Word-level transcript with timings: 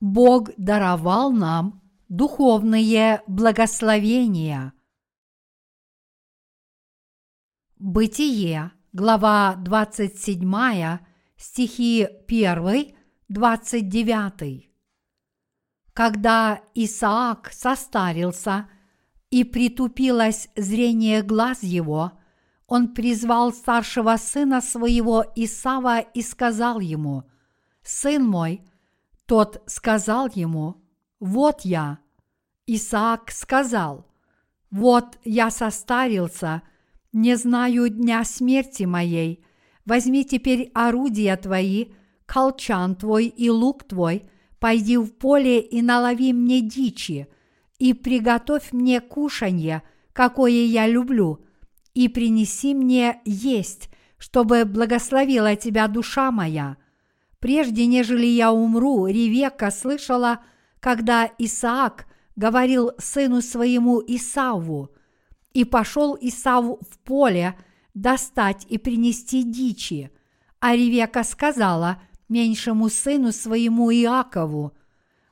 Бог 0.00 0.48
даровал 0.56 1.30
нам 1.30 1.82
духовные 2.08 3.22
благословения. 3.26 4.72
Бытие, 7.76 8.72
глава 8.94 9.56
27, 9.56 10.98
стихи 11.36 12.08
1, 12.26 12.94
29. 13.28 14.70
Когда 15.92 16.62
Исаак 16.74 17.52
состарился 17.52 18.70
и 19.28 19.44
притупилось 19.44 20.48
зрение 20.56 21.22
глаз 21.22 21.62
его, 21.62 22.12
он 22.66 22.94
призвал 22.94 23.52
старшего 23.52 24.16
сына 24.16 24.62
своего 24.62 25.24
Исава 25.36 26.00
и 26.00 26.22
сказал 26.22 26.80
ему, 26.80 27.24
«Сын 27.82 28.24
мой», 28.24 28.64
тот 29.30 29.62
сказал 29.66 30.28
ему, 30.34 30.82
«Вот 31.20 31.60
я». 31.60 32.00
Исаак 32.66 33.30
сказал, 33.30 34.04
«Вот 34.72 35.20
я 35.22 35.52
состарился, 35.52 36.62
не 37.12 37.36
знаю 37.36 37.88
дня 37.90 38.24
смерти 38.24 38.82
моей. 38.82 39.44
Возьми 39.84 40.24
теперь 40.24 40.72
орудия 40.74 41.36
твои, 41.36 41.92
колчан 42.26 42.96
твой 42.96 43.26
и 43.26 43.50
лук 43.50 43.84
твой, 43.84 44.28
пойди 44.58 44.96
в 44.96 45.12
поле 45.12 45.60
и 45.60 45.80
налови 45.80 46.32
мне 46.32 46.60
дичи, 46.60 47.28
и 47.78 47.94
приготовь 47.94 48.72
мне 48.72 49.00
кушанье, 49.00 49.84
какое 50.12 50.64
я 50.64 50.88
люблю, 50.88 51.38
и 51.94 52.08
принеси 52.08 52.74
мне 52.74 53.20
есть, 53.24 53.90
чтобы 54.18 54.64
благословила 54.64 55.54
тебя 55.54 55.86
душа 55.86 56.32
моя. 56.32 56.78
Прежде 57.40 57.86
нежели 57.86 58.26
я 58.26 58.52
умру, 58.52 59.06
Ревека 59.06 59.70
слышала, 59.70 60.40
когда 60.78 61.30
Исаак 61.38 62.06
говорил 62.36 62.92
сыну 62.98 63.40
своему 63.40 64.00
Исаву, 64.06 64.90
и 65.52 65.64
пошел 65.64 66.16
Исав 66.20 66.64
в 66.80 66.98
поле 66.98 67.58
достать 67.94 68.66
и 68.68 68.78
принести 68.78 69.42
дичи, 69.42 70.12
а 70.60 70.76
Ревека 70.76 71.24
сказала 71.24 72.00
меньшему 72.28 72.88
сыну 72.88 73.32
своему 73.32 73.90
Иакову, 73.90 74.72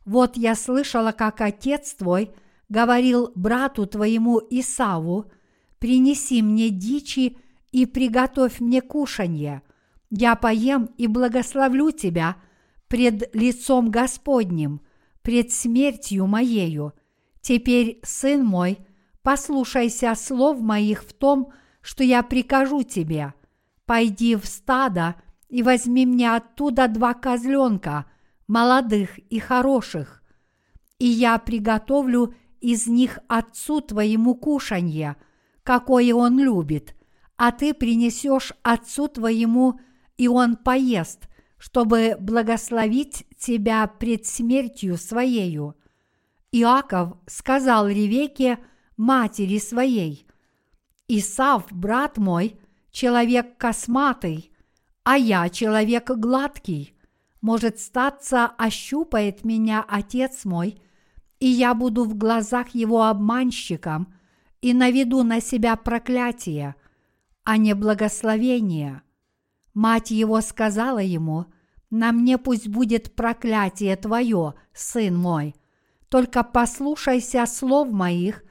«Вот 0.05 0.37
я 0.37 0.55
слышала, 0.55 1.13
как 1.13 1.43
отец 1.43 1.95
твой 1.95 2.33
говорил 2.71 3.31
брату 3.35 3.87
твоему 3.87 4.41
Исаву, 4.51 5.31
принеси 5.79 6.43
мне 6.43 6.71
дичи 6.71 7.37
и 7.71 7.85
приготовь 7.85 8.61
мне 8.61 8.81
кушанье, 8.81 9.63
я 10.11 10.37
поем 10.37 10.91
и 10.97 11.07
благословлю 11.07 11.91
тебя 11.91 12.37
пред 12.89 13.35
лицом 13.35 13.91
Господним, 13.91 14.81
пред 15.23 15.53
смертью 15.53 16.27
моею. 16.27 16.95
Теперь, 17.41 18.01
сын 18.03 18.45
мой, 18.45 18.79
послушайся 19.23 20.15
слов 20.15 20.61
моих 20.61 21.03
в 21.05 21.13
том, 21.13 21.53
что 21.81 22.03
я 22.03 22.23
прикажу 22.23 22.83
тебе. 22.83 23.35
Пойди 23.85 24.37
в 24.37 24.47
стадо 24.47 25.17
и 25.49 25.63
возьми 25.63 26.07
мне 26.07 26.35
оттуда 26.35 26.89
два 26.89 27.15
козленка, 27.15 28.07
молодых 28.47 29.19
и 29.19 29.39
хороших, 29.39 30.23
и 30.99 31.07
я 31.07 31.39
приготовлю 31.39 32.35
из 32.61 32.87
них 32.87 33.19
отцу 33.29 33.81
твоему 33.81 34.35
кушанье, 34.35 35.17
какое 35.63 36.15
он 36.15 36.39
любит, 36.39 36.95
а 37.37 37.53
ты 37.53 37.73
принесешь 37.73 38.53
отцу 38.63 39.09
твоему 39.09 39.79
и 40.19 40.29
он 40.29 40.57
поест, 40.57 41.29
чтобы 41.57 42.17
благословить 42.21 43.25
тебя 43.39 43.87
пред 43.87 44.27
смертью 44.27 44.99
своею. 44.99 45.77
Иаков 46.53 47.17
сказал 47.27 47.89
Ревеке, 47.89 48.59
матери 48.97 49.59
своей, 49.59 50.27
«Исав, 51.07 51.67
брат 51.71 52.19
мой, 52.19 52.61
человек 52.91 53.57
косматый, 53.57 54.51
а 55.05 55.17
я 55.17 55.49
человек 55.49 56.11
гладкий. 56.11 56.95
Может, 57.41 57.79
статься 57.79 58.47
ощупает 58.47 59.45
меня 59.45 59.85
отец 59.89 60.45
мой, 60.45 60.83
и 61.39 61.47
я 61.47 61.73
буду 61.75 62.05
в 62.05 62.17
глазах 62.17 62.75
его 62.75 63.05
обманщиком 63.05 64.13
и 64.61 64.75
наведу 64.75 65.23
на 65.23 65.41
себя 65.41 65.77
проклятие, 65.77 66.75
а 67.45 67.57
не 67.57 67.75
благословение». 67.75 69.03
Мать 69.79 70.11
его 70.11 70.41
сказала 70.41 70.99
ему, 70.99 71.47
«На 71.89 72.11
мне 72.11 72.37
пусть 72.37 72.67
будет 72.67 73.15
проклятие 73.15 73.95
твое, 73.95 74.55
сын 74.73 75.17
мой, 75.17 75.55
только 76.09 76.43
послушайся 76.43 77.47
слов 77.47 77.93
моих 77.93 78.43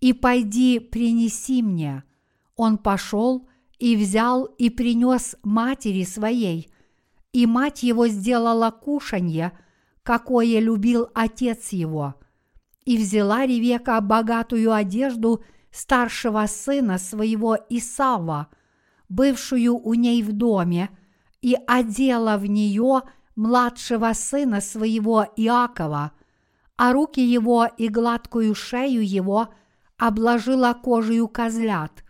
и 0.00 0.12
пойди 0.12 0.78
принеси 0.78 1.62
мне». 1.62 2.04
Он 2.56 2.76
пошел 2.76 3.48
и 3.78 3.96
взял 3.96 4.44
и 4.44 4.68
принес 4.68 5.36
матери 5.42 6.04
своей, 6.04 6.70
и 7.32 7.46
мать 7.46 7.82
его 7.82 8.06
сделала 8.08 8.70
кушанье, 8.70 9.52
какое 10.02 10.60
любил 10.60 11.08
отец 11.14 11.70
его. 11.70 12.16
И 12.84 12.98
взяла 12.98 13.46
Ревека 13.46 13.98
богатую 14.02 14.74
одежду 14.74 15.42
старшего 15.70 16.44
сына 16.46 16.98
своего 16.98 17.56
Исава– 17.70 18.48
бывшую 19.08 19.76
у 19.76 19.94
ней 19.94 20.22
в 20.22 20.32
доме, 20.32 20.90
и 21.42 21.56
одела 21.66 22.38
в 22.38 22.46
нее 22.46 23.02
младшего 23.36 24.12
сына 24.14 24.60
своего 24.60 25.26
Иакова, 25.36 26.12
а 26.76 26.92
руки 26.92 27.20
его 27.20 27.66
и 27.66 27.88
гладкую 27.88 28.54
шею 28.54 29.06
его 29.06 29.48
обложила 29.96 30.74
кожею 30.74 31.28
козлят 31.28 32.04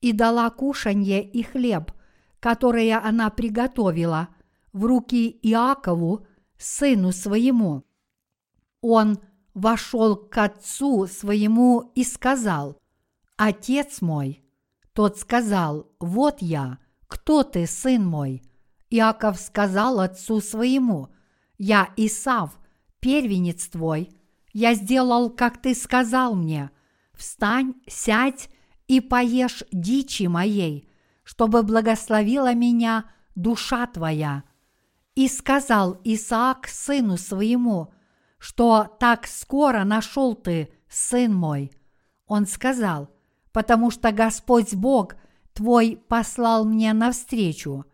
и 0.00 0.12
дала 0.12 0.50
кушанье 0.50 1.24
и 1.24 1.42
хлеб, 1.42 1.92
которые 2.40 2.98
она 2.98 3.30
приготовила, 3.30 4.28
в 4.72 4.84
руки 4.84 5.38
Иакову, 5.42 6.26
сыну 6.58 7.12
своему. 7.12 7.84
Он 8.80 9.18
вошел 9.54 10.16
к 10.16 10.36
отцу 10.36 11.06
своему 11.06 11.92
и 11.94 12.04
сказал, 12.04 12.78
«Отец 13.36 14.02
мой!» 14.02 14.43
Тот 14.94 15.18
сказал, 15.18 15.90
«Вот 15.98 16.40
я, 16.40 16.78
кто 17.08 17.42
ты, 17.42 17.66
сын 17.66 18.06
мой?» 18.06 18.42
Иаков 18.90 19.40
сказал 19.40 19.98
отцу 19.98 20.40
своему, 20.40 21.08
«Я 21.58 21.92
Исав, 21.96 22.52
первенец 23.00 23.66
твой. 23.66 24.10
Я 24.52 24.74
сделал, 24.74 25.30
как 25.30 25.60
ты 25.60 25.74
сказал 25.74 26.36
мне. 26.36 26.70
Встань, 27.12 27.74
сядь 27.88 28.48
и 28.86 29.00
поешь 29.00 29.64
дичи 29.72 30.28
моей, 30.28 30.88
чтобы 31.24 31.64
благословила 31.64 32.54
меня 32.54 33.06
душа 33.34 33.86
твоя». 33.88 34.44
И 35.16 35.28
сказал 35.28 36.00
Исаак 36.04 36.68
сыну 36.68 37.16
своему, 37.16 37.92
что 38.38 38.96
так 38.98 39.26
скоро 39.26 39.84
нашел 39.84 40.34
ты, 40.34 40.72
сын 40.88 41.32
мой. 41.32 41.72
Он 42.26 42.46
сказал, 42.46 43.13
потому 43.54 43.92
что 43.92 44.10
Господь 44.10 44.74
Бог 44.74 45.14
твой 45.52 45.96
послал 46.08 46.64
мне 46.64 46.92
навстречу. 46.92 47.86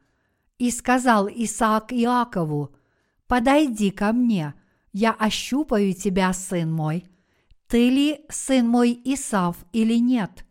И 0.58 0.70
сказал 0.70 1.28
Исаак 1.28 1.92
Иакову, 1.92 2.74
подойди 3.26 3.90
ко 3.90 4.12
мне, 4.12 4.54
я 4.92 5.12
ощупаю 5.12 5.92
тебя, 5.92 6.32
сын 6.32 6.72
мой. 6.72 7.04
Ты 7.68 7.90
ли 7.90 8.24
сын 8.30 8.66
мой 8.66 8.98
Исав 9.04 9.56
или 9.72 9.98
нет? 9.98 10.46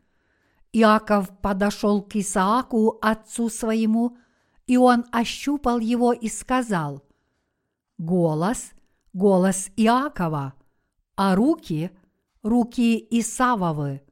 Иаков 0.74 1.30
подошел 1.42 2.03
к 2.03 2.16
Исааку, 2.16 3.00
отцу 3.02 3.50
своему, 3.50 4.16
и 4.68 4.78
он 4.78 5.06
ощупал 5.12 5.80
его 5.80 6.14
и 6.14 6.30
сказал, 6.30 7.03
«Голос, 7.98 8.74
голос 9.13 9.72
Иакова, 9.75 10.54
а 11.16 11.36
руки, 11.36 11.89
руки 12.44 13.07
Исавовы» 13.10 14.04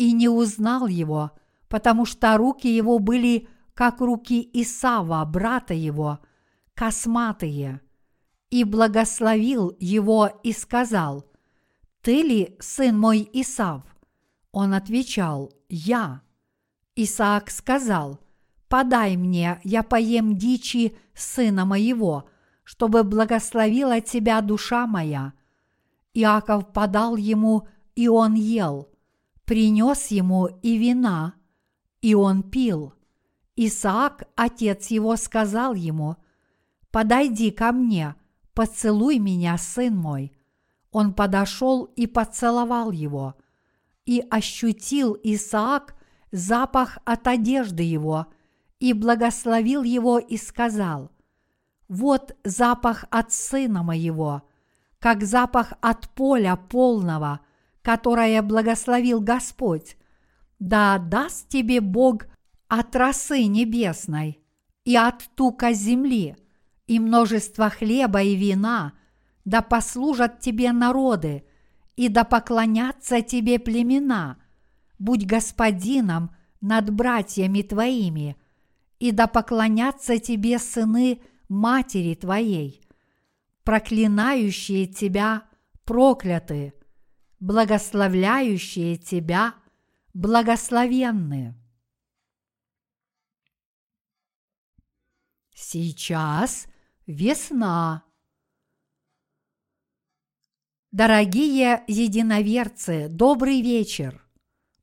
и 0.00 0.12
не 0.12 0.30
узнал 0.30 0.86
его, 0.86 1.32
потому 1.68 2.06
что 2.06 2.34
руки 2.38 2.66
его 2.66 2.98
были 2.98 3.48
как 3.74 4.00
руки 4.00 4.48
Исава, 4.54 5.22
брата 5.26 5.74
его, 5.74 6.20
косматые. 6.72 7.82
И 8.48 8.64
благословил 8.64 9.76
его 9.78 10.40
и 10.42 10.54
сказал, 10.54 11.26
«Ты 12.00 12.22
ли 12.22 12.56
сын 12.60 12.98
мой 12.98 13.28
Исав?» 13.34 13.82
Он 14.52 14.72
отвечал, 14.72 15.52
«Я». 15.68 16.22
Исаак 16.96 17.50
сказал, 17.50 18.20
«Подай 18.68 19.18
мне, 19.18 19.60
я 19.64 19.82
поем 19.82 20.34
дичи 20.34 20.96
сына 21.12 21.66
моего, 21.66 22.26
чтобы 22.64 23.04
благословила 23.04 24.00
тебя 24.00 24.40
душа 24.40 24.86
моя». 24.86 25.34
Иаков 26.14 26.72
подал 26.72 27.16
ему, 27.16 27.68
и 27.94 28.08
он 28.08 28.32
ел 28.32 28.90
принес 29.50 30.12
ему 30.12 30.46
и 30.46 30.78
вина, 30.78 31.34
и 32.02 32.14
он 32.14 32.44
пил. 32.44 32.94
Исаак, 33.56 34.28
отец 34.36 34.86
его, 34.92 35.16
сказал 35.16 35.74
ему, 35.74 36.18
«Подойди 36.92 37.50
ко 37.50 37.72
мне, 37.72 38.14
«Поцелуй 38.54 39.18
меня, 39.18 39.58
сын 39.58 39.96
мой». 39.96 40.30
Он 40.92 41.12
подошел 41.12 41.82
и 41.82 42.06
поцеловал 42.06 42.92
его, 42.92 43.34
и 44.06 44.24
ощутил 44.30 45.18
Исаак 45.20 45.96
запах 46.30 46.98
от 47.04 47.26
одежды 47.26 47.82
его, 47.82 48.28
и 48.78 48.92
благословил 48.92 49.82
его 49.82 50.20
и 50.20 50.36
сказал, 50.36 51.10
«Вот 51.88 52.36
запах 52.44 53.04
от 53.10 53.32
сына 53.32 53.82
моего, 53.82 54.42
как 55.00 55.24
запах 55.24 55.72
от 55.80 56.08
поля 56.10 56.54
полного, 56.54 57.40
которое 57.82 58.42
благословил 58.42 59.20
Господь. 59.20 59.96
Да 60.58 60.98
даст 60.98 61.48
тебе 61.48 61.80
Бог 61.80 62.26
от 62.68 62.94
росы 62.94 63.44
небесной 63.44 64.40
и 64.84 64.96
от 64.96 65.28
тука 65.34 65.72
земли, 65.72 66.36
и 66.86 66.98
множество 66.98 67.70
хлеба 67.70 68.22
и 68.22 68.34
вина, 68.34 68.92
да 69.44 69.62
послужат 69.62 70.40
тебе 70.40 70.72
народы, 70.72 71.44
и 71.96 72.08
да 72.08 72.24
поклонятся 72.24 73.22
тебе 73.22 73.58
племена. 73.58 74.38
Будь 74.98 75.26
господином 75.26 76.34
над 76.60 76.90
братьями 76.90 77.62
твоими, 77.62 78.36
и 78.98 79.12
да 79.12 79.26
поклонятся 79.26 80.18
тебе 80.18 80.58
сыны 80.58 81.20
матери 81.48 82.14
твоей. 82.14 82.82
Проклинающие 83.64 84.86
тебя 84.86 85.44
прокляты, 85.84 86.74
благословляющие 87.40 88.96
тебя 88.96 89.54
благословенны. 90.12 91.54
Сейчас 95.54 96.66
весна. 97.06 98.04
Дорогие 100.92 101.84
единоверцы, 101.86 103.08
добрый 103.08 103.62
вечер! 103.62 104.26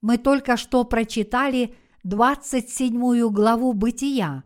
Мы 0.01 0.17
только 0.17 0.55
что 0.55 0.83
прочитали 0.83 1.75
27 2.03 3.29
главу 3.29 3.73
Бытия, 3.73 4.43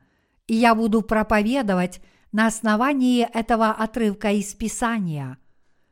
и 0.48 0.56
я 0.56 0.74
буду 0.74 1.02
проповедовать 1.02 2.02
на 2.32 2.48
основании 2.48 3.28
этого 3.32 3.70
отрывка 3.72 4.32
из 4.32 4.56
Писания. 4.56 5.38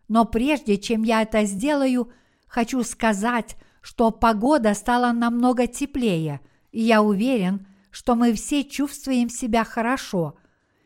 Но 0.10 0.26
прежде 0.26 0.78
чем 0.78 1.04
я 1.04 1.22
это 1.22 1.46
сделаю, 1.46 2.12
хочу 2.48 2.84
сказать, 2.84 3.56
что 3.82 4.12
погода 4.12 4.74
стала 4.74 5.14
намного 5.14 5.68
теплее, 5.68 6.42
и 6.72 6.82
я 6.82 7.02
уверен, 7.02 7.68
что 7.92 8.16
мы 8.16 8.34
все 8.34 8.64
чувствуем 8.64 9.30
себя 9.30 9.64
хорошо. 9.64 10.36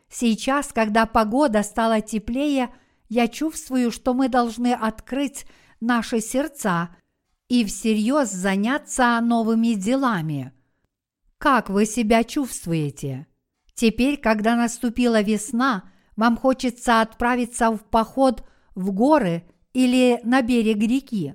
Сейчас, 0.08 0.72
когда 0.72 1.06
погода 1.06 1.62
стала 1.62 2.00
теплее, 2.00 2.72
я 3.08 3.26
чувствую, 3.26 3.90
что 3.90 4.14
мы 4.14 4.28
должны 4.28 4.72
открыть 4.72 5.46
наши 5.80 6.20
сердца 6.20 6.94
и 7.48 7.64
всерьез 7.64 8.30
заняться 8.30 9.18
новыми 9.20 9.74
делами. 9.74 10.52
Как 11.38 11.68
вы 11.70 11.86
себя 11.86 12.24
чувствуете? 12.24 13.26
Теперь, 13.74 14.18
когда 14.18 14.54
наступила 14.54 15.20
весна, 15.20 15.90
вам 16.16 16.36
хочется 16.36 17.00
отправиться 17.00 17.70
в 17.70 17.78
поход 17.78 18.44
в 18.74 18.92
горы 18.92 19.44
или 19.72 20.20
на 20.24 20.42
берег 20.42 20.78
реки. 20.78 21.34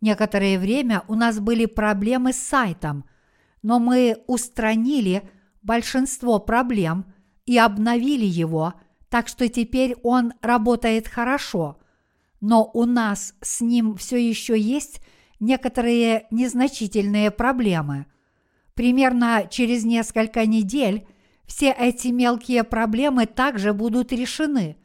Некоторое 0.00 0.58
время 0.58 1.02
у 1.08 1.14
нас 1.14 1.40
были 1.40 1.66
проблемы 1.66 2.32
с 2.32 2.38
сайтом– 2.38 3.04
но 3.62 3.78
мы 3.78 4.18
устранили 4.26 5.28
большинство 5.62 6.38
проблем 6.38 7.06
и 7.46 7.58
обновили 7.58 8.24
его, 8.24 8.74
так 9.08 9.28
что 9.28 9.48
теперь 9.48 9.96
он 10.02 10.32
работает 10.40 11.08
хорошо. 11.08 11.78
Но 12.40 12.70
у 12.72 12.84
нас 12.84 13.34
с 13.40 13.60
ним 13.60 13.96
все 13.96 14.16
еще 14.16 14.58
есть 14.58 15.00
некоторые 15.40 16.26
незначительные 16.30 17.30
проблемы. 17.30 18.06
Примерно 18.74 19.48
через 19.50 19.84
несколько 19.84 20.46
недель 20.46 21.06
все 21.46 21.72
эти 21.72 22.08
мелкие 22.08 22.62
проблемы 22.62 23.26
также 23.26 23.72
будут 23.72 24.12
решены. 24.12 24.76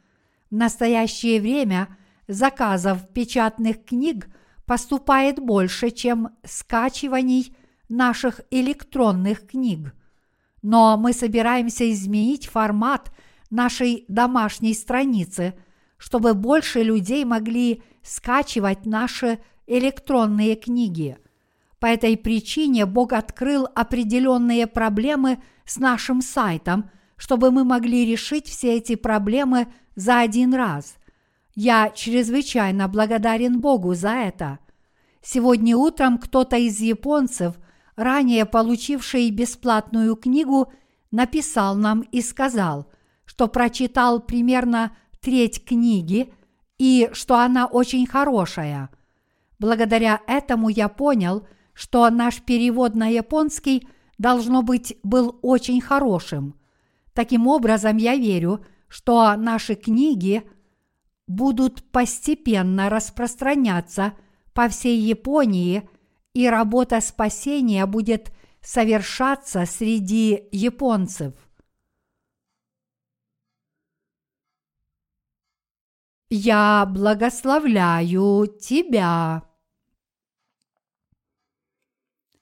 В 0.54 0.56
настоящее 0.56 1.40
время 1.40 1.88
заказов 2.28 3.08
печатных 3.08 3.84
книг 3.84 4.28
поступает 4.66 5.40
больше, 5.40 5.90
чем 5.90 6.28
скачиваний– 6.44 7.56
наших 7.88 8.40
электронных 8.52 9.48
книг. 9.48 9.92
Но 10.62 10.96
мы 10.96 11.12
собираемся 11.12 11.90
изменить 11.90 12.46
формат 12.46 13.10
нашей 13.50 14.04
домашней 14.06 14.74
страницы, 14.74 15.54
чтобы 15.96 16.34
больше 16.34 16.84
людей 16.84 17.24
могли 17.24 17.82
скачивать 18.04 18.86
наши 18.86 19.40
электронные 19.66 20.54
книги. 20.54 21.18
По 21.80 21.86
этой 21.86 22.16
причине 22.16 22.86
Бог 22.86 23.12
открыл 23.12 23.66
определенные 23.74 24.68
проблемы 24.68 25.42
с 25.64 25.78
нашим 25.78 26.22
сайтом, 26.22 26.90
чтобы 27.16 27.50
мы 27.50 27.64
могли 27.64 28.04
решить 28.04 28.46
все 28.48 28.76
эти 28.76 28.94
проблемы 28.96 29.68
за 29.96 30.20
один 30.20 30.54
раз. 30.54 30.96
Я 31.54 31.90
чрезвычайно 31.90 32.88
благодарен 32.88 33.60
Богу 33.60 33.94
за 33.94 34.10
это. 34.10 34.58
Сегодня 35.22 35.76
утром 35.76 36.18
кто-то 36.18 36.56
из 36.56 36.80
японцев 36.80 37.56
ранее 37.96 38.44
получивший 38.44 39.30
бесплатную 39.30 40.16
книгу, 40.16 40.72
написал 41.10 41.76
нам 41.76 42.00
и 42.00 42.20
сказал, 42.20 42.90
что 43.24 43.48
прочитал 43.48 44.20
примерно 44.20 44.96
треть 45.20 45.64
книги 45.64 46.32
и 46.78 47.08
что 47.12 47.38
она 47.38 47.66
очень 47.66 48.06
хорошая. 48.06 48.90
Благодаря 49.58 50.20
этому 50.26 50.68
я 50.68 50.88
понял, 50.88 51.46
что 51.72 52.08
наш 52.10 52.42
перевод 52.42 52.94
на 52.94 53.06
японский 53.06 53.88
должно 54.18 54.62
быть 54.62 54.96
был 55.02 55.38
очень 55.42 55.80
хорошим. 55.80 56.54
Таким 57.14 57.46
образом, 57.46 57.96
я 57.96 58.16
верю, 58.16 58.64
что 58.88 59.34
наши 59.36 59.74
книги 59.74 60.42
будут 61.26 61.90
постепенно 61.90 62.90
распространяться 62.90 64.12
по 64.52 64.68
всей 64.68 65.00
Японии– 65.00 65.88
и 66.34 66.48
работа 66.48 67.00
спасения 67.00 67.86
будет 67.86 68.32
совершаться 68.60 69.64
среди 69.66 70.48
японцев. 70.50 71.34
Я 76.28 76.84
благословляю 76.86 78.46
тебя. 78.60 79.48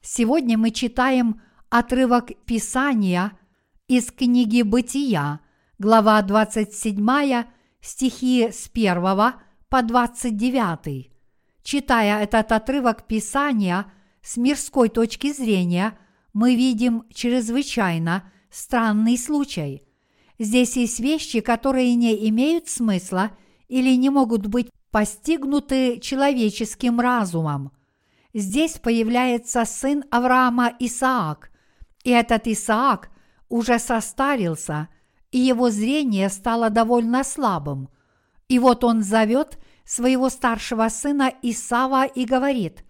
Сегодня 0.01 0.57
мы 0.57 0.71
читаем 0.71 1.43
отрывок 1.69 2.31
Писания 2.47 3.39
из 3.93 4.11
книги 4.11 4.63
Бытия, 4.63 5.41
глава 5.79 6.23
27, 6.23 7.45
стихи 7.83 8.49
с 8.51 8.71
1 8.73 9.03
по 9.69 9.83
29. 9.83 11.11
Читая 11.63 12.23
этот 12.23 12.53
отрывок 12.53 13.07
Писания 13.07 13.93
с 14.23 14.39
мирской 14.39 14.89
точки 14.89 15.31
зрения, 15.35 15.99
мы 16.33 16.55
видим 16.55 17.05
чрезвычайно 17.13 18.33
странный 18.51 19.19
случай. 19.19 19.83
Здесь 20.39 20.79
есть 20.79 20.99
вещи, 20.99 21.41
которые 21.41 21.95
не 21.95 22.31
имеют 22.31 22.69
смысла 22.69 23.33
или 23.69 23.95
не 23.95 24.09
могут 24.09 24.47
быть 24.47 24.71
постигнуты 24.91 26.01
человеческим 26.01 26.99
разумом. 26.99 27.73
Здесь 28.33 28.79
появляется 28.79 29.67
сын 29.67 30.03
Авраама 30.11 30.73
Исаак, 30.79 31.51
и 32.05 32.11
этот 32.11 32.47
Исаак 32.47 33.12
уже 33.53 33.79
состарился, 33.79 34.89
и 35.31 35.39
его 35.39 35.69
зрение 35.69 36.31
стало 36.31 36.71
довольно 36.71 37.23
слабым. 37.23 37.91
И 38.49 38.59
вот 38.59 38.83
он 38.83 39.03
зовет 39.03 39.59
своего 39.85 40.31
старшего 40.31 40.89
сына 40.89 41.31
Исава 41.43 42.07
и 42.07 42.25
говорит, 42.25 42.83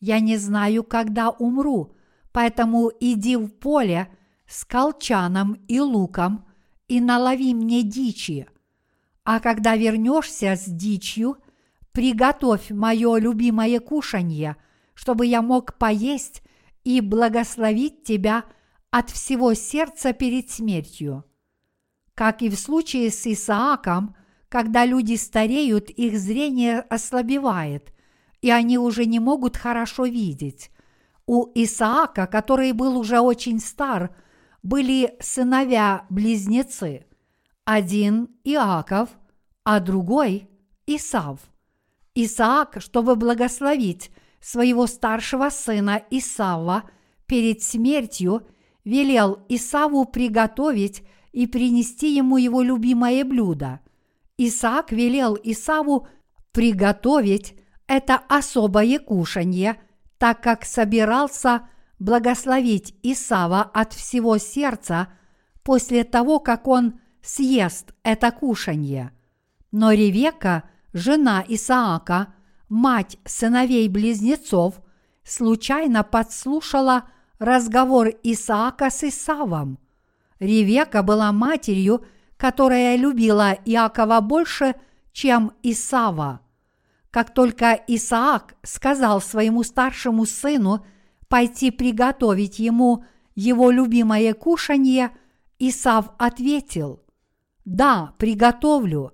«Я 0.00 0.20
не 0.20 0.38
знаю, 0.38 0.82
когда 0.82 1.28
умру, 1.28 1.94
поэтому 2.32 2.90
иди 3.00 3.36
в 3.36 3.48
поле 3.48 4.08
с 4.46 4.64
колчаном 4.64 5.58
и 5.68 5.78
луком 5.78 6.46
и 6.88 7.02
налови 7.02 7.52
мне 7.52 7.82
дичи. 7.82 8.48
А 9.24 9.40
когда 9.40 9.76
вернешься 9.76 10.56
с 10.56 10.64
дичью, 10.64 11.36
приготовь 11.92 12.70
мое 12.70 13.18
любимое 13.18 13.78
кушанье, 13.78 14.56
чтобы 14.94 15.26
я 15.26 15.42
мог 15.42 15.74
поесть 15.74 16.42
и 16.82 17.02
благословить 17.02 18.04
тебя 18.04 18.44
от 18.90 19.10
всего 19.10 19.54
сердца 19.54 20.12
перед 20.12 20.50
смертью». 20.50 21.24
Как 22.14 22.42
и 22.42 22.48
в 22.48 22.58
случае 22.58 23.10
с 23.10 23.26
Исааком– 23.26 24.14
когда 24.48 24.86
люди 24.86 25.14
стареют, 25.14 25.90
их 25.90 26.18
зрение 26.18 26.80
ослабевает, 26.80 27.92
и 28.40 28.50
они 28.50 28.78
уже 28.78 29.04
не 29.04 29.20
могут 29.20 29.56
хорошо 29.56 30.06
видеть. 30.06 30.70
У 31.26 31.50
Исаака, 31.54 32.26
который 32.26 32.72
был 32.72 32.98
уже 32.98 33.20
очень 33.20 33.60
стар, 33.60 34.16
были 34.62 35.14
сыновья-близнецы. 35.20 37.04
Один 37.64 38.30
Иаков, 38.44 39.10
а 39.64 39.80
другой– 39.80 40.48
Исав. 40.86 41.40
Исаак, 42.14 42.80
чтобы 42.80 43.14
благословить 43.14 44.10
своего 44.40 44.86
старшего 44.86 45.50
сына 45.50 46.02
Исава 46.10 46.84
перед 47.26 47.62
смертью, 47.62 48.46
велел 48.88 49.44
Исаву 49.50 50.06
приготовить 50.06 51.02
и 51.32 51.46
принести 51.46 52.16
ему 52.16 52.38
его 52.38 52.62
любимое 52.62 53.22
блюдо. 53.22 53.80
Исаак 54.38 54.92
велел 54.92 55.38
Исаву 55.44 56.08
приготовить 56.52 57.54
это 57.86 58.14
особое 58.28 58.98
кушанье, 58.98 59.78
так 60.16 60.42
как 60.42 60.64
собирался 60.64 61.68
благословить 61.98 62.94
Исава 63.02 63.60
от 63.62 63.92
всего 63.92 64.38
сердца 64.38 65.08
после 65.62 66.04
того, 66.04 66.40
как 66.40 66.66
он 66.66 66.98
съест 67.20 67.92
это 68.02 68.30
кушанье. 68.30 69.12
Но 69.70 69.92
Ревека, 69.92 70.64
жена 70.94 71.44
Исаака, 71.46 72.32
мать 72.70 73.18
сыновей-близнецов, 73.26 74.80
случайно 75.24 76.04
подслушала 76.04 77.04
разговор 77.38 78.08
Исаака 78.22 78.90
с 78.90 79.04
Исавом. 79.04 79.78
Ревека 80.38 81.02
была 81.02 81.32
матерью, 81.32 82.04
которая 82.36 82.96
любила 82.96 83.52
Иакова 83.64 84.20
больше, 84.20 84.74
чем 85.12 85.52
Исава. 85.62 86.40
Как 87.10 87.34
только 87.34 87.72
Исаак 87.72 88.54
сказал 88.62 89.20
своему 89.20 89.62
старшему 89.62 90.26
сыну 90.26 90.84
пойти 91.28 91.70
приготовить 91.70 92.58
ему 92.58 93.04
его 93.34 93.70
любимое 93.70 94.34
кушанье, 94.34 95.10
Исав 95.58 96.10
ответил 96.18 97.02
«Да, 97.64 98.14
приготовлю», 98.18 99.12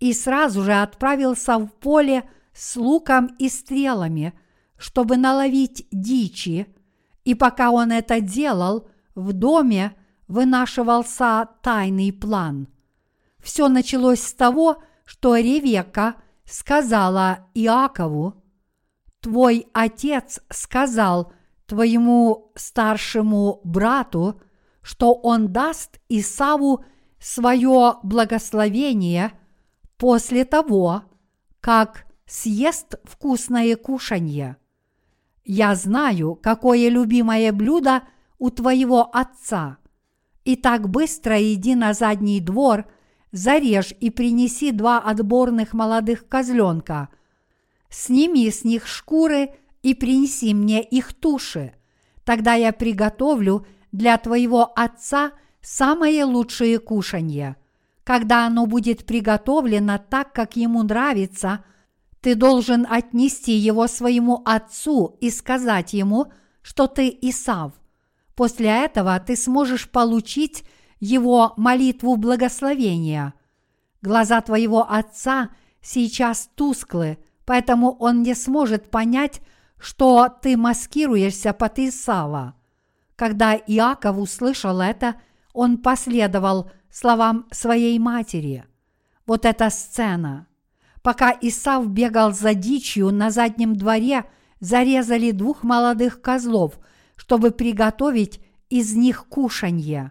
и 0.00 0.12
сразу 0.12 0.62
же 0.62 0.74
отправился 0.74 1.58
в 1.58 1.68
поле 1.68 2.28
с 2.52 2.76
луком 2.76 3.28
и 3.38 3.48
стрелами, 3.48 4.34
чтобы 4.76 5.16
наловить 5.16 5.86
дичи, 5.90 6.66
и 7.26 7.34
пока 7.34 7.72
он 7.72 7.90
это 7.90 8.20
делал, 8.20 8.88
в 9.16 9.32
доме 9.32 9.96
вынашивался 10.28 11.48
тайный 11.60 12.12
план. 12.12 12.68
Все 13.42 13.68
началось 13.68 14.22
с 14.22 14.32
того, 14.32 14.80
что 15.04 15.36
Ревека 15.36 16.14
сказала 16.44 17.48
Иакову, 17.52 18.44
«Твой 19.20 19.66
отец 19.72 20.38
сказал 20.50 21.32
твоему 21.66 22.52
старшему 22.54 23.60
брату, 23.64 24.40
что 24.80 25.12
он 25.12 25.52
даст 25.52 25.98
Исаву 26.08 26.84
свое 27.18 27.94
благословение 28.04 29.32
после 29.96 30.44
того, 30.44 31.02
как 31.58 32.06
съест 32.24 32.94
вкусное 33.02 33.74
кушанье. 33.74 34.58
Я 35.48 35.76
знаю, 35.76 36.34
какое 36.34 36.88
любимое 36.88 37.52
блюдо 37.52 38.02
у 38.38 38.50
твоего 38.50 39.08
отца. 39.16 39.78
И 40.44 40.56
так 40.56 40.90
быстро 40.90 41.40
иди 41.40 41.76
на 41.76 41.94
задний 41.94 42.40
двор, 42.40 42.86
зарежь 43.30 43.94
и 44.00 44.10
принеси 44.10 44.72
два 44.72 44.98
отборных 44.98 45.72
молодых 45.72 46.26
козленка. 46.26 47.10
Сними 47.88 48.50
с 48.50 48.64
них 48.64 48.88
шкуры 48.88 49.50
и 49.82 49.94
принеси 49.94 50.52
мне 50.52 50.82
их 50.82 51.14
туши. 51.14 51.74
Тогда 52.24 52.54
я 52.54 52.72
приготовлю 52.72 53.68
для 53.92 54.18
твоего 54.18 54.72
отца 54.74 55.30
самое 55.60 56.24
лучшее 56.24 56.80
кушанье. 56.80 57.54
Когда 58.02 58.46
оно 58.46 58.66
будет 58.66 59.06
приготовлено 59.06 59.98
так, 59.98 60.32
как 60.32 60.56
ему 60.56 60.82
нравится, 60.82 61.64
ты 62.26 62.34
должен 62.34 62.86
отнести 62.90 63.52
его 63.52 63.86
своему 63.86 64.42
отцу 64.44 65.16
и 65.20 65.30
сказать 65.30 65.92
ему, 65.92 66.32
что 66.60 66.88
ты 66.88 67.16
Исав– 67.22 67.72
После 68.36 68.68
этого 68.68 69.18
ты 69.18 69.34
сможешь 69.34 69.88
получить 69.88 70.64
его 71.00 71.54
молитву 71.56 72.16
благословения. 72.16 73.34
Глаза 74.02 74.40
твоего 74.42 74.88
отца 74.88 75.50
сейчас 75.80 76.50
тусклы, 76.54 77.18
поэтому 77.46 77.92
он 77.92 78.22
не 78.22 78.34
сможет 78.34 78.90
понять, 78.90 79.40
что 79.78 80.28
ты 80.28 80.56
маскируешься 80.56 81.54
под 81.54 81.78
Исава. 81.78 82.54
Когда 83.16 83.54
Иаков 83.54 84.18
услышал 84.18 84.80
это, 84.80 85.16
он 85.54 85.78
последовал 85.78 86.70
словам 86.90 87.46
своей 87.50 87.98
матери. 87.98 88.66
Вот 89.26 89.46
эта 89.46 89.70
сцена. 89.70 90.46
Пока 91.06 91.32
Исав 91.40 91.88
бегал 91.88 92.32
за 92.32 92.52
дичью 92.52 93.12
на 93.12 93.30
заднем 93.30 93.76
дворе, 93.76 94.24
зарезали 94.58 95.30
двух 95.30 95.62
молодых 95.62 96.20
козлов– 96.20 96.80
чтобы 97.16 97.52
приготовить 97.52 98.40
из 98.70 98.96
них 98.96 99.28
кушанье. 99.28 100.10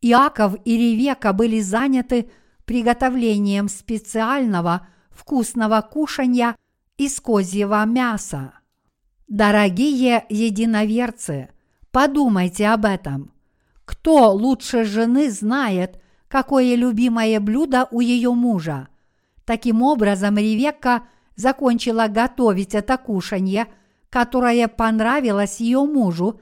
Иаков 0.00 0.54
и 0.64 0.76
Ревека 0.76 1.32
были 1.32 1.60
заняты 1.60 2.30
приготовлением 2.64 3.68
специального 3.68 4.86
вкусного 5.10 5.80
кушанья 5.80 6.54
из 6.96 7.18
козьего 7.20 7.84
мяса. 7.84 8.52
Дорогие 9.26 10.24
единоверцы, 10.28 11.50
подумайте 11.90 12.68
об 12.68 12.84
этом. 12.84 13.32
Кто 13.84 14.32
лучше 14.32 14.84
жены 14.84 15.28
знает, 15.28 16.00
какое 16.28 16.76
любимое 16.76 17.40
блюдо 17.40 17.88
у 17.90 18.00
ее 18.00 18.32
мужа? 18.32 18.86
Таким 19.50 19.82
образом, 19.82 20.38
Ревекка 20.38 21.02
закончила 21.34 22.06
готовить 22.06 22.74
это 22.74 22.96
кушанье– 22.96 23.66
которая 24.10 24.66
понравилась 24.68 25.60
ее 25.60 25.84
мужу, 25.84 26.40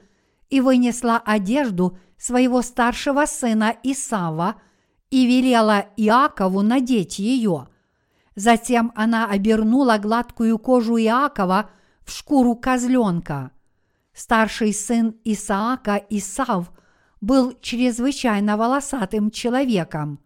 и 0.49 0.61
вынесла 0.61 1.21
одежду 1.23 1.97
своего 2.17 2.63
старшего 2.63 3.25
сына 3.25 3.75
Исава 3.83 4.55
и 5.11 5.27
велела 5.27 5.85
Иакову 5.95 6.63
надеть 6.63 7.19
ее. 7.19 7.67
Затем 8.35 8.91
она 8.95 9.27
обернула 9.27 9.99
гладкую 9.99 10.57
кожу 10.57 10.97
Иакова 10.97 11.69
в 12.03 12.11
шкуру 12.11 12.55
козленка. 12.55 13.51
Старший 14.11 14.73
сын 14.73 15.15
Исаака 15.23 16.03
Исав 16.09 16.71
был 17.21 17.53
чрезвычайно 17.61 18.57
волосатым 18.57 19.29
человеком. 19.29 20.19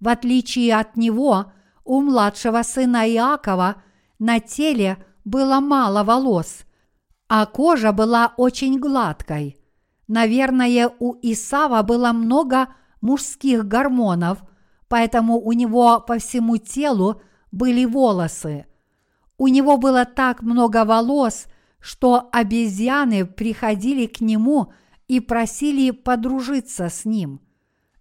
В 0.00 0.08
отличие 0.08 0.74
от 0.74 0.96
него, 0.96 1.52
у 1.90 2.00
младшего 2.00 2.62
сына 2.62 3.02
Иакова 3.08 3.70
на 4.18 4.40
теле 4.40 4.96
было 5.24 5.60
мало 5.60 6.04
волос– 6.04 6.64
а 7.30 7.46
кожа 7.46 7.92
была 7.92 8.34
очень 8.36 8.80
гладкой. 8.80 9.56
Наверное, 10.08 10.90
у 10.98 11.14
Исава 11.22 11.84
было 11.84 12.10
много 12.10 12.66
мужских 13.00 13.68
гормонов, 13.68 14.42
поэтому 14.88 15.38
у 15.38 15.52
него 15.52 16.00
по 16.00 16.18
всему 16.18 16.56
телу 16.56 17.22
были 17.52 17.84
волосы. 17.84 18.66
У 19.38 19.46
него 19.46 19.76
было 19.76 20.04
так 20.04 20.42
много 20.42 20.84
волос, 20.84 21.46
что 21.78 22.28
обезьяны 22.32 23.24
приходили 23.24 24.06
к 24.06 24.20
нему 24.20 24.72
и 25.06 25.20
просили 25.20 25.92
подружиться 25.92 26.88
с 26.88 27.04
ним. 27.04 27.40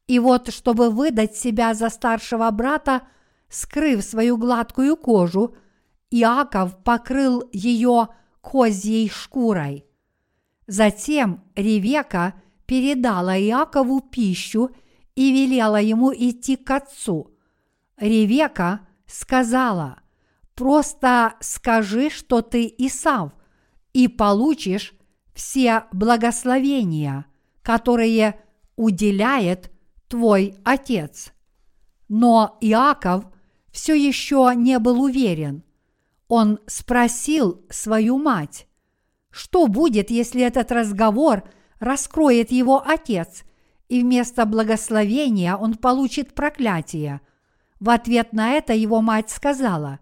И 0.07 0.17
вот, 0.17 0.51
чтобы 0.51 0.89
выдать 0.89 1.35
себя 1.35 1.75
за 1.75 1.89
старшего 1.89 2.49
брата, 2.49 3.03
скрыв 3.49 4.03
свою 4.03 4.37
гладкую 4.37 4.95
кожу, 4.95 5.55
Иаков 6.11 6.83
покрыл 6.83 7.47
ее 7.51 8.09
козьей 8.41 9.09
шкурой. 9.09 9.85
Затем 10.67 11.43
Ревека 11.55 12.35
передала 12.65 13.37
Иакову 13.39 14.01
пищу 14.01 14.69
и 15.15 15.31
велела 15.31 15.81
ему 15.81 16.13
идти 16.13 16.55
к 16.55 16.69
отцу. 16.71 17.35
Ревека 17.97 18.87
сказала, 19.05 19.99
«Просто 20.55 21.33
скажи, 21.39 22.09
что 22.09 22.41
ты 22.41 22.73
Исав, 22.77 23.31
и 23.93 24.07
получишь 24.07 24.93
все 25.33 25.85
благословения, 25.91 27.25
которые 27.61 28.39
уделяет 28.75 29.71
твой 30.07 30.55
отец». 30.63 31.33
Но 32.07 32.57
Иаков 32.61 33.25
все 33.71 33.93
еще 33.95 34.51
не 34.55 34.79
был 34.79 35.01
уверен– 35.01 35.63
он 36.29 36.59
спросил 36.67 37.65
свою 37.69 38.19
мать, 38.19 38.67
что 39.31 39.67
будет, 39.67 40.11
если 40.11 40.43
этот 40.43 40.71
разговор 40.71 41.43
раскроет 41.79 42.51
его 42.51 42.81
отец, 42.87 43.43
и 43.89 44.01
вместо 44.03 44.45
благословения 44.45 45.55
он 45.55 45.73
получит 45.73 46.35
проклятие. 46.35 47.21
В 47.79 47.89
ответ 47.89 48.31
на 48.31 48.51
это 48.51 48.73
его 48.73 49.01
мать 49.01 49.31
сказала, 49.31 49.99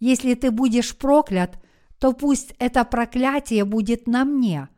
«Если 0.00 0.32
ты 0.32 0.50
будешь 0.50 0.96
проклят, 0.96 1.62
то 1.98 2.12
пусть 2.12 2.54
это 2.58 2.84
проклятие 2.84 3.66
будет 3.66 4.06
на 4.06 4.24
мне». 4.24 4.70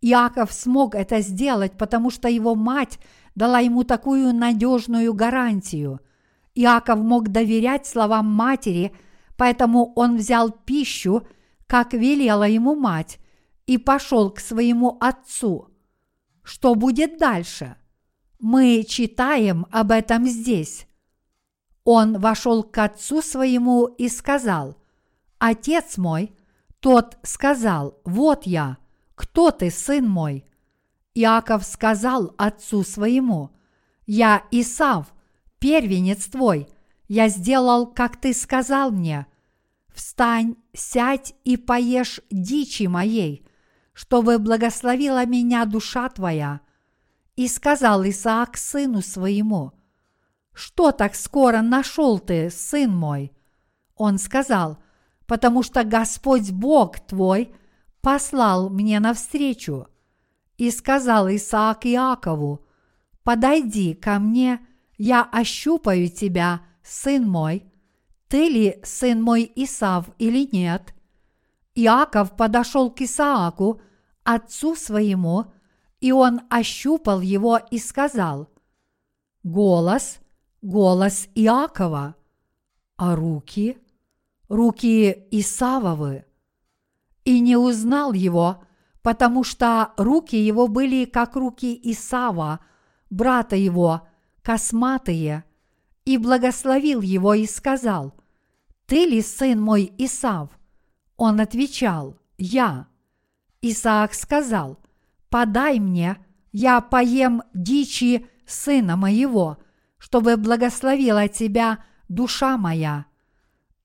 Иаков 0.00 0.52
смог 0.52 0.96
это 0.96 1.20
сделать, 1.20 1.78
потому 1.78 2.10
что 2.10 2.28
его 2.28 2.56
мать 2.56 2.98
дала 3.36 3.60
ему 3.60 3.84
такую 3.84 4.34
надежную 4.34 5.14
гарантию. 5.14 6.00
Иаков 6.54 6.98
мог 7.00 7.28
доверять 7.28 7.86
словам 7.86 8.26
матери, 8.26 8.94
поэтому 9.36 9.92
он 9.94 10.16
взял 10.16 10.50
пищу, 10.50 11.26
как 11.66 11.94
велела 11.94 12.44
ему 12.44 12.74
мать, 12.74 13.18
и 13.66 13.78
пошел 13.78 14.30
к 14.30 14.40
своему 14.40 14.98
отцу. 15.00 15.68
Что 16.42 16.74
будет 16.74 17.18
дальше? 17.18 17.76
Мы 18.38 18.84
читаем 18.86 19.66
об 19.70 19.92
этом 19.92 20.26
здесь. 20.26 20.86
Он 21.84 22.18
вошел 22.18 22.62
к 22.62 22.78
отцу 22.78 23.22
своему 23.22 23.86
и 23.86 24.08
сказал, 24.08 24.76
«Отец 25.38 25.96
мой», 25.96 26.32
тот 26.80 27.18
сказал, 27.22 28.00
«Вот 28.04 28.44
я, 28.46 28.78
кто 29.14 29.50
ты, 29.50 29.70
сын 29.70 30.08
мой?» 30.08 30.44
Иаков 31.14 31.64
сказал 31.64 32.34
отцу 32.38 32.84
своему, 32.84 33.50
«Я 34.06 34.44
Исав, 34.50 35.11
первенец 35.62 36.26
твой, 36.26 36.68
я 37.06 37.28
сделал, 37.28 37.86
как 37.86 38.16
ты 38.20 38.34
сказал 38.34 38.90
мне. 38.90 39.26
Встань, 39.94 40.56
сядь 40.72 41.34
и 41.44 41.56
поешь 41.56 42.20
дичи 42.30 42.88
моей, 42.88 43.46
чтобы 43.92 44.38
благословила 44.38 45.24
меня 45.24 45.64
душа 45.64 46.08
твоя». 46.08 46.60
И 47.34 47.48
сказал 47.48 48.04
Исаак 48.04 48.58
сыну 48.58 49.00
своему, 49.00 49.72
«Что 50.52 50.92
так 50.92 51.14
скоро 51.14 51.62
нашел 51.62 52.18
ты, 52.18 52.50
сын 52.50 52.94
мой?» 52.94 53.32
Он 53.96 54.18
сказал, 54.18 54.82
«Потому 55.26 55.62
что 55.62 55.82
Господь 55.84 56.50
Бог 56.50 57.00
твой 57.00 57.54
послал 58.02 58.68
мне 58.68 59.00
навстречу». 59.00 59.86
И 60.58 60.70
сказал 60.70 61.28
Исаак 61.28 61.86
Иакову, 61.86 62.66
«Подойди 63.22 63.94
ко 63.94 64.18
мне, 64.18 64.60
я 64.98 65.22
ощупаю 65.22 66.08
тебя, 66.08 66.62
сын 66.82 67.28
мой, 67.28 67.64
ты 68.28 68.48
ли 68.48 68.80
сын 68.82 69.22
мой 69.22 69.50
Исав 69.54 70.06
или 70.18 70.48
нет?» 70.50 70.94
Иаков 71.74 72.36
подошел 72.36 72.90
к 72.90 73.00
Исааку, 73.00 73.80
отцу 74.24 74.74
своему, 74.74 75.52
и 76.00 76.12
он 76.12 76.40
ощупал 76.50 77.20
его 77.20 77.58
и 77.70 77.78
сказал, 77.78 78.48
«Голос, 79.42 80.18
голос 80.60 81.28
Иакова, 81.34 82.14
а 82.96 83.16
руки, 83.16 83.78
руки 84.48 85.26
Исавовы». 85.30 86.24
И 87.24 87.38
не 87.40 87.56
узнал 87.56 88.12
его, 88.12 88.64
потому 89.02 89.44
что 89.44 89.92
руки 89.96 90.36
его 90.36 90.68
были 90.68 91.04
как 91.04 91.36
руки 91.36 91.78
Исава, 91.84 92.60
брата 93.10 93.56
его, 93.56 94.08
косматые, 94.42 95.44
и 96.04 96.18
благословил 96.18 97.00
его 97.00 97.34
и 97.34 97.46
сказал, 97.46 98.14
«Ты 98.86 99.06
ли 99.06 99.22
сын 99.22 99.60
мой 99.60 99.92
Исав?» 99.98 100.50
Он 101.16 101.40
отвечал, 101.40 102.16
«Я». 102.38 102.88
Исаак 103.60 104.14
сказал, 104.14 104.78
«Подай 105.28 105.78
мне, 105.78 106.16
я 106.50 106.80
поем 106.80 107.42
дичи 107.54 108.26
сына 108.44 108.96
моего, 108.96 109.58
чтобы 109.98 110.36
благословила 110.36 111.28
тебя 111.28 111.84
душа 112.08 112.56
моя». 112.56 113.06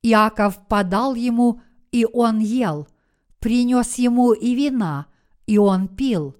Иаков 0.01 0.67
подал 0.67 1.13
ему, 1.13 1.61
и 1.91 2.05
он 2.11 2.39
ел– 2.39 2.87
принес 3.39 3.95
ему 3.95 4.33
и 4.33 4.55
вина, 4.55 5.07
и 5.45 5.57
он 5.57 5.87
пил. 5.87 6.35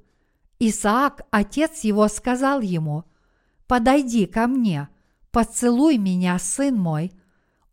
Исаак, 0.60 1.22
отец 1.32 1.86
его, 1.86 2.08
сказал 2.08 2.62
ему, 2.62 3.06
«Подойди 3.68 4.26
ко 4.26 4.48
мне, 4.48 4.90
поцелуй 5.32 5.98
меня, 5.98 6.40
сын 6.40 6.78
мой». 6.78 7.12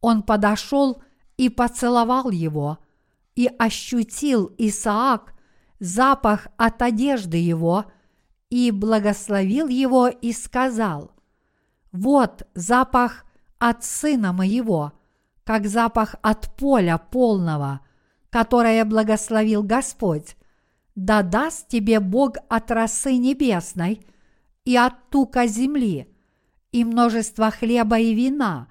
Он 0.00 0.22
подошел 0.22 1.02
и 1.36 1.48
поцеловал 1.48 2.30
его, 2.30 2.78
и 3.34 3.49
ощутил 3.58 4.52
Исаак 4.58 5.32
запах 5.80 6.49
от 6.56 6.82
одежды 6.82 7.38
его, 7.38 7.86
и 8.50 8.71
благословил 8.71 9.69
его 9.69 10.08
и 10.08 10.32
сказал, 10.32 11.12
«Вот 11.90 12.47
запах 12.54 13.25
от 13.58 13.82
сына 13.82 14.32
моего, 14.32 14.92
как 15.45 15.66
запах 15.66 16.16
от 16.23 16.54
поля 16.56 16.99
полного– 16.99 17.80
которое 18.34 18.84
благословил 18.84 19.62
Господь, 19.62 20.36
да 20.97 21.23
даст 21.23 21.69
тебе 21.69 22.00
Бог 22.00 22.32
от 22.49 22.69
росы 22.73 23.16
небесной 23.16 24.04
и 24.64 24.76
от 24.76 25.10
тука 25.10 25.46
земли, 25.46 26.08
и 26.72 26.84
множество 26.84 27.50
хлеба 27.50 27.98
и 27.98 28.14
вина, 28.14 28.68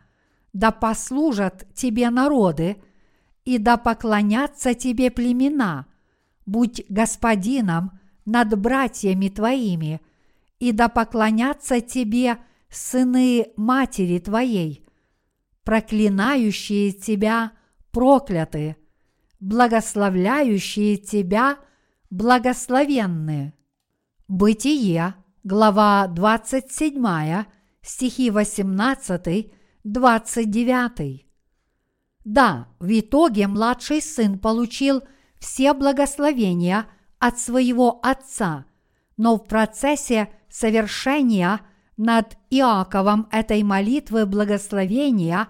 да 0.54 0.72
послужат 0.72 1.66
тебе 1.74 2.10
народы, 2.10 2.78
и 3.46 3.58
да 3.58 3.78
поклонятся 3.78 4.74
тебе 4.74 5.12
племена, 5.12 5.88
будь 6.46 6.84
господином 6.90 8.00
над 8.26 8.58
братьями 8.60 9.30
твоими, 9.30 10.02
и 10.60 10.72
да 10.72 10.90
поклонятся 10.90 11.82
тебе 11.82 12.38
сыны 12.70 13.48
матери 13.58 14.20
твоей, 14.20 14.86
проклинающие 15.64 16.92
тебя 16.92 17.52
прокляты, 17.92 18.78
благословляющие 19.40 20.98
тебя 20.98 21.58
благословенны. 22.10 23.54
Бытие, 24.28 25.16
глава 25.44 26.08
27, 26.08 27.46
стихи 27.82 28.30
18, 28.30 29.52
29. 29.84 31.26
Да, 32.26 32.68
в 32.80 33.00
итоге 33.00 33.48
младший 33.48 34.02
сын 34.02 34.40
получил 34.40 35.04
все 35.40 35.74
благословения 35.74 36.88
от 37.20 37.40
своего 37.40 38.00
отца, 38.02 38.66
но 39.18 39.36
в 39.36 39.46
процессе 39.48 40.30
совершения 40.50 41.60
над 41.98 42.38
Иаковом 42.50 43.28
этой 43.32 43.64
молитвы 43.64 44.26
благословения 44.26 45.48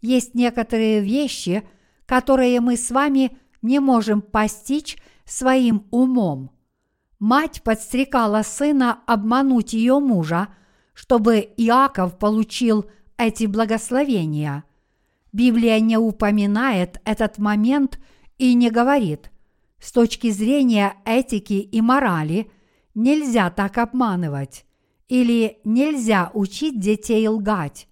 есть 0.00 0.34
некоторые 0.34 1.00
вещи– 1.00 1.62
которые 2.10 2.60
мы 2.60 2.76
с 2.76 2.90
вами 2.90 3.38
не 3.62 3.78
можем 3.78 4.20
постичь 4.20 4.98
своим 5.24 5.86
умом. 5.92 6.50
Мать 7.20 7.62
подстрекала 7.62 8.42
сына 8.42 9.00
обмануть 9.06 9.74
ее 9.74 10.00
мужа, 10.00 10.48
чтобы 10.94 11.36
Иаков 11.58 12.18
получил 12.18 12.86
эти 13.18 13.44
благословения. 13.44 14.64
Библия 15.30 15.78
не 15.80 15.98
упоминает 15.98 17.00
этот 17.04 17.36
момент 17.36 18.00
и 18.38 18.54
не 18.54 18.70
говорит, 18.70 19.30
с 19.78 19.92
точки 19.92 20.30
зрения 20.30 20.94
этики 21.04 21.52
и 21.52 21.80
морали 21.82 22.50
нельзя 22.94 23.50
так 23.50 23.76
обманывать 23.76 24.64
или 25.08 25.58
нельзя 25.62 26.30
учить 26.32 26.80
детей 26.80 27.28
лгать. 27.28 27.86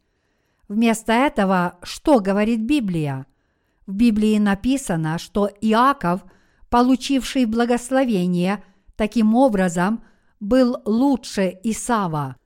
Вместо 0.69 1.13
этого 1.13 1.79
что 1.83 2.21
говорит 2.21 2.61
Библия? 2.61 3.27
В 3.87 3.93
Библии 3.93 4.39
написано, 4.39 5.19
что 5.19 5.51
Иаков, 5.61 6.25
получивший 6.71 7.45
благословение, 7.45 8.63
таким 8.99 9.37
образом 9.37 10.03
был 10.41 10.77
лучше 10.85 11.59
Исава. 11.63 12.37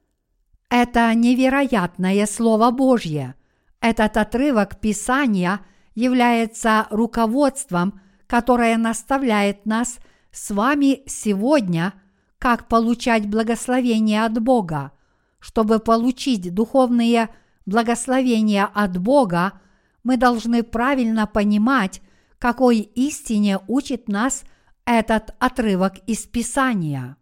Это 0.68 1.12
невероятное 1.14 2.26
Слово 2.26 2.70
Божье. 2.70 3.34
Этот 3.80 4.16
отрывок 4.16 4.78
Писания 4.78 5.60
является 5.94 6.86
руководством, 6.90 8.00
которое 8.26 8.76
наставляет 8.76 9.66
нас 9.66 9.98
с 10.30 10.50
вами 10.50 11.02
сегодня, 11.06 11.94
как 12.38 12.68
получать 12.68 13.28
благословение 13.28 14.24
от 14.24 14.40
Бога. 14.40 14.92
Чтобы 15.40 15.78
получить 15.78 16.54
духовные 16.54 17.30
благословения 17.66 18.66
от 18.72 18.98
Бога, 18.98 19.60
мы 20.04 20.16
должны 20.16 20.62
правильно 20.62 21.26
понимать, 21.26 22.02
какой 22.38 22.78
истине 22.80 23.58
учит 23.68 24.08
нас 24.08 24.44
этот 24.84 25.34
отрывок 25.38 25.98
из 26.06 26.26
Писания. 26.26 27.16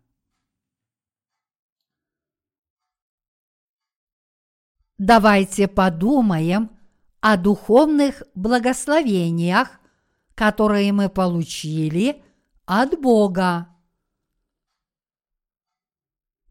Давайте 4.98 5.66
подумаем 5.68 6.70
о 7.20 7.36
духовных 7.36 8.22
благословениях, 8.34 9.80
которые 10.34 10.92
мы 10.92 11.08
получили 11.08 12.22
от 12.66 13.00
Бога. 13.00 13.68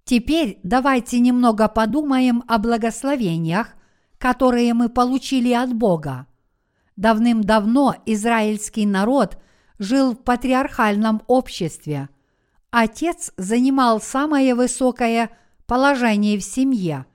Теперь 0.04 0.60
давайте 0.64 1.20
немного 1.20 1.68
подумаем 1.68 2.44
о 2.48 2.58
благословениях, 2.58 3.76
которые 4.18 4.74
мы 4.74 4.90
получили 4.90 5.54
от 5.54 5.74
Бога. 5.74 6.26
Давным-давно 6.96 7.96
израильский 8.08 8.88
народ 8.88 9.38
жил 9.80 10.14
в 10.14 10.18
патриархальном 10.18 11.24
обществе. 11.28 12.10
Отец 12.70 13.32
занимал 13.38 14.00
самое 14.00 14.54
высокое 14.54 15.32
положение 15.66 16.38
в 16.38 16.44
семье, 16.44 17.06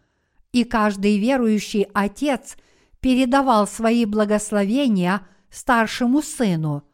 и 0.52 0.64
каждый 0.64 1.18
верующий 1.18 1.86
отец 1.94 2.56
передавал 3.00 3.68
свои 3.68 4.04
благословения 4.04 5.20
старшему 5.50 6.22
сыну, 6.22 6.84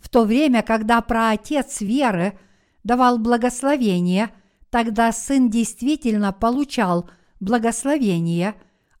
в 0.00 0.08
то 0.08 0.24
время, 0.24 0.62
когда 0.62 1.00
праотец 1.00 1.80
веры 1.80 2.38
давал 2.84 3.18
благословение, 3.18 4.30
тогда 4.70 5.12
сын 5.12 5.50
действительно 5.50 6.32
получал 6.32 7.10
благословение, 7.40 8.54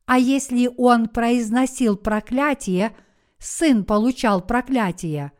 а 0.06 0.18
если 0.18 0.70
он 0.76 1.08
произносил 1.08 1.96
проклятие, 1.96 2.94
сын 3.38 3.84
получал 3.84 4.40
проклятие. 4.40 5.32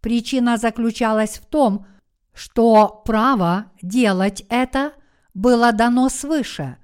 Причина 0.00 0.56
заключалась 0.56 1.38
в 1.38 1.46
том, 1.46 1.86
что 2.32 3.02
право 3.04 3.66
делать 3.82 4.44
это 4.48 4.92
было 5.34 5.72
дано 5.72 6.08
свыше, 6.08 6.78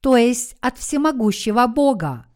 то 0.00 0.16
есть 0.16 0.56
от 0.60 0.78
всемогущего 0.78 1.66
Бога. 1.66 2.26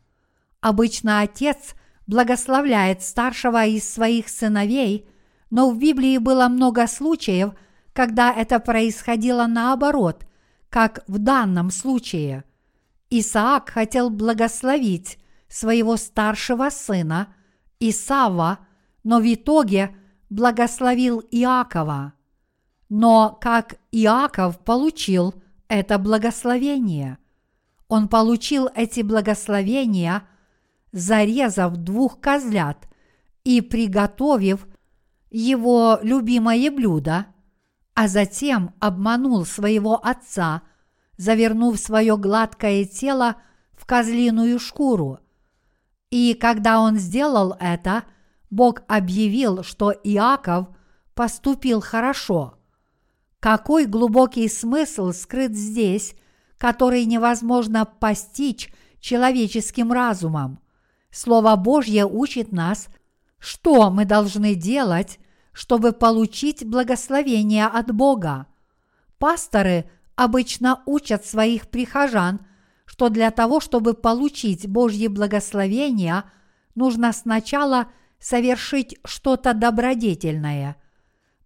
Обычно 0.61 1.21
отец 1.21 1.75
благословляет 2.07 3.03
старшего 3.03 3.65
из 3.65 3.89
своих 3.89 4.29
сыновей, 4.29 5.09
но 5.51 5.71
в 5.71 5.79
Библии 5.79 6.19
было 6.19 6.49
много 6.49 6.87
случаев, 6.87 7.53
когда 7.93 8.33
это 8.33 8.61
происходило 8.61 9.47
наоборот, 9.47 10.27
как 10.69 11.03
в 11.07 11.19
данном 11.19 11.71
случае. 11.71 12.45
Исаак 13.11 13.71
хотел 13.71 14.11
благословить 14.11 15.19
своего 15.49 15.97
старшего 15.97 16.71
сына 16.71 17.35
Исава, 17.81 18.59
но 19.05 19.21
в 19.21 19.33
итоге 19.33 19.97
благословил 20.31 21.21
Иакова. 21.31 22.13
Но 22.89 23.37
как 23.41 23.77
Иаков 23.91 24.59
получил 24.61 25.35
это 25.69 25.99
благословение? 25.99 27.19
Он 27.89 28.09
получил 28.09 28.69
эти 28.75 29.03
благословения, 29.03 30.27
зарезав 30.93 31.77
двух 31.77 32.21
козлят 32.21 32.89
и 33.45 33.61
приготовив 33.61 34.67
его 35.31 35.99
любимое 36.03 36.71
блюдо, 36.71 37.27
а 37.95 38.09
затем 38.09 38.75
обманул 38.81 39.45
своего 39.45 40.05
отца, 40.05 40.63
завернув 41.17 41.79
свое 41.79 42.17
гладкое 42.17 42.85
тело 42.85 43.37
в 43.75 43.87
козлиную 43.87 44.59
шкуру. 44.59 45.21
И 46.11 46.35
когда 46.35 46.81
он 46.81 46.99
сделал 46.99 47.57
это, 47.59 48.05
Бог 48.51 48.83
объявил, 48.89 49.63
что 49.63 49.91
Иаков 49.91 50.69
поступил 51.15 51.81
хорошо– 51.81 52.55
какой 53.47 53.87
глубокий 53.87 54.49
смысл 54.49 55.13
скрыт 55.13 55.55
здесь, 55.55 56.17
который 56.59 57.05
невозможно 57.05 57.85
постичь 57.85 58.73
человеческим 58.99 59.93
разумом. 59.93 60.59
Слово 61.13 61.55
Божье 61.55 62.07
учит 62.07 62.51
нас, 62.51 62.89
что 63.39 63.91
мы 63.91 64.05
должны 64.05 64.57
делать, 64.57 65.21
чтобы 65.53 65.93
получить 65.93 66.67
благословение 66.67 67.67
от 67.67 67.95
Бога. 67.95 68.47
Пасторы 69.19 69.89
обычно 70.17 70.83
учат 70.85 71.25
своих 71.25 71.69
прихожан, 71.69 72.41
что 72.85 73.11
для 73.11 73.31
того, 73.31 73.61
чтобы 73.61 73.95
получить 73.95 74.67
Божье 74.67 75.09
благословение, 75.09 76.25
нужно 76.75 77.13
сначала 77.13 77.87
совершить 78.19 78.99
что-то 79.05 79.55
добродетельное– 79.55 80.77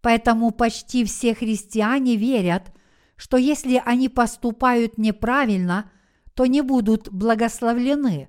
Поэтому 0.03 0.51
почти 0.51 1.05
все 1.05 1.35
христиане 1.35 2.17
верят, 2.17 2.73
что 3.17 3.37
если 3.37 3.83
они 3.85 4.09
поступают 4.09 4.97
неправильно, 4.97 5.91
то 6.35 6.47
не 6.47 6.63
будут 6.63 7.11
благословлены. 7.11 8.29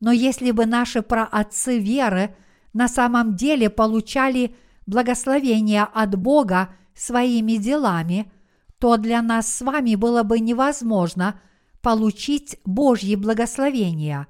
Но 0.00 0.12
если 0.12 0.50
бы 0.50 0.66
наши 0.66 1.00
праотцы 1.02 1.78
веры 1.78 2.36
на 2.74 2.88
самом 2.88 3.36
деле 3.36 3.70
получали 3.70 4.54
благословение 4.86 5.84
от 5.84 6.14
Бога 6.16 6.74
своими 6.94 7.52
делами, 7.52 8.30
то 8.78 8.96
для 8.96 9.22
нас 9.22 9.52
с 9.52 9.62
вами 9.62 9.94
было 9.94 10.22
бы 10.22 10.40
невозможно 10.40 11.40
получить 11.80 12.58
Божье 12.64 13.16
благословение. 13.16 14.26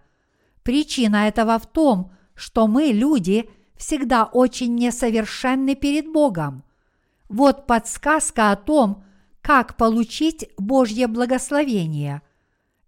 Причина 0.63 1.27
этого 1.29 1.59
в 1.59 1.67
том, 1.67 2.13
что 2.39 2.69
мы, 2.69 2.93
люди, 2.93 3.51
всегда 3.77 4.25
очень 4.25 4.77
несовершенны 4.77 5.75
перед 5.75 6.07
Богом. 6.07 6.63
Вот 7.29 7.67
подсказка 7.67 8.53
о 8.53 8.57
том, 8.57 9.03
как 9.43 9.77
получить 9.77 10.49
Божье 10.57 11.09
благословение. 11.09 12.23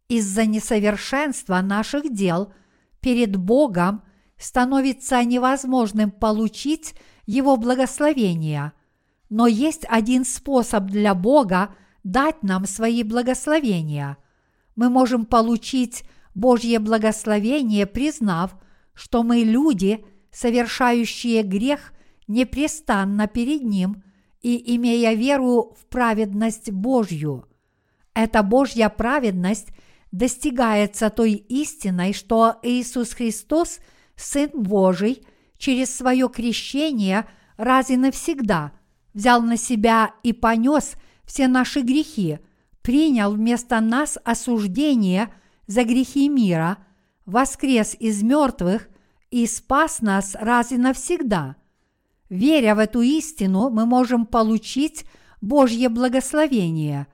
Из-за 0.09 0.47
несовершенства 0.47 1.61
наших 1.63 2.13
дел 2.15 2.53
перед 3.01 3.37
Богом 3.37 4.03
становится 4.39 5.23
невозможным 5.25 6.13
получить 6.13 6.95
Его 7.27 7.57
благословение. 7.57 8.73
Но 9.31 9.49
есть 9.49 9.85
один 9.89 10.25
способ 10.25 10.85
для 10.85 11.15
Бога 11.15 11.75
дать 12.05 12.45
нам 12.45 12.67
свои 12.67 13.03
благословения. 13.03 14.17
Мы 14.77 14.91
можем 14.91 15.27
получить 15.27 16.05
Божье 16.35 16.79
благословение, 16.79 17.87
признав, 17.87 18.55
что 19.01 19.23
мы 19.23 19.39
люди, 19.39 20.05
совершающие 20.31 21.43
грех 21.43 21.93
непрестанно 22.29 23.27
перед 23.27 23.63
Ним– 23.63 24.03
и 24.43 24.77
имея 24.77 25.15
веру 25.15 25.77
в 25.79 25.87
праведность 25.87 26.71
Божью. 26.71 27.47
Эта 28.15 28.43
Божья 28.43 28.89
праведность 28.89 29.69
достигается 30.13 31.11
той 31.11 31.33
истиной, 31.33 32.13
что 32.13 32.57
Иисус 32.63 33.13
Христос, 33.13 33.79
Сын 34.17 34.51
Божий, 34.55 35.25
через 35.59 35.95
свое 35.95 36.29
крещение 36.29 37.27
раз 37.57 37.91
и 37.91 37.97
навсегда 37.97 38.73
взял 39.13 39.43
на 39.43 39.57
себя 39.57 40.15
и 40.23 40.33
понес 40.33 40.95
все 41.25 41.49
наши 41.49 41.83
грехи, 41.83 42.39
принял 42.83 43.33
вместо 43.33 43.81
нас 43.81 44.19
осуждение 44.25 45.33
за 45.67 45.85
грехи 45.85 46.29
мира, 46.29 46.79
воскрес 47.27 47.95
из 47.99 48.23
мертвых 48.23 48.89
и 49.31 49.47
спас 49.47 50.01
нас 50.01 50.37
раз 50.39 50.73
и 50.73 50.79
навсегда– 50.79 51.57
Веря 52.31 52.77
в 52.77 52.79
эту 52.79 53.03
истину, 53.03 53.71
мы 53.71 53.87
можем 53.87 54.25
получить 54.25 55.05
Божье 55.41 55.89
благословение. 55.89 57.09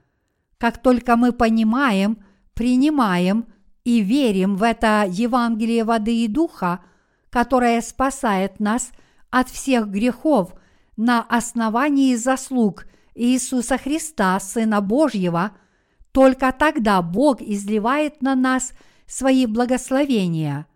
Как 0.59 0.83
только 0.83 1.17
мы 1.17 1.33
понимаем, 1.33 2.19
принимаем 2.53 3.47
и 3.85 4.01
верим 4.01 4.57
в 4.57 4.63
это 4.63 5.07
Евангелие 5.09 5.85
воды 5.85 6.25
и 6.25 6.29
духа, 6.29 6.81
которое 7.31 7.81
спасает 7.81 8.61
нас 8.61 8.91
от 9.31 9.49
всех 9.49 9.89
грехов 9.89 10.55
на 10.99 11.23
основании 11.23 12.15
заслуг 12.15 12.85
Иисуса 13.15 13.79
Христа, 13.79 14.39
Сына 14.39 14.83
Божьего, 14.83 15.53
только 16.13 16.53
тогда 16.53 17.01
Бог 17.01 17.41
изливает 17.41 18.21
на 18.21 18.35
нас 18.35 18.73
свои 19.07 19.47
благословения. 19.47 20.67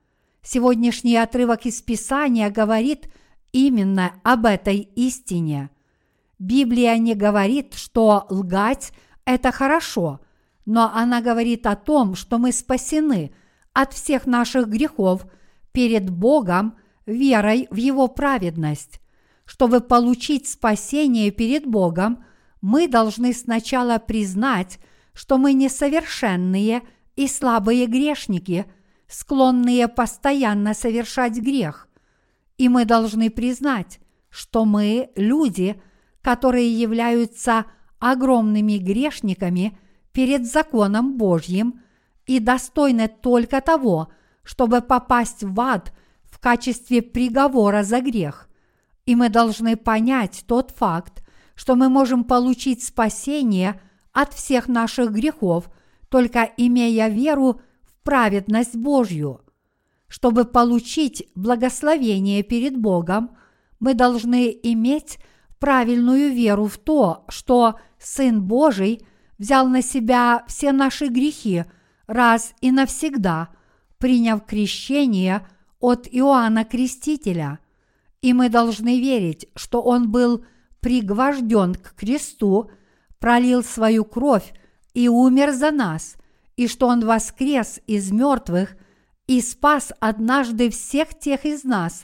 Сегодняшний 0.42 1.16
отрывок 1.16 1.66
из 1.66 1.82
Писания 1.82 2.50
говорит– 2.50 3.08
именно 3.52 4.14
об 4.22 4.46
этой 4.46 4.78
истине. 4.78 5.70
Библия 6.38 6.96
не 6.98 7.14
говорит, 7.14 7.74
что 7.74 8.26
лгать– 8.30 8.92
это 9.24 9.52
хорошо, 9.52 10.20
но 10.64 10.90
она 10.94 11.20
говорит 11.20 11.66
о 11.66 11.76
том, 11.76 12.14
что 12.14 12.38
мы 12.38 12.52
спасены 12.52 13.32
от 13.72 13.92
всех 13.92 14.26
наших 14.26 14.68
грехов 14.68 15.26
перед 15.72 16.10
Богом 16.10 16.76
верой 17.06 17.68
в 17.70 17.76
Его 17.76 18.08
праведность. 18.08 19.00
Чтобы 19.44 19.80
получить 19.80 20.48
спасение 20.48 21.30
перед 21.30 21.66
Богом, 21.66 22.24
мы 22.60 22.88
должны 22.88 23.32
сначала 23.32 23.98
признать, 23.98 24.78
что 25.12 25.38
мы 25.38 25.52
несовершенные 25.52 26.82
и 27.16 27.26
слабые 27.26 27.86
грешники, 27.86 28.66
склонные 29.10 29.88
постоянно 29.88 30.72
совершать 30.72 31.36
грех. 31.36 31.88
И 32.56 32.68
мы 32.68 32.84
должны 32.84 33.30
признать, 33.30 33.98
что 34.30 34.64
мы 34.64 35.10
люди, 35.16 35.80
которые 36.22 36.72
являются 36.72 37.66
огромными 37.98 38.78
грешниками 38.78 39.78
перед 40.12 40.46
законом 40.46 41.16
Божьим 41.16 41.80
и 42.26 42.38
достойны 42.38 43.08
только 43.08 43.60
того, 43.60 44.08
чтобы 44.42 44.80
попасть 44.80 45.42
в 45.42 45.60
ад 45.60 45.92
в 46.24 46.38
качестве 46.38 47.02
приговора 47.02 47.82
за 47.82 48.00
грех. 48.00 48.48
И 49.06 49.16
мы 49.16 49.28
должны 49.28 49.76
понять 49.76 50.44
тот 50.46 50.70
факт, 50.70 51.24
что 51.54 51.74
мы 51.74 51.88
можем 51.88 52.24
получить 52.24 52.84
спасение 52.84 53.80
от 54.12 54.32
всех 54.32 54.68
наших 54.68 55.12
грехов, 55.12 55.70
только 56.08 56.48
имея 56.56 57.08
веру 57.08 57.60
праведность 58.02 58.76
Божью. 58.76 59.40
Чтобы 60.08 60.44
получить 60.44 61.28
благословение 61.34 62.42
перед 62.42 62.76
Богом, 62.76 63.36
мы 63.78 63.94
должны 63.94 64.50
иметь 64.62 65.18
правильную 65.58 66.32
веру 66.32 66.66
в 66.66 66.78
то, 66.78 67.24
что 67.28 67.78
Сын 67.98 68.42
Божий 68.42 69.06
взял 69.38 69.68
на 69.68 69.82
себя 69.82 70.44
все 70.48 70.72
наши 70.72 71.06
грехи 71.06 71.64
раз 72.06 72.54
и 72.60 72.72
навсегда, 72.72 73.48
приняв 73.98 74.44
крещение 74.44 75.46
от 75.78 76.08
Иоанна 76.10 76.64
Крестителя. 76.64 77.60
И 78.20 78.32
мы 78.32 78.48
должны 78.48 79.00
верить, 79.00 79.46
что 79.54 79.80
он 79.80 80.10
был 80.10 80.44
пригвожден 80.80 81.74
к 81.74 81.94
кресту, 81.94 82.70
пролил 83.18 83.62
свою 83.62 84.04
кровь 84.04 84.52
и 84.92 85.08
умер 85.08 85.52
за 85.52 85.70
нас, 85.70 86.16
и 86.60 86.68
что 86.68 86.88
он 86.88 87.06
воскрес 87.06 87.80
из 87.86 88.12
мертвых 88.12 88.76
и 89.26 89.40
спас 89.40 89.94
однажды 89.98 90.68
всех 90.68 91.18
тех 91.18 91.46
из 91.46 91.64
нас, 91.64 92.02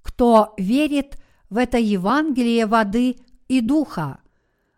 кто 0.00 0.54
верит 0.56 1.18
в 1.50 1.58
это 1.58 1.76
Евангелие 1.76 2.64
воды 2.64 3.18
и 3.48 3.60
духа. 3.60 4.20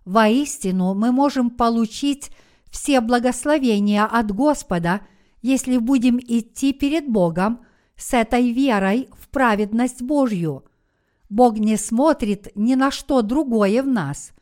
Воистину 0.05 0.95
мы 0.95 1.13
можем 1.13 1.49
получить 1.49 2.33
все 2.73 3.01
благословения 3.01 4.05
от 4.05 4.33
Господа, 4.33 5.03
если 5.43 5.77
будем 5.77 6.19
идти 6.19 6.73
перед 6.73 7.09
Богом 7.09 7.61
с 7.95 8.13
этой 8.13 8.51
верой 8.51 9.09
в 9.13 9.29
праведность 9.29 10.03
Божью. 10.03 10.65
Бог 11.29 11.57
не 11.57 11.77
смотрит 11.77 12.49
ни 12.57 12.75
на 12.75 12.91
что 12.91 13.23
другое 13.23 13.85
в 13.85 13.87
нас. 13.87 14.33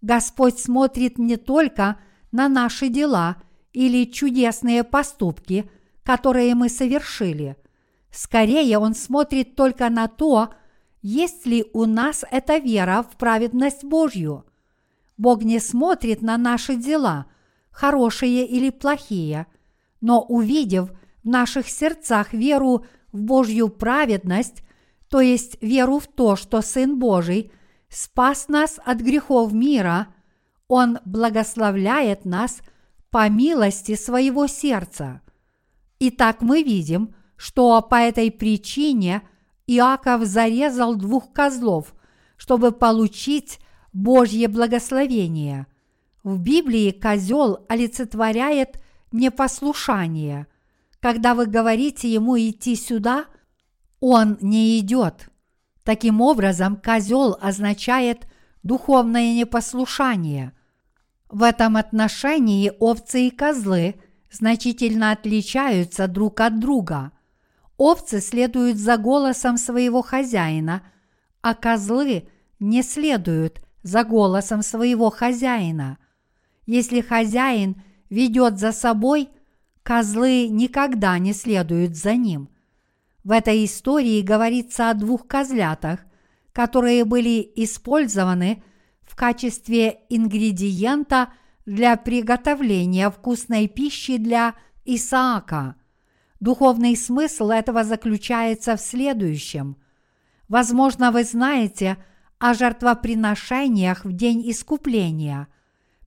Господь 0.00 0.58
смотрит 0.58 1.18
не 1.18 1.36
только 1.36 1.98
на 2.32 2.48
наши 2.48 2.88
дела 2.88 3.36
или 3.72 4.04
чудесные 4.04 4.84
поступки, 4.84 5.70
которые 6.02 6.54
мы 6.54 6.68
совершили. 6.68 7.56
Скорее, 8.10 8.78
Он 8.78 8.94
смотрит 8.94 9.54
только 9.54 9.88
на 9.90 10.08
то, 10.08 10.50
есть 11.02 11.46
ли 11.46 11.64
у 11.72 11.86
нас 11.86 12.24
эта 12.30 12.58
вера 12.58 13.02
в 13.02 13.16
праведность 13.16 13.84
Божью. 13.84 14.44
Бог 15.16 15.42
не 15.42 15.60
смотрит 15.60 16.22
на 16.22 16.36
наши 16.36 16.76
дела– 16.76 17.26
хорошие 17.70 18.46
или 18.46 18.70
плохие, 18.70 19.46
но 20.00 20.20
увидев 20.20 20.90
в 21.22 21.28
наших 21.28 21.68
сердцах 21.68 22.32
веру 22.32 22.84
в 23.12 23.22
Божью 23.22 23.68
праведность, 23.68 24.62
то 25.08 25.20
есть 25.20 25.56
веру 25.62 25.98
в 25.98 26.06
то, 26.06 26.36
что 26.36 26.62
Сын 26.62 26.98
Божий 26.98 27.52
спас 27.88 28.48
нас 28.48 28.78
от 28.84 28.98
грехов 29.00 29.52
мира, 29.52 30.08
Он 30.68 30.98
благословляет 31.04 32.24
нас 32.24 32.60
по 33.10 33.28
милости 33.28 33.94
своего 33.96 34.46
сердца. 34.46 35.20
Итак, 35.98 36.40
мы 36.40 36.62
видим, 36.62 37.14
что 37.36 37.80
по 37.82 37.96
этой 37.96 38.30
причине 38.30 39.22
Иаков 39.66 40.24
зарезал 40.24 40.94
двух 40.94 41.32
козлов, 41.32 41.94
чтобы 42.36 42.72
получить 42.72 43.60
Божье 43.92 44.48
благословение. 44.48 45.66
В 46.22 46.38
Библии 46.38 46.90
козел 46.90 47.64
олицетворяет 47.68 48.82
непослушание. 49.12 50.46
Когда 51.00 51.34
вы 51.34 51.46
говорите 51.46 52.12
ему 52.12 52.36
идти 52.38 52.76
сюда, 52.76 53.24
он 54.00 54.38
не 54.40 54.78
идет. 54.78 55.30
Таким 55.82 56.20
образом, 56.20 56.76
козел 56.76 57.36
означает 57.40 58.26
духовное 58.62 59.34
непослушание. 59.34 60.52
В 61.30 61.42
этом 61.42 61.76
отношении 61.76 62.72
овцы 62.78 63.28
и 63.28 63.30
козлы 63.30 63.94
значительно 64.30 65.12
отличаются 65.12 66.08
друг 66.08 66.40
от 66.40 66.58
друга. 66.58 67.12
Овцы 67.76 68.20
следуют 68.20 68.76
за 68.76 68.96
голосом 68.96 69.56
своего 69.56 70.02
хозяина, 70.02 70.82
а 71.40 71.54
козлы 71.54 72.28
не 72.58 72.82
следуют 72.82 73.60
за 73.82 74.04
голосом 74.04 74.62
своего 74.62 75.10
хозяина– 75.10 75.98
если 76.72 77.00
хозяин 77.00 77.82
ведет 78.10 78.60
за 78.60 78.70
собой, 78.70 79.28
козлы 79.82 80.46
никогда 80.46 81.18
не 81.18 81.32
следуют 81.32 81.96
за 81.96 82.14
ним. 82.14 82.48
В 83.24 83.32
этой 83.32 83.64
истории 83.64 84.22
говорится 84.22 84.88
о 84.88 84.94
двух 84.94 85.26
козлятах, 85.26 85.98
которые 86.52 87.04
были 87.04 87.50
использованы 87.56 88.62
качестве 89.20 90.00
ингредиента 90.08 91.28
для 91.66 91.96
приготовления 91.96 93.10
вкусной 93.10 93.68
пищи 93.68 94.16
для 94.16 94.54
Исаака. 94.86 95.76
Духовный 96.40 96.96
смысл 96.96 97.50
этого 97.50 97.84
заключается 97.84 98.76
в 98.76 98.80
следующем. 98.80 99.76
Возможно, 100.48 101.12
вы 101.12 101.24
знаете 101.24 101.98
о 102.38 102.54
жертвоприношениях 102.54 104.04
в 104.04 104.12
день 104.12 104.50
искупления– 104.50 105.48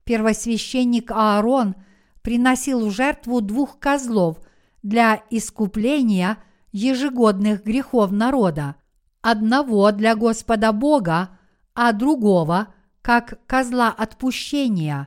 первосвященник 0.04 1.10
Аарон 1.10 1.74
приносил 2.22 2.86
в 2.86 2.90
жертву 2.90 3.40
двух 3.40 3.78
козлов 3.78 4.40
для 4.82 5.22
искупления 5.30 6.38
ежегодных 6.72 7.64
грехов 7.64 8.12
народа, 8.12 8.76
одного 9.22 9.90
для 9.92 10.14
Господа 10.14 10.72
Бога, 10.72 11.38
а 11.74 11.92
другого 11.92 12.73
как 13.04 13.38
козла 13.46 13.90
отпущения. 13.90 15.06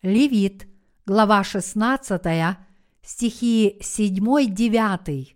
Левит, 0.00 0.68
глава 1.04 1.42
16, 1.42 2.22
стихи 3.02 3.76
7-9. 3.80 5.26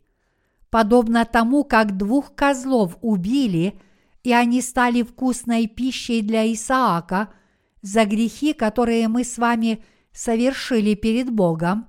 Подобно 0.71 1.25
тому, 1.25 1.64
как 1.64 1.97
двух 1.99 2.35
козлов 2.35 2.97
убили, 3.03 3.79
и 4.23 4.33
они 4.33 4.62
стали 4.62 5.03
вкусной 5.03 5.66
пищей 5.66 6.23
для 6.23 6.51
Исаака– 6.51 7.29
за 7.87 8.05
грехи, 8.05 8.53
которые 8.53 9.07
мы 9.07 9.23
с 9.23 9.38
вами 9.38 9.85
совершили 10.12 10.95
перед 10.95 11.31
Богом, 11.31 11.87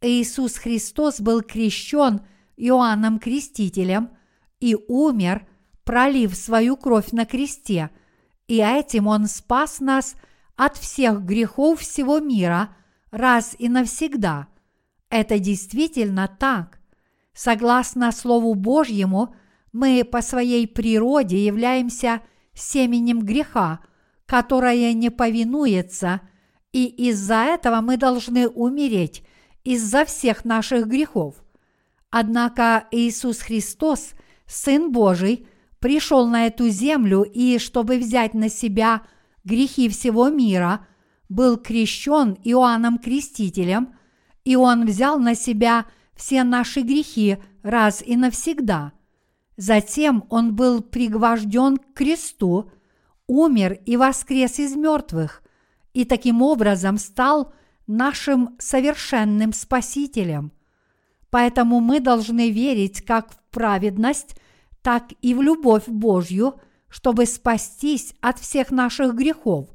Иисус 0.00 0.56
Христос 0.56 1.20
был 1.20 1.40
крещен 1.42 2.20
Иоанном 2.56 3.20
Крестителем 3.20 4.10
и 4.58 4.76
умер, 4.88 5.46
пролив 5.84 6.34
свою 6.34 6.76
кровь 6.76 7.12
на 7.12 7.26
кресте, 7.26 7.90
и 8.48 8.58
этим 8.58 9.06
Он 9.06 9.26
спас 9.26 9.80
нас 9.80 10.16
от 10.56 10.76
всех 10.76 11.22
грехов 11.22 11.80
всего 11.80 12.20
мира 12.20 12.76
раз 13.10 13.54
и 13.58 13.68
навсегда. 13.68 14.48
Это 15.10 15.38
действительно 15.38 16.28
так. 16.28 16.80
Согласно 17.32 18.12
Слову 18.12 18.54
Божьему, 18.54 19.34
мы 19.72 20.04
по 20.04 20.22
своей 20.22 20.66
природе 20.66 21.44
являемся 21.44 22.22
семенем 22.54 23.20
греха– 23.20 23.80
которое 24.26 24.92
не 24.92 25.10
повинуется, 25.10 26.20
и 26.72 26.86
из-за 26.86 27.44
этого 27.44 27.80
мы 27.80 27.96
должны 27.96 28.48
умереть 28.48 29.22
из-за 29.64 30.04
всех 30.04 30.44
наших 30.44 30.86
грехов. 30.86 31.36
Однако 32.10 32.86
Иисус 32.90 33.38
Христос, 33.38 34.10
Сын 34.46 34.92
Божий, 34.92 35.48
пришел 35.80 36.26
на 36.26 36.46
эту 36.46 36.68
землю 36.68 37.22
и, 37.22 37.58
чтобы 37.58 37.98
взять 37.98 38.34
на 38.34 38.48
себя 38.48 39.02
грехи 39.44 39.88
всего 39.88 40.28
мира, 40.28 40.86
был 41.28 41.56
крещен 41.56 42.36
Иоанном 42.44 42.98
Крестителем, 42.98 43.94
и 44.44 44.56
Он 44.56 44.86
взял 44.86 45.18
на 45.18 45.34
себя 45.34 45.86
все 46.14 46.44
наши 46.44 46.80
грехи 46.80 47.38
раз 47.62 48.02
и 48.02 48.16
навсегда. 48.16 48.92
Затем 49.56 50.24
Он 50.30 50.54
был 50.54 50.82
пригвожден 50.82 51.78
к 51.78 51.94
кресту, 51.94 52.70
умер 53.26 53.80
и 53.86 53.96
воскрес 53.96 54.58
из 54.58 54.76
мертвых, 54.76 55.42
и 55.94 56.04
таким 56.04 56.42
образом 56.42 56.98
стал 56.98 57.52
нашим 57.86 58.56
совершенным 58.58 59.52
Спасителем. 59.52 60.52
Поэтому 61.30 61.80
мы 61.80 62.00
должны 62.00 62.50
верить 62.50 63.02
как 63.02 63.32
в 63.32 63.38
праведность, 63.50 64.36
так 64.86 65.12
и 65.20 65.34
в 65.34 65.42
любовь 65.42 65.88
Божью, 65.88 66.60
чтобы 66.88 67.26
спастись 67.26 68.14
от 68.20 68.38
всех 68.38 68.70
наших 68.70 69.16
грехов. 69.16 69.68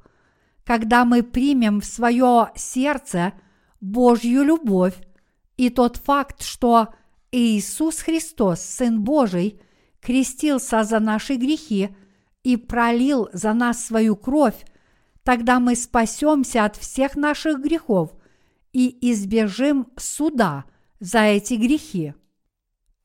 Когда 0.64 1.04
мы 1.04 1.22
примем 1.22 1.82
в 1.82 1.86
свое 1.86 2.52
сердце 2.56 3.34
Божью 3.82 4.44
любовь 4.44 4.96
и 5.58 5.70
тот 5.70 5.98
факт, 5.98 6.42
что 6.42 6.94
Иисус 7.30 8.00
Христос, 8.00 8.62
Сын 8.62 9.02
Божий, 9.02 9.60
крестился 10.00 10.86
за 10.86 11.02
наши 11.02 11.36
грехи– 11.36 11.90
и 12.44 12.58
пролил 12.58 13.30
за 13.34 13.54
нас 13.54 13.86
свою 13.86 14.16
кровь, 14.16 14.66
тогда 15.24 15.60
мы 15.60 15.76
спасемся 15.76 16.66
от 16.66 16.76
всех 16.76 17.16
наших 17.16 17.60
грехов 17.60 18.12
и 18.74 19.12
избежим 19.12 19.88
суда 19.98 20.66
за 21.00 21.20
эти 21.20 21.56
грехи. 21.56 22.14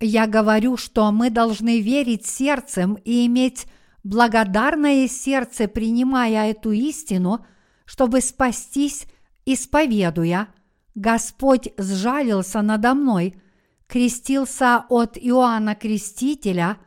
Я 0.01 0.27
говорю, 0.27 0.77
что 0.77 1.11
мы 1.11 1.31
должны 1.31 1.81
верить 1.81 2.27
сердцем 2.27 2.99
и 3.05 3.27
иметь 3.27 3.67
благодарное 4.05 5.09
сердце, 5.09 5.69
принимая 5.69 6.51
эту 6.51 6.73
истину, 6.73 7.47
чтобы 7.87 8.21
спастись, 8.21 9.07
исповедуя, 9.47 10.49
Господь 10.95 11.69
сжалился 11.79 12.63
надо 12.63 12.95
мной, 12.95 13.41
крестился 13.87 14.85
от 14.89 15.17
Иоанна 15.19 15.75
Крестителя 15.75 16.79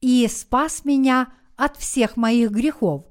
и 0.00 0.26
спас 0.28 0.84
меня 0.84 1.28
от 1.56 1.76
всех 1.76 2.16
моих 2.16 2.50
грехов. 2.50 3.04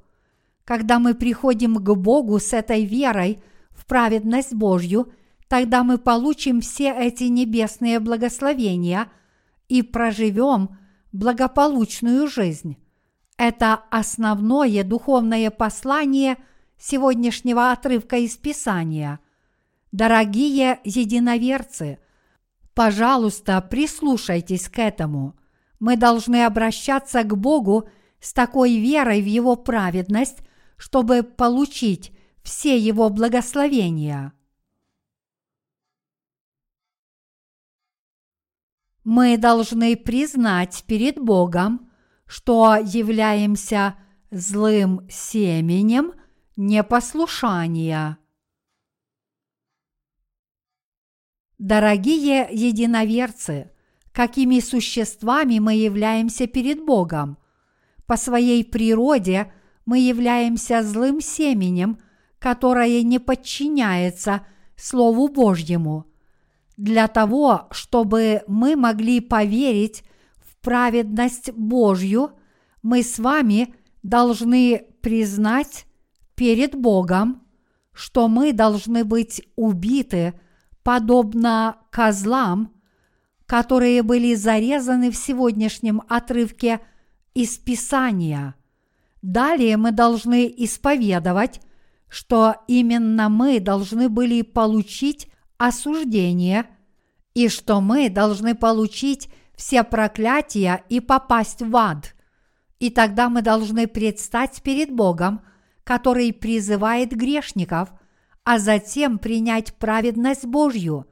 Когда 0.63 0.99
мы 0.99 1.15
приходим 1.15 1.75
к 1.75 1.95
Богу 1.95 2.39
с 2.39 2.53
этой 2.53 2.85
верой 2.85 3.41
в 3.71 3.85
праведность 3.85 4.53
Божью, 4.53 5.11
тогда 5.47 5.83
мы 5.83 5.97
получим 5.97 6.61
все 6.61 6.93
эти 6.93 7.25
небесные 7.25 7.99
благословения 7.99 9.09
и 9.67 9.81
проживем 9.81 10.77
благополучную 11.11 12.27
жизнь. 12.27 12.77
Это 13.37 13.75
основное 13.91 14.83
духовное 14.83 15.51
послание 15.51 16.37
сегодняшнего 16.77 17.71
отрывка 17.71 18.17
из 18.17 18.35
Писания. 18.37 19.19
Дорогие 19.91 20.79
единоверцы, 20.83 21.99
пожалуйста, 22.73 23.61
прислушайтесь 23.61 24.67
к 24.69 24.79
этому. 24.79 25.35
Мы 25.79 25.95
должны 25.95 26.45
обращаться 26.45 27.23
к 27.23 27.37
Богу 27.37 27.87
с 28.19 28.33
такой 28.33 28.77
верой 28.77 29.21
в 29.21 29.25
Его 29.25 29.55
праведность, 29.55 30.39
чтобы 30.75 31.23
получить 31.23 32.11
все 32.43 32.77
Его 32.77 33.09
благословения. 33.09 34.33
Мы 39.09 39.37
должны 39.37 39.95
признать 39.95 40.83
перед 40.85 41.17
Богом, 41.17 41.89
что 42.25 42.75
являемся 42.75 43.95
злым 44.31 45.07
семенем 45.09 46.11
непослушания. 46.57 48.17
Дорогие 51.57 52.49
единоверцы, 52.51 53.71
какими 54.11 54.59
существами 54.59 55.59
мы 55.59 55.75
являемся 55.75 56.45
перед 56.45 56.83
Богом? 56.83 57.37
По 58.07 58.17
своей 58.17 58.65
природе 58.65 59.53
мы 59.85 59.99
являемся 59.99 60.83
злым 60.83 61.21
семенем, 61.21 61.97
которое 62.39 63.01
не 63.03 63.19
подчиняется 63.19 64.45
Слову 64.75 65.29
Божьему. 65.29 66.07
Для 66.77 67.07
того, 67.07 67.67
чтобы 67.71 68.43
мы 68.47 68.75
могли 68.75 69.19
поверить 69.19 70.03
в 70.37 70.57
праведность 70.63 71.51
Божью, 71.51 72.31
мы 72.83 73.01
с 73.01 73.17
вами 73.17 73.73
должны 74.03 74.85
признать 75.01 75.87
перед 76.35 76.75
Богом, 76.75 77.41
что 77.93 78.27
мы 78.27 78.53
должны 78.53 79.03
быть 79.03 79.41
убиты 79.55 80.39
подобно 80.83 81.77
козлам, 81.89 82.71
которые 83.47 84.03
были 84.03 84.35
зарезаны 84.35 85.09
в 85.09 85.17
сегодняшнем 85.17 86.03
отрывке 86.07 86.79
из 87.33 87.57
Писания. 87.57 88.53
Далее 89.23 89.77
мы 89.77 89.91
должны 89.91 90.53
исповедовать, 90.57 91.59
что 92.07 92.57
именно 92.67 93.29
мы 93.29 93.59
должны 93.59 94.09
были 94.09 94.43
получить 94.43 95.27
осуждение 95.57 96.65
и 97.33 97.49
что 97.49 97.81
мы 97.81 98.09
должны 98.09 98.55
получить 98.55 99.29
все 99.55 99.83
проклятия 99.83 100.83
и 100.89 100.99
попасть 100.99 101.61
в 101.61 101.75
ад. 101.75 102.15
И 102.79 102.89
тогда 102.89 103.29
мы 103.29 103.41
должны 103.41 103.87
предстать 103.87 104.61
перед 104.61 104.91
Богом, 104.91 105.41
который 105.83 106.33
призывает 106.33 107.11
грешников, 107.11 107.89
а 108.43 108.59
затем 108.59 109.17
принять 109.17 109.73
праведность 109.75 110.45
Божью. 110.45 111.07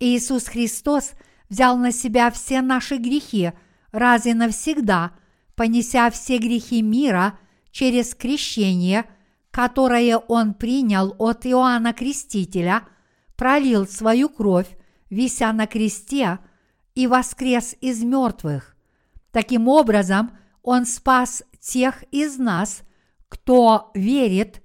Иисус 0.00 0.46
Христос 0.46 1.12
взял 1.48 1.76
на 1.76 1.92
себя 1.92 2.30
все 2.30 2.60
наши 2.60 2.96
грехи 2.96 3.52
раз 3.92 4.26
и 4.26 4.34
навсегда, 4.34 5.12
понеся 5.54 6.10
все 6.10 6.38
грехи 6.38 6.82
мира 6.82 7.38
через 7.70 8.14
крещение, 8.14 9.04
которое 9.50 10.18
Он 10.18 10.54
принял 10.54 11.14
от 11.18 11.46
Иоанна 11.46 11.92
Крестителя, 11.92 12.82
пролил 13.36 13.86
свою 13.86 14.28
кровь, 14.28 14.76
вися 15.10 15.52
на 15.52 15.66
кресте, 15.66 16.38
и 16.94 17.06
воскрес 17.06 17.76
из 17.80 18.02
мертвых. 18.02 18.76
Таким 19.30 19.68
образом, 19.68 20.30
Он 20.62 20.86
спас 20.86 21.44
тех 21.60 22.02
из 22.10 22.38
нас, 22.38 22.82
кто 23.28 23.90
верит 23.94 24.62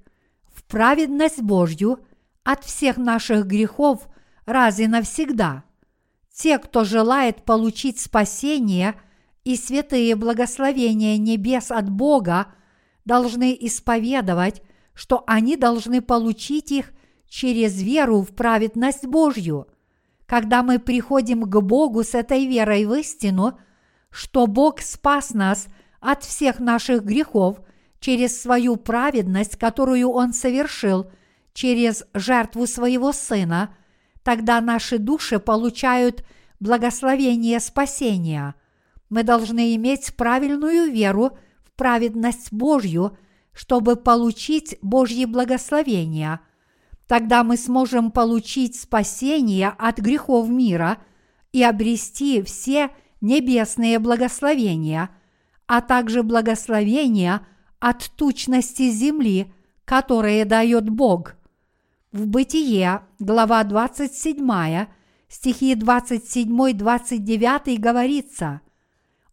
в 0.53 0.63
праведность 0.63 1.41
Божью 1.41 1.99
от 2.43 2.63
всех 2.63 2.97
наших 2.97 3.45
грехов 3.45 4.07
раз 4.45 4.79
и 4.79 4.87
навсегда. 4.87 5.63
Те, 6.33 6.57
кто 6.57 6.85
желает 6.85 7.43
получить 7.43 7.99
спасение 7.99 8.95
и 9.43 9.57
святые 9.57 10.15
благословения 10.15 11.17
небес 11.17 11.71
от 11.71 11.89
Бога, 11.89 12.47
должны 13.03 13.57
исповедовать, 13.59 14.61
что 14.93 15.23
они 15.27 15.57
должны 15.57 16.01
получить 16.01 16.71
их 16.71 16.93
через 17.31 17.81
веру 17.81 18.21
в 18.23 18.35
праведность 18.35 19.07
Божью. 19.07 19.67
Когда 20.25 20.63
мы 20.63 20.79
приходим 20.79 21.43
к 21.43 21.61
Богу 21.61 22.03
с 22.03 22.13
этой 22.13 22.45
верой 22.45 22.85
в 22.85 22.93
истину, 22.93 23.57
что 24.09 24.47
Бог 24.47 24.81
спас 24.81 25.33
нас 25.33 25.67
от 26.01 26.23
всех 26.25 26.59
наших 26.59 27.05
грехов 27.05 27.61
через 28.01 28.39
свою 28.39 28.75
праведность, 28.75 29.55
которую 29.55 30.09
Он 30.09 30.33
совершил 30.33 31.09
через 31.53 32.03
жертву 32.13 32.67
своего 32.67 33.13
Сына, 33.13 33.73
тогда 34.23 34.59
наши 34.59 34.97
души 34.97 35.39
получают 35.39 36.25
благословение 36.59 37.61
спасения. 37.61 38.55
Мы 39.09 39.23
должны 39.23 39.73
иметь 39.75 40.17
правильную 40.17 40.91
веру 40.91 41.37
в 41.63 41.71
праведность 41.77 42.51
Божью, 42.51 43.17
чтобы 43.53 43.95
получить 43.95 44.77
Божьи 44.81 45.23
благословения– 45.23 46.41
Тогда 47.07 47.43
мы 47.43 47.57
сможем 47.57 48.11
получить 48.11 48.79
спасение 48.79 49.73
от 49.77 49.99
грехов 49.99 50.49
мира 50.49 50.97
и 51.51 51.61
обрести 51.63 52.41
все 52.41 52.89
небесные 53.19 53.99
благословения, 53.99 55.09
а 55.67 55.81
также 55.81 56.23
благословения 56.23 57.45
от 57.79 58.09
тучности 58.15 58.89
земли, 58.91 59.53
которые 59.85 60.45
дает 60.45 60.89
Бог. 60.89 61.35
В 62.11 62.25
Бытие, 62.27 63.01
глава 63.19 63.63
27, 63.63 64.87
стихи 65.27 65.75
27-29 65.75 67.77
говорится, 67.77 68.61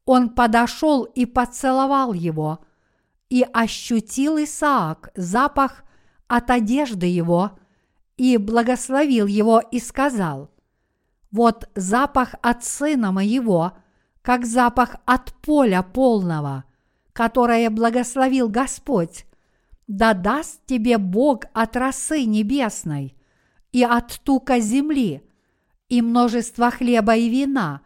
«Он 0.04 0.28
подошел 0.30 1.04
и 1.04 1.26
поцеловал 1.26 2.12
его, 2.12 2.60
и 3.28 3.44
ощутил 3.52 4.38
Исаак 4.38 5.10
запах 5.14 5.84
от 6.28 6.50
одежды 6.50 7.06
его, 7.06 7.58
и 8.16 8.36
благословил 8.36 9.26
его 9.26 9.60
и 9.60 9.80
сказал, 9.80 10.50
«Вот 11.30 11.68
запах 11.74 12.34
от 12.42 12.64
сына 12.64 13.12
моего, 13.12 13.72
как 14.22 14.44
запах 14.44 14.96
от 15.06 15.32
поля 15.34 15.82
полного, 15.82 16.64
которое 17.12 17.70
благословил 17.70 18.48
Господь, 18.48 19.24
да 19.86 20.12
даст 20.12 20.64
тебе 20.66 20.98
Бог 20.98 21.44
от 21.54 21.76
росы 21.76 22.24
небесной 22.24 23.16
и 23.72 23.82
от 23.82 24.20
тука 24.22 24.60
земли, 24.60 25.22
и 25.88 26.02
множество 26.02 26.70
хлеба 26.70 27.16
и 27.16 27.28
вина, 27.30 27.80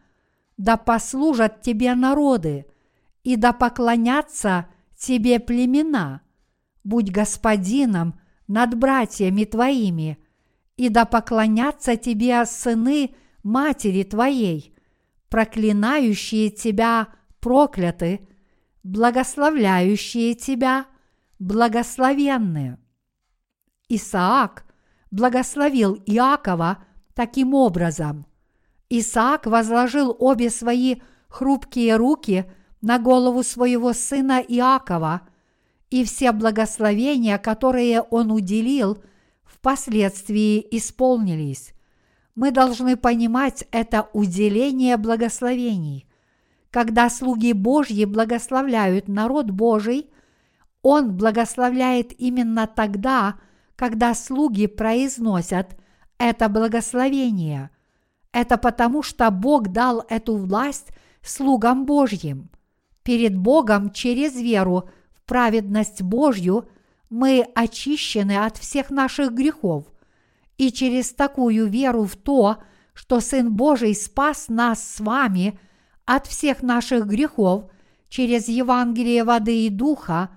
да 0.57 0.76
послужат 0.76 1.62
тебе 1.62 1.94
народы, 1.94 2.66
и 3.22 3.37
да 3.37 3.52
поклонятся 3.52 4.66
тебе 4.96 5.38
племена. 5.38 6.22
Будь 6.85 7.11
господином 7.11 8.18
над 8.48 8.74
братьями 8.76 9.44
твоими, 9.44 10.18
и 10.76 10.88
да 10.88 11.05
поклонятся 11.05 11.96
тебе 11.96 12.44
сыны 12.46 13.14
матери 13.42 14.02
твоей, 14.02 14.74
проклинающие 15.28 16.50
тебя 16.50 17.09
прокляты, 17.40 18.28
благословляющие 18.83 20.35
тебя 20.35 20.87
благословенны. 21.38 22.78
Исаак 23.88 24.64
благословил 25.11 25.95
Иакова 26.07 26.84
таким 27.14 27.55
образом. 27.55 28.26
Исаак 28.88 29.47
возложил 29.47 30.16
обе 30.18 30.51
свои 30.51 30.97
хрупкие 31.28 31.97
руки 31.97 32.51
на 32.80 32.99
голову 32.99 33.43
своего 33.43 33.93
сына 33.93 34.40
Иакова, 34.47 35.22
и 35.93 36.05
все 36.05 36.32
благословения, 36.32 37.38
которые 37.38 38.01
он 38.03 38.30
уделил– 38.30 38.99
впоследствии 39.62 40.66
исполнились. 40.72 41.72
Мы 42.34 42.51
должны 42.51 42.97
понимать 42.97 43.64
это 43.70 44.09
уделение 44.12 44.97
благословений. 44.97 46.09
Когда 46.70 47.09
слуги 47.09 47.53
Божьи 47.53 48.05
благословляют 48.05 49.07
народ 49.07 49.51
Божий, 49.51 50.11
Он 50.82 51.16
благословляет 51.16 52.18
именно 52.18 52.66
тогда, 52.66 53.36
когда 53.76 54.14
слуги 54.14 54.66
произносят 54.66 55.76
это 56.18 56.49
благословение. 56.49 57.70
Это 58.32 58.57
потому, 58.57 59.05
что 59.05 59.30
Бог 59.30 59.68
дал 59.68 60.05
эту 60.09 60.36
власть 60.36 60.88
слугам 61.22 61.86
Божьим. 61.86 62.51
Перед 63.05 63.36
Богом 63.36 63.93
через 63.93 64.34
веру 64.34 64.88
праведность 65.27 66.03
Божью– 66.03 66.68
мы 67.12 67.47
очищены 67.55 68.43
от 68.43 68.57
всех 68.57 68.91
наших 68.91 69.35
грехов, 69.35 69.85
И 70.57 70.73
через 70.73 71.12
такую 71.12 71.68
веру 71.68 72.05
в 72.05 72.16
то, 72.16 72.62
что 72.95 73.20
Сын 73.20 73.53
Божий 73.53 73.95
спас 73.95 74.49
нас 74.49 74.83
с 74.83 74.99
вами 74.99 75.59
от 76.07 76.27
всех 76.27 76.62
наших 76.62 77.07
грехов 77.07 77.70
через 78.09 78.49
Евангелие 78.49 79.25
воды 79.25 79.66
и 79.66 79.68
духа, 79.68 80.31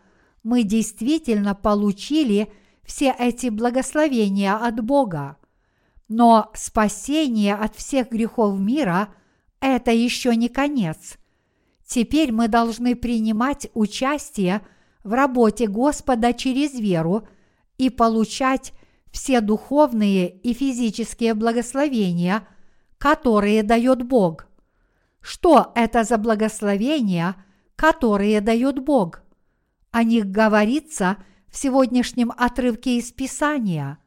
мы 0.44 0.64
действительно 0.64 1.56
получили 1.56 2.52
все 2.84 3.16
эти 3.18 3.48
благословения 3.48 4.54
от 4.54 4.84
Бога. 4.84 5.38
Но 6.10 6.52
спасение 6.56 7.56
от 7.56 7.74
всех 7.78 8.10
грехов 8.10 8.60
мира– 8.60 9.14
это 9.62 9.92
еще 9.92 10.36
не 10.36 10.50
конец. 10.50 11.18
Теперь 11.88 12.34
мы 12.34 12.50
должны 12.50 12.98
принимать 12.98 13.70
участие 13.74 14.62
в 15.06 15.14
работе 15.14 15.68
Господа 15.68 16.34
через 16.34 16.74
веру 16.74 17.28
и 17.78 17.89
получать 17.89 18.74
все 19.12 19.39
духовные 19.39 20.30
и 20.30 20.53
физические 20.53 21.36
благословения, 21.36 22.45
которые 22.97 23.64
дает 23.64 24.03
Бог. 24.03 24.47
Что 25.22 25.72
это 25.76 26.03
за 26.03 26.18
благословения, 26.18 27.36
которые 27.76 28.41
дает 28.41 28.84
Бог? 28.84 29.22
О 29.91 30.03
них 30.03 30.26
говорится 30.26 31.18
в 31.47 31.58
сегодняшнем 31.58 32.34
отрывке 32.36 32.97
из 32.97 33.12
Писания. 33.12 33.99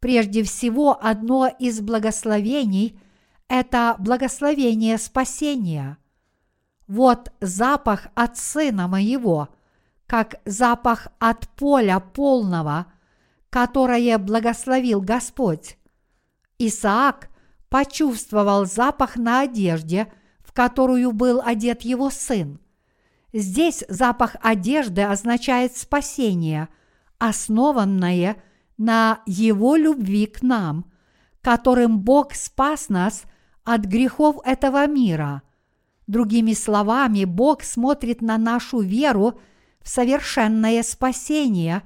Прежде 0.00 0.42
всего, 0.42 0.98
одно 1.00 1.46
из 1.46 1.80
благословений– 1.80 3.00
это 3.48 3.94
благословение 3.98 4.98
спасения. 4.98 5.98
Вот 6.88 7.32
запах 7.40 8.08
от 8.14 8.36
Сына 8.36 8.88
Моего, 8.88 9.48
как 10.06 10.36
запах 10.44 11.08
от 11.18 11.48
поля 11.48 12.00
полного, 12.00 12.86
которое 13.50 14.18
благословил 14.18 15.00
Господь. 15.00 15.76
Исаак 16.58 17.28
почувствовал 17.68 18.66
запах 18.66 19.16
на 19.16 19.40
одежде, 19.40 20.12
в 20.40 20.52
которую 20.52 21.12
был 21.12 21.40
одет 21.44 21.82
его 21.82 22.10
сын. 22.10 22.60
Здесь 23.32 23.84
запах 23.88 24.36
одежды 24.42 25.02
означает 25.02 25.76
спасение, 25.76 26.68
основанное 27.18 28.36
на 28.76 29.22
его 29.26 29.76
любви 29.76 30.26
к 30.26 30.42
нам, 30.42 30.90
которым 31.40 32.00
Бог 32.00 32.34
спас 32.34 32.88
нас 32.88 33.24
от 33.64 33.86
грехов 33.86 34.36
этого 34.44 34.86
мира. 34.86 35.42
Другими 36.06 36.52
словами, 36.52 37.24
Бог 37.24 37.62
смотрит 37.62 38.20
на 38.20 38.36
нашу 38.36 38.80
веру 38.80 39.40
в 39.82 39.88
совершенное 39.88 40.82
спасение, 40.82 41.82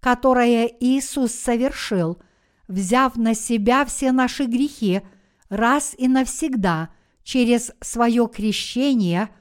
которое 0.00 0.66
Иисус 0.66 1.32
совершил, 1.32 2.18
взяв 2.66 3.16
на 3.16 3.34
себя 3.34 3.84
все 3.84 4.12
наши 4.12 4.44
грехи 4.44 5.02
раз 5.48 5.94
и 5.96 6.08
навсегда 6.08 6.90
через 7.22 7.72
свое 7.80 8.28
крещение– 8.28 9.30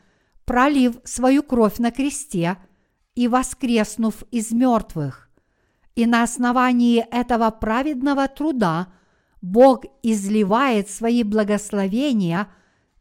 пролив 0.48 0.96
свою 1.04 1.44
кровь 1.44 1.78
на 1.78 1.92
кресте 1.92 2.58
и 3.16 3.28
воскреснув 3.28 4.24
из 4.32 4.52
мертвых. 4.52 5.30
И 5.96 6.06
на 6.06 6.24
основании 6.24 7.06
этого 7.12 7.52
праведного 7.52 8.30
труда 8.30 8.88
Бог 9.42 9.84
изливает 10.04 10.90
свои 10.90 11.24
благословения 11.24 12.48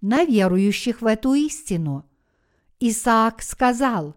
на 0.01 0.25
верующих 0.25 1.03
в 1.03 1.07
эту 1.07 1.35
истину. 1.35 2.05
Исаак 2.81 3.43
сказал, 3.43 4.17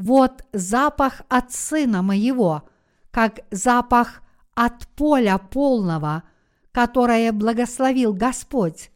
«Вот 0.00 0.46
запах 0.54 1.20
от 1.28 1.52
сына 1.52 2.00
моего, 2.00 2.62
как 3.10 3.40
запах 3.50 4.22
от 4.54 4.88
поля 4.96 5.36
полного, 5.36 6.22
которое 6.72 7.32
благословил 7.32 8.14
Господь, 8.14 8.90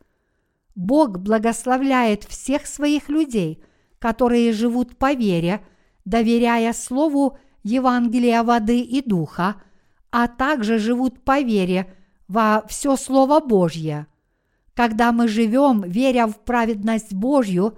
Бог 0.75 1.19
благословляет 1.19 2.25
всех 2.25 2.67
своих 2.67 3.11
людей, 3.11 3.63
которые 3.99 4.55
живут 4.55 4.97
по 4.97 5.13
вере, 5.13 5.63
доверяя 6.07 6.73
Слову 6.73 7.37
Евангелия 7.65 8.43
воды 8.43 8.81
и 8.81 9.03
духа, 9.03 9.57
а 10.11 10.27
также 10.27 10.79
живут 10.79 11.23
по 11.23 11.43
вере 11.43 11.93
во 12.29 12.65
все 12.67 12.97
Слово 12.97 13.41
Божье. 13.41 14.07
Когда 14.73 15.13
мы 15.13 15.29
живем, 15.29 15.83
веря 15.83 16.27
в 16.27 16.39
праведность 16.39 17.13
Божью, 17.13 17.77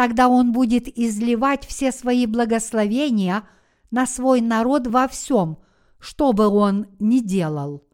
тогда 0.00 0.30
Он 0.30 0.52
будет 0.52 0.88
изливать 0.88 1.66
все 1.66 1.92
свои 1.92 2.24
благословения 2.24 3.46
на 3.90 4.06
свой 4.06 4.40
народ 4.40 4.86
во 4.86 5.06
всем, 5.06 5.58
что 5.98 6.32
бы 6.32 6.48
Он 6.48 6.86
ни 6.98 7.18
делал. 7.18 7.86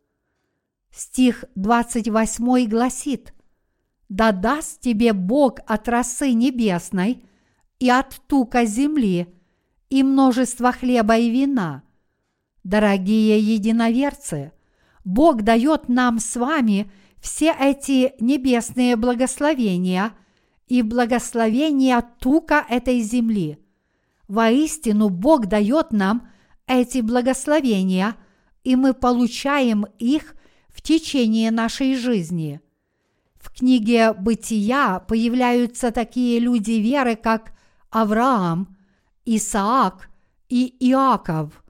Стих 0.93 1.45
28 1.57 2.69
гласит– 2.69 3.35
да 4.09 4.31
даст 4.31 4.83
тебе 4.83 5.15
Бог 5.15 5.59
от 5.67 5.89
росы 5.89 6.31
небесной 6.31 7.25
и 7.81 7.91
от 7.91 8.21
тука 8.29 8.67
земли 8.67 9.27
и 9.91 10.05
множество 10.05 10.71
хлеба 10.71 11.17
и 11.17 11.29
вина. 11.29 11.83
Дорогие 12.63 13.41
единоверцы, 13.41 14.53
Бог 15.05 15.43
дает 15.43 15.89
нам 15.89 16.21
с 16.21 16.37
вами 16.37 16.89
все 17.21 17.53
эти 17.59 18.15
небесные 18.21 18.95
благословения 18.95 20.13
и 20.67 20.83
благословения 20.83 22.03
тука 22.19 22.65
этой 22.69 23.01
земли. 23.01 23.59
Воистину 24.29 25.09
Бог 25.09 25.47
дает 25.47 25.93
нам 25.93 26.29
эти 26.67 27.01
благословения, 27.01 28.17
и 28.65 28.75
мы 28.77 28.95
получаем 28.95 29.87
их 29.99 30.35
в 30.69 30.83
течение 30.83 31.51
нашей 31.51 31.97
жизни– 31.97 32.61
в 33.47 33.57
книге 33.57 34.13
«Бытия» 34.13 34.99
появляются 34.99 35.93
такие 35.93 36.41
люди 36.41 36.73
веры, 36.73 37.15
как 37.15 37.53
Авраам, 37.91 38.77
Исаак 39.25 40.11
и 40.49 40.75
Иаков, 40.81 41.65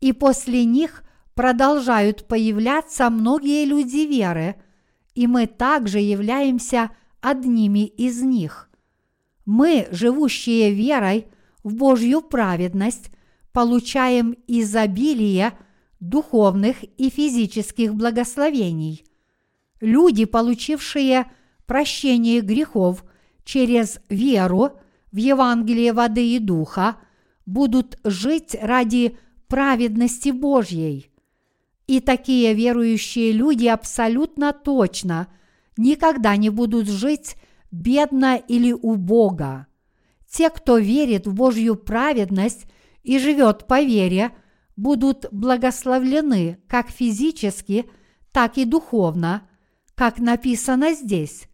и 0.00 0.12
после 0.12 0.64
них 0.64 1.04
продолжают 1.34 2.26
появляться 2.26 3.10
многие 3.10 3.66
люди 3.66 4.06
веры, 4.06 4.56
и 5.14 5.26
мы 5.26 5.46
также 5.46 5.98
являемся 5.98 6.90
одними 7.20 7.86
из 7.86 8.22
них. 8.22 8.70
Мы, 9.44 9.88
живущие 9.90 10.72
верой 10.72 11.26
в 11.62 11.74
Божью 11.74 12.20
праведность, 12.20 13.10
получаем 13.52 14.36
изобилие 14.46 15.52
духовных 16.00 16.84
и 16.98 17.10
физических 17.10 17.94
благословений– 17.94 19.04
Люди, 19.80 20.24
получившие 20.24 21.30
прощение 21.66 22.40
грехов 22.40 23.04
через 23.44 24.00
веру 24.08 24.72
в 25.12 25.16
Евангелие 25.16 25.92
воды 25.92 26.34
и 26.34 26.38
духа, 26.38 26.96
будут 27.46 27.98
жить 28.04 28.56
ради 28.60 29.16
праведности 29.46 30.30
Божьей. 30.30 31.10
И 31.86 32.00
такие 32.00 32.54
верующие 32.54 33.32
люди 33.32 33.66
абсолютно 33.66 34.52
точно 34.52 35.28
никогда 35.78 36.36
не 36.36 36.50
будут 36.50 36.88
жить 36.88 37.36
бедно 37.70 38.36
или 38.36 38.72
убого. 38.72 39.66
Те, 40.30 40.50
кто 40.50 40.76
верит 40.76 41.26
в 41.26 41.32
Божью 41.32 41.76
праведность 41.76 42.66
и 43.02 43.18
живет 43.18 43.66
по 43.66 43.80
вере, 43.80 44.32
будут 44.76 45.26
благословлены 45.32 46.58
как 46.68 46.90
физически, 46.90 47.86
так 48.32 48.58
и 48.58 48.66
духовно, 48.66 49.48
как 49.94 50.18
написано 50.18 50.92
здесь. 50.92 51.48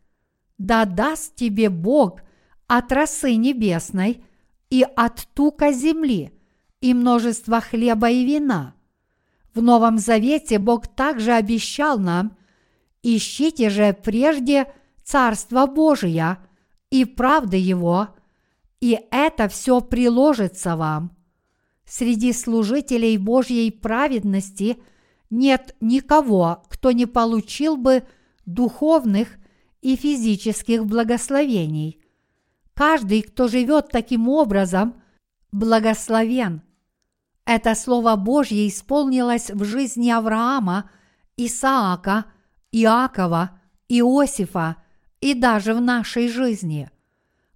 Да 0.59 0.85
даст 0.85 1.37
тебе 1.37 1.69
Бог 1.71 2.21
от 2.67 2.91
росы 2.91 3.37
небесной 3.37 4.25
и 4.71 4.85
от 4.97 5.29
тука 5.35 5.73
земли, 5.73 6.33
и 6.81 6.95
множество 6.95 7.61
хлеба 7.61 8.11
и 8.11 8.25
вина. 8.25 8.75
В 9.55 9.63
Новом 9.63 9.99
Завете 9.99 10.59
Бог 10.59 10.89
также 10.89 11.33
обещал 11.33 11.99
нам, 11.99 12.37
ищите 13.05 13.71
же 13.71 13.93
прежде 13.93 14.73
Царство 15.05 15.67
Божие 15.67 16.39
и 16.91 17.05
правды 17.05 17.59
Его, 17.59 18.09
и 18.81 18.99
это 19.11 19.49
все 19.49 19.81
приложится 19.81 20.77
вам. 20.77 21.15
Среди 21.87 22.33
служителей 22.33 23.19
Божьей 23.19 23.71
праведности 23.71 24.79
нет 25.29 25.77
никого, 25.81 26.63
кто 26.71 26.93
не 26.93 27.05
получил 27.05 27.77
бы 27.77 28.05
духовных 28.47 29.29
и 29.83 29.97
физических 29.97 30.87
благословений. 30.87 32.01
Каждый, 32.73 33.23
кто 33.23 33.49
живет 33.49 33.89
таким 33.91 34.29
образом, 34.29 35.03
благословен. 35.53 36.63
Это 37.45 37.75
Слово 37.75 38.17
Божье 38.17 38.67
исполнилось 38.67 39.51
в 39.51 39.65
жизни 39.65 40.11
Авраама, 40.11 40.91
Исаака, 41.37 42.25
Иакова, 42.77 43.51
Иосифа 43.89 44.77
и 45.21 45.35
даже 45.35 45.75
в 45.75 45.81
нашей 45.81 46.29
жизни. 46.29 46.91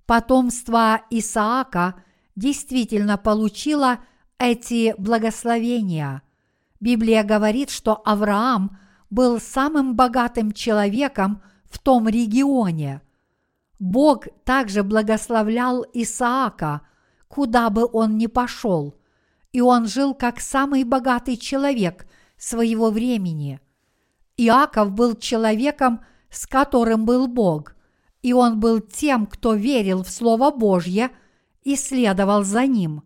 Потомство 0.07 1.03
Исаака 1.11 1.97
действительно 2.37 3.19
получило 3.19 3.99
эти 4.39 4.95
благословения. 4.99 6.23
Библия 6.81 7.25
говорит, 7.25 7.71
что 7.71 8.01
Авраам– 8.05 8.79
был 9.11 9.41
самым 9.41 9.97
богатым 9.97 10.53
человеком 10.53 11.43
в 11.65 11.79
том 11.79 12.09
регионе. 12.09 13.03
Бог 13.79 14.27
также 14.45 14.83
благословлял 14.83 15.85
Исаака, 15.95 16.83
куда 17.29 17.71
бы 17.71 17.89
он 17.91 18.19
ни 18.19 18.27
пошел, 18.27 18.95
и 19.53 19.61
он 19.61 19.87
жил 19.87 20.15
как 20.15 20.41
самый 20.41 20.85
богатый 20.85 21.37
человек 21.37 22.07
своего 22.37 22.91
времени. 22.91 23.61
Иаков 24.39 24.93
был 24.93 25.15
человеком, 25.17 26.01
с 26.31 26.47
которым 26.47 27.05
был 27.05 27.29
Бог, 27.29 27.77
и 28.23 28.33
он 28.33 28.59
был 28.59 28.81
тем, 28.81 29.27
кто 29.27 29.53
верил 29.55 30.03
в 30.03 30.09
Слово 30.09 30.51
Божье 30.51 31.11
и 31.63 31.77
следовал 31.77 32.45
за 32.45 32.67
ним. 32.67 33.03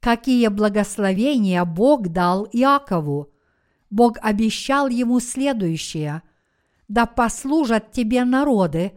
Какие 0.00 0.48
благословения 0.48 1.64
Бог 1.64 2.08
дал 2.08 2.46
Иакову! 2.52 3.32
Бог 3.88 4.18
обещал 4.20 4.88
ему 4.88 5.20
следующее– 5.20 6.22
да 6.90 7.06
послужат 7.06 7.92
тебе 7.92 8.24
народы, 8.24 8.92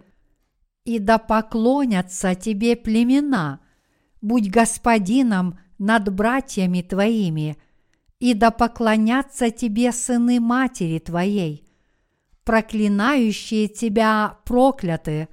и 0.84 0.98
да 0.98 1.20
поклонятся 1.20 2.34
тебе 2.34 2.76
племена, 2.76 3.60
будь 4.20 4.50
господином 4.50 5.60
над 5.78 6.12
братьями 6.12 6.82
твоими, 6.82 7.56
и 8.24 8.34
да 8.34 8.52
поклонятся 8.52 9.52
тебе 9.52 9.92
сыны 9.92 10.40
матери 10.40 10.98
твоей, 11.00 11.68
проклинающие 12.46 13.68
тебя 13.68 14.40
прокляты, 14.46 15.28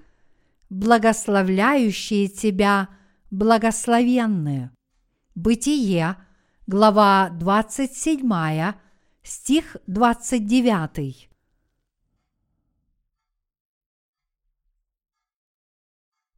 благословляющие 0.71 2.27
тебя 2.27 2.89
благословенные. 3.31 4.73
Бытие, 5.37 6.17
глава 6.67 7.31
27, 7.31 8.73
стих 9.23 9.77
29. 9.87 11.31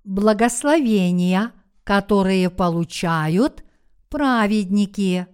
Благословения, 0.05 1.55
которые 1.83 2.51
получают 2.51 3.65
праведники. 4.11 5.32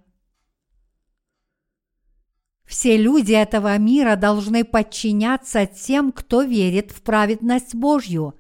Все 2.69 2.99
люди 2.99 3.33
этого 3.33 3.79
мира 3.79 4.15
должны 4.15 4.63
подчиняться 4.63 5.65
тем, 5.65 6.13
кто 6.13 6.43
верит 6.43 6.91
в 6.91 7.01
праведность 7.01 7.75
Божью. 7.75 8.35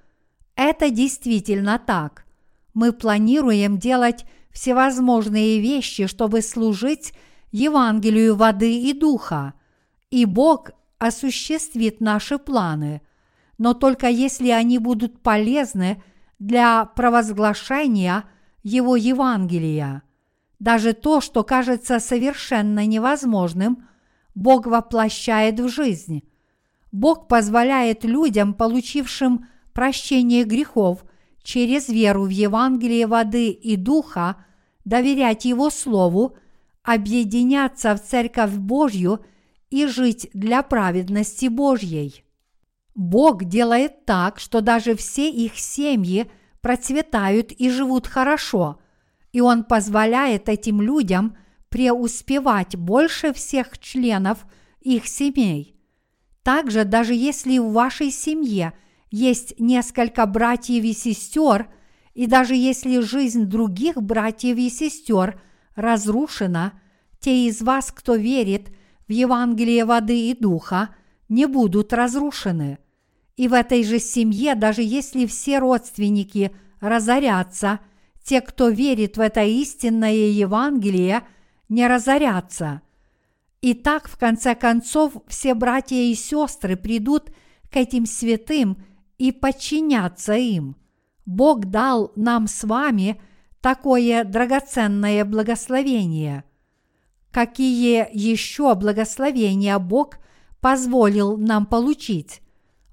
Это 0.55 0.91
действительно 0.91 1.79
так. 1.79 2.26
Мы 2.74 2.93
планируем 2.93 3.79
делать 3.79 4.26
всевозможные 4.51 5.61
вещи, 5.61 6.07
чтобы 6.07 6.43
служить 6.43 7.14
Евангелию 7.53 8.37
воды 8.37 8.83
и 8.83 8.93
духа, 8.93 9.55
и 10.11 10.26
Бог 10.26 10.72
осуществит 10.99 12.03
наши 12.03 12.37
планы, 12.39 13.01
но 13.57 13.72
только 13.72 14.09
если 14.09 14.51
они 14.51 14.79
будут 14.79 15.22
полезны 15.22 16.03
для 16.39 16.85
провозглашения 16.85 18.24
Его 18.62 18.95
Евангелия. 18.95 20.03
Даже 20.59 20.93
то, 20.93 21.22
что 21.22 21.45
кажется 21.45 21.99
совершенно 21.99 22.85
невозможным, 22.85 23.88
Бог 24.39 24.66
воплощает 24.66 25.59
в 25.59 25.68
жизнь. 25.68 26.22
Бог 26.93 27.26
позволяет 27.26 28.05
людям, 28.05 28.55
получившим 28.55 29.49
прощение 29.72 30.45
грехов 30.45 31.05
через 31.43 31.89
веру 31.89 32.22
в 32.22 32.28
Евангелие 32.28 33.09
воды 33.09 33.49
и 33.51 33.74
духа, 33.74 34.36
доверять 34.84 35.45
Его 35.45 35.70
Слову, 35.70 36.36
объединяться 36.84 37.97
в 37.97 38.01
Церковь 38.01 38.53
Божью 38.53 39.24
и 39.70 39.86
жить 39.86 40.30
для 40.32 40.62
праведности 40.62 41.49
Божьей. 41.49 42.24
Бог 42.95 43.45
делает 43.45 44.05
так, 44.05 44.39
что 44.39 44.61
даже 44.61 44.95
все 44.95 45.28
их 45.30 45.59
семьи 45.59 46.30
процветают 46.61 47.51
и 47.51 47.70
живут 47.70 48.07
хорошо, 48.07 48.78
и 49.32 49.41
Он 49.41 49.64
позволяет 49.64 50.49
этим 50.49 50.80
людям 50.80 51.36
преуспевать 51.69 52.77
больше 52.77 53.33
всех 53.33 53.79
членов 53.79 54.47
их 54.81 55.07
семей. 55.07 55.77
Также 56.43 56.85
даже 56.85 57.14
если 57.14 57.59
в 57.59 57.73
вашей 57.73 58.11
семье 58.11 58.73
есть 59.11 59.59
несколько 59.59 60.27
братьев 60.27 60.85
и 60.85 60.93
сестер, 60.93 61.69
и 62.14 62.27
даже 62.27 62.55
если 62.55 63.01
жизнь 63.01 63.45
других 63.45 64.03
братьев 64.03 64.57
и 64.57 64.71
сестер 64.71 65.41
разрушена, 65.75 66.81
те 67.21 67.47
из 67.47 67.62
вас, 67.62 67.93
кто 67.93 68.14
верит 68.14 68.71
в 69.07 69.12
Евангелие 69.12 69.85
воды 69.85 70.31
и 70.31 70.35
духа, 70.35 70.95
не 71.29 71.47
будут 71.47 71.93
разрушены– 71.93 72.79
и 73.39 73.47
в 73.47 73.55
этой 73.55 73.85
же 73.85 74.01
семье, 74.01 74.57
даже 74.57 74.83
если 74.83 75.25
все 75.25 75.61
родственники 75.61 76.51
разорятся, 76.81 77.79
те, 78.23 78.41
кто 78.41 78.69
верит 78.69 79.16
в 79.16 79.21
это 79.21 79.45
истинное 79.45 80.12
Евангелие, 80.12 81.23
не 81.69 81.87
разорятся. 81.87 82.83
И 83.61 83.75
так, 83.75 84.09
в 84.09 84.16
конце 84.16 84.55
концов, 84.55 85.14
все 85.27 85.55
братья 85.55 85.97
и 85.97 86.14
сестры 86.14 86.77
придут 86.77 87.31
к 87.71 87.77
этим 87.77 88.07
святым 88.07 88.83
и 89.19 89.33
подчинятся 89.33 90.35
им. 90.35 90.77
Бог 91.27 91.66
дал 91.66 92.12
нам 92.16 92.47
с 92.47 92.64
вами 92.64 93.21
такое 93.61 94.25
драгоценное 94.25 95.25
благословение. 95.25 96.45
Какие 97.31 98.09
еще 98.12 98.75
благословения 98.75 99.79
Бог 99.79 100.19
позволил 100.61 101.37
нам 101.37 101.66
получить? 101.66 102.41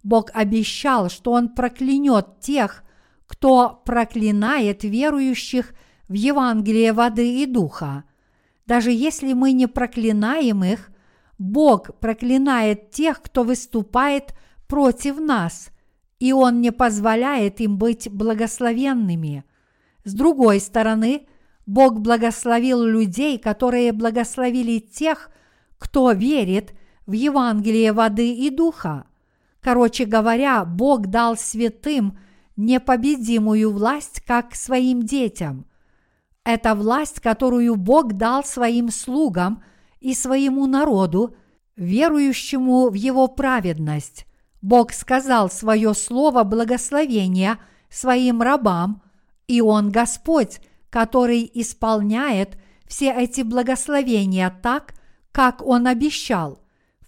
Бог 0.03 0.29
обещал, 0.33 1.09
что 1.09 1.31
Он 1.31 1.49
проклянет 1.49 2.39
тех, 2.39 2.83
кто 3.27 3.81
проклинает 3.85 4.83
верующих 4.83 5.73
в 6.07 6.13
Евангелие 6.13 6.93
воды 6.93 7.41
и 7.41 7.45
духа. 7.45 8.03
Даже 8.65 8.91
если 8.91 9.33
мы 9.33 9.51
не 9.51 9.67
проклинаем 9.67 10.63
их, 10.63 10.91
Бог 11.37 11.97
проклинает 11.99 12.91
тех, 12.91 13.21
кто 13.21 13.43
выступает 13.43 14.33
против 14.67 15.19
нас, 15.19 15.69
и 16.19 16.33
Он 16.33 16.61
не 16.61 16.71
позволяет 16.71 17.59
им 17.59 17.77
быть 17.77 18.09
благословенными. 18.09 19.43
С 20.03 20.13
другой 20.13 20.59
стороны, 20.59 21.27
Бог 21.65 21.99
благословил 21.99 22.83
людей, 22.83 23.37
которые 23.37 23.91
благословили 23.91 24.79
тех, 24.79 25.29
кто 25.77 26.11
верит 26.11 26.73
в 27.05 27.11
Евангелие 27.11 27.91
воды 27.91 28.33
и 28.33 28.49
духа. 28.49 29.05
Короче 29.61 30.05
говоря, 30.05 30.63
Бог 30.63 31.07
дал 31.07 31.35
святым 31.37 32.17
непобедимую 32.55 33.71
власть 33.71 34.21
как 34.21 34.55
своим 34.55 35.03
детям. 35.03 35.65
Это 36.45 36.75
власть, 36.75 37.19
которую 37.19 37.75
Бог 37.75 38.13
дал 38.13 38.45
своим 38.45 38.89
слугам 38.89 39.61
и 39.99 40.13
своему 40.13 40.67
народу, 40.67 41.35
верующему 41.75 42.89
в 42.89 42.93
Его 42.93 43.27
праведность. 43.27 44.25
Бог 44.61 44.93
сказал 44.93 45.49
свое 45.49 45.93
слово 45.93 46.43
благословения 46.43 47.59
своим 47.89 48.41
рабам, 48.41 49.01
и 49.47 49.59
Он 49.59 49.91
Господь, 49.91 50.61
который 50.89 51.49
исполняет 51.53 52.57
все 52.87 53.11
эти 53.11 53.41
благословения 53.41 54.57
так, 54.63 54.93
как 55.33 55.61
Он 55.61 55.87
обещал– 55.87 56.59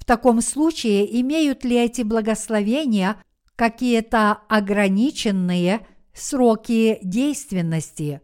таком 0.08 0.42
случае 0.42 1.22
имеют 1.22 1.64
ли 1.66 1.76
эти 1.76 2.02
благословения 2.02 3.18
какие-то 3.56 4.40
ограниченные 4.48 5.86
сроки 6.14 6.98
действенности? 7.04 8.22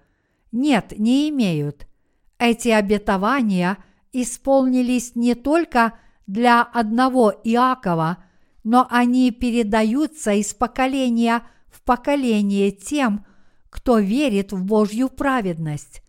Нет, 0.54 0.94
не 0.98 1.30
имеют. 1.30 1.86
Эти 2.40 2.70
обетования 2.70 3.78
исполнились 4.14 5.16
не 5.16 5.36
только 5.36 6.00
для 6.26 6.62
одного 6.62 7.34
Иакова, 7.44 8.24
но 8.64 8.88
они 8.90 9.32
передаются 9.32 10.32
из 10.32 10.54
поколения 10.54 11.44
в 11.70 11.82
поколение 11.82 12.72
тем, 12.72 13.26
кто 13.70 14.00
верит 14.00 14.54
в 14.54 14.64
Божью 14.64 15.10
праведность. 15.10 16.02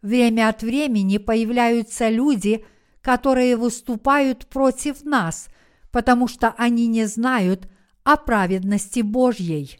Время 0.00 0.50
от 0.50 0.62
времени 0.62 1.18
появляются 1.18 2.08
люди– 2.08 2.64
которые 3.06 3.56
выступают 3.56 4.48
против 4.48 5.04
нас, 5.04 5.46
потому 5.92 6.26
что 6.26 6.52
они 6.58 6.88
не 6.88 7.04
знают 7.04 7.68
о 8.02 8.16
праведности 8.16 8.98
Божьей. 8.98 9.78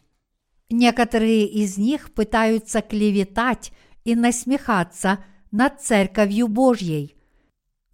Некоторые 0.69 1.45
из 1.45 1.77
них 1.77 2.13
пытаются 2.13 2.81
клеветать 2.81 3.73
и 4.07 4.15
насмехаться 4.15 5.19
над 5.51 5.81
Церковью 5.81 6.47
Божьей. 6.47 7.17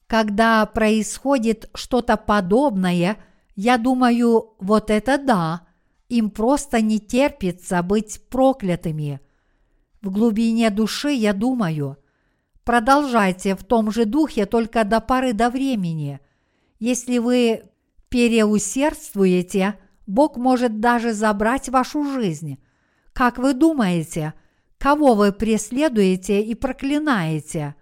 Когда 0.05 0.63
происходит 0.67 1.69
что-то 1.73 2.17
подобное, 2.17 3.17
я 3.55 3.79
думаю, 3.79 4.53
вот 4.59 4.91
это 4.91 5.17
да, 5.17 5.65
им 6.09 6.29
просто 6.29 6.81
не 6.81 6.99
терпится 6.99 7.81
быть 7.81 8.21
проклятыми. 8.29 9.21
В 10.03 10.11
глубине 10.11 10.69
души 10.69 11.11
я 11.13 11.33
думаю, 11.33 11.97
Продолжайте 12.63 13.55
в 13.55 13.63
том 13.63 13.91
же 13.91 14.05
духе 14.05 14.45
только 14.45 14.83
до 14.85 15.01
поры 15.01 15.33
до 15.33 15.49
времени. 15.49 16.19
Если 16.79 17.17
вы 17.17 17.63
переусердствуете, 18.09 19.79
Бог 20.05 20.37
может 20.37 20.79
даже 20.79 21.11
забрать 21.11 21.69
вашу 21.69 22.05
жизнь. 22.05 22.59
Как 23.11 23.37
вы 23.37 23.53
думаете, 23.53 24.33
кого 24.83 25.15
вы 25.15 25.31
преследуете 25.31 26.41
и 26.41 26.55
проклинаете? 26.55 27.75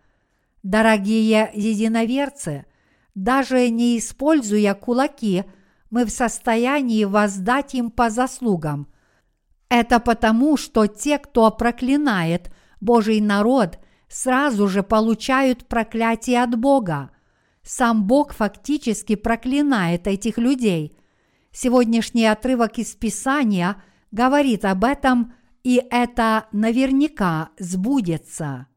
Дорогие 0.62 1.50
единоверцы, 1.56 2.68
даже 3.16 3.72
не 3.72 3.98
используя 3.98 4.76
кулаки, 4.76 5.46
мы 5.90 6.06
в 6.06 6.12
состоянии 6.12 7.04
воздать 7.06 7.74
им 7.74 7.90
по 7.90 8.12
заслугам. 8.12 8.88
Это 9.68 10.00
потому, 10.00 10.58
что 10.58 10.86
те, 10.86 11.18
кто 11.18 11.50
проклинает 11.50 12.52
Божий 12.80 13.20
народ, 13.20 13.80
сразу 14.08 14.68
же 14.68 14.84
получают 14.84 15.68
проклятие 15.68 16.44
от 16.44 16.56
Бога. 16.56 17.10
Сам 17.64 18.06
Бог 18.06 18.32
фактически 18.32 19.16
проклинает 19.16 20.06
этих 20.06 20.38
людей. 20.38 20.96
Сегодняшний 21.52 22.28
отрывок 22.28 22.78
из 22.78 22.94
Писания 22.94 23.82
говорит 24.12 24.66
об 24.66 24.84
этом, 24.84 25.34
и 25.64 25.82
это 25.90 26.48
наверняка 26.52 27.52
сбудется. 27.58 28.68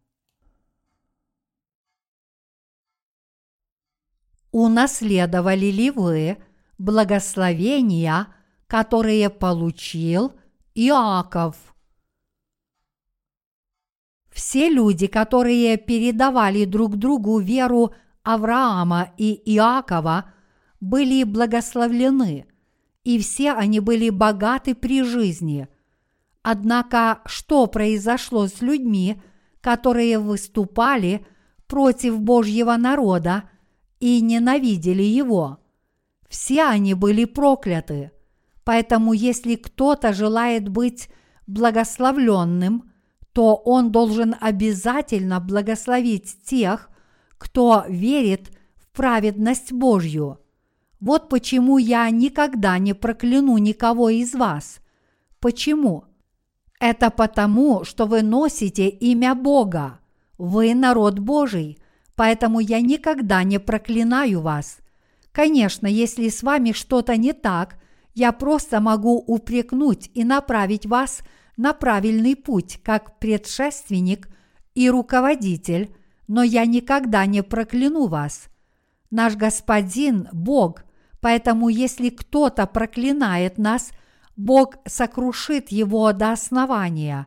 Унаследовали 4.51 5.67
ли 5.67 5.91
вы 5.91 6.39
благословения, 6.79 8.29
которые 8.67 9.31
получил 9.31 10.33
Иаков? 10.75 11.57
Все 14.31 14.69
люди, 14.69 15.07
которые 15.07 15.77
передавали 15.77 16.65
друг 16.65 16.97
другу 16.97 17.39
веру 17.39 17.95
Авраама 18.23 19.13
и 19.17 19.33
Иакова, 19.55 20.33
были 20.81 21.25
благословлены, 21.25 22.47
и 23.05 23.19
все 23.19 23.53
они 23.53 23.81
были 23.81 24.11
богаты 24.11 24.75
при 24.75 25.03
жизни. 25.03 25.69
Однако 26.47 27.23
что 27.25 27.67
произошло 27.67 28.49
с 28.49 28.61
людьми, 28.61 29.17
которые 29.63 30.19
выступали 30.19 31.27
против 31.67 32.21
Божьего 32.21 32.77
народа 32.77 33.45
и 33.99 34.21
ненавидели 34.21 35.03
его? 35.03 35.59
Все 36.29 36.65
они 36.65 36.93
были 36.93 37.25
прокляты. 37.25 38.13
Поэтому 38.63 39.15
если 39.15 39.55
кто-то 39.55 40.13
желает 40.13 40.69
быть 40.69 41.09
благословленным, 41.47 42.93
то 43.33 43.55
он 43.55 43.91
должен 43.91 44.37
обязательно 44.39 45.41
благословить 45.41 46.45
тех, 46.45 46.91
кто 47.39 47.87
верит 47.89 48.51
в 48.77 48.95
праведность 48.95 49.73
Божью. 49.73 50.41
Вот 51.01 51.31
почему 51.31 51.79
я 51.79 52.11
никогда 52.11 52.77
не 52.79 52.93
прокляну 52.93 53.57
никого 53.57 54.11
из 54.11 54.35
вас. 54.35 54.81
Почему? 55.41 56.05
Это 56.81 57.11
потому, 57.11 57.85
что 57.85 58.07
вы 58.07 58.23
носите 58.23 58.89
имя 58.89 59.35
Бога. 59.35 60.01
Вы 60.39 60.75
народ 60.75 61.19
Божий, 61.19 61.79
поэтому 62.15 62.61
я 62.61 62.81
никогда 62.81 63.43
не 63.43 63.59
проклинаю 63.59 64.41
вас. 64.41 64.79
Конечно, 65.33 65.87
если 65.87 66.29
с 66.29 66.43
вами 66.43 66.73
что-то 66.73 67.17
не 67.17 67.33
так, 67.33 67.77
я 68.15 68.33
просто 68.33 68.81
могу 68.81 69.19
упрекнуть 69.19 70.11
и 70.15 70.25
направить 70.25 70.87
вас 70.87 71.23
на 71.57 71.73
правильный 71.73 72.37
путь, 72.37 72.81
как 72.83 73.19
предшественник 73.19 74.29
и 74.75 74.89
руководитель, 74.91 75.95
но 76.27 76.43
я 76.43 76.67
никогда 76.67 77.27
не 77.27 77.43
прокляну 77.43 78.07
вас. 78.07 78.47
Наш 79.11 79.37
Господин– 79.37 80.29
Бог, 80.33 80.85
поэтому 81.21 81.69
если 81.69 82.11
кто-то 82.11 82.67
проклинает 82.67 83.59
нас, 83.59 83.91
Бог 84.37 84.77
сокрушит 84.87 85.71
его 85.71 86.13
до 86.13 86.33
основания. 86.33 87.27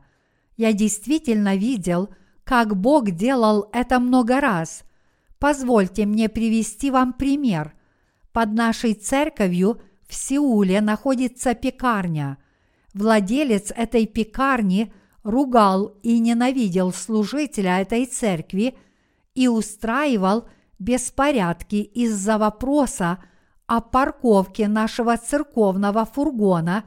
Я 0.58 0.74
действительно 0.74 1.56
видел, 1.56 2.10
как 2.44 2.76
Бог 2.76 3.12
делал 3.12 3.70
это 3.72 4.00
много 4.00 4.42
раз. 4.42 4.84
Позвольте 5.40 6.06
мне 6.06 6.30
привести 6.30 6.92
вам 6.92 7.14
пример. 7.14 7.74
Под 8.32 8.54
нашей 8.54 8.94
церковью 8.94 9.82
в 10.08 10.16
Сеуле 10.16 10.82
находится 10.82 11.54
пекарня. 11.54 12.38
Владелец 12.94 13.72
этой 13.76 14.06
пекарни 14.06 14.92
ругал 15.24 15.98
и 16.04 16.20
ненавидел 16.20 16.92
служителя 16.92 17.82
этой 17.82 18.06
церкви 18.06 18.78
и 19.36 19.48
устраивал 19.48 20.48
беспорядки 20.80 21.76
из-за 21.76 22.38
вопроса 22.38 23.24
о 23.66 23.82
парковке 23.82 24.68
нашего 24.68 25.18
церковного 25.18 26.06
фургона 26.06 26.86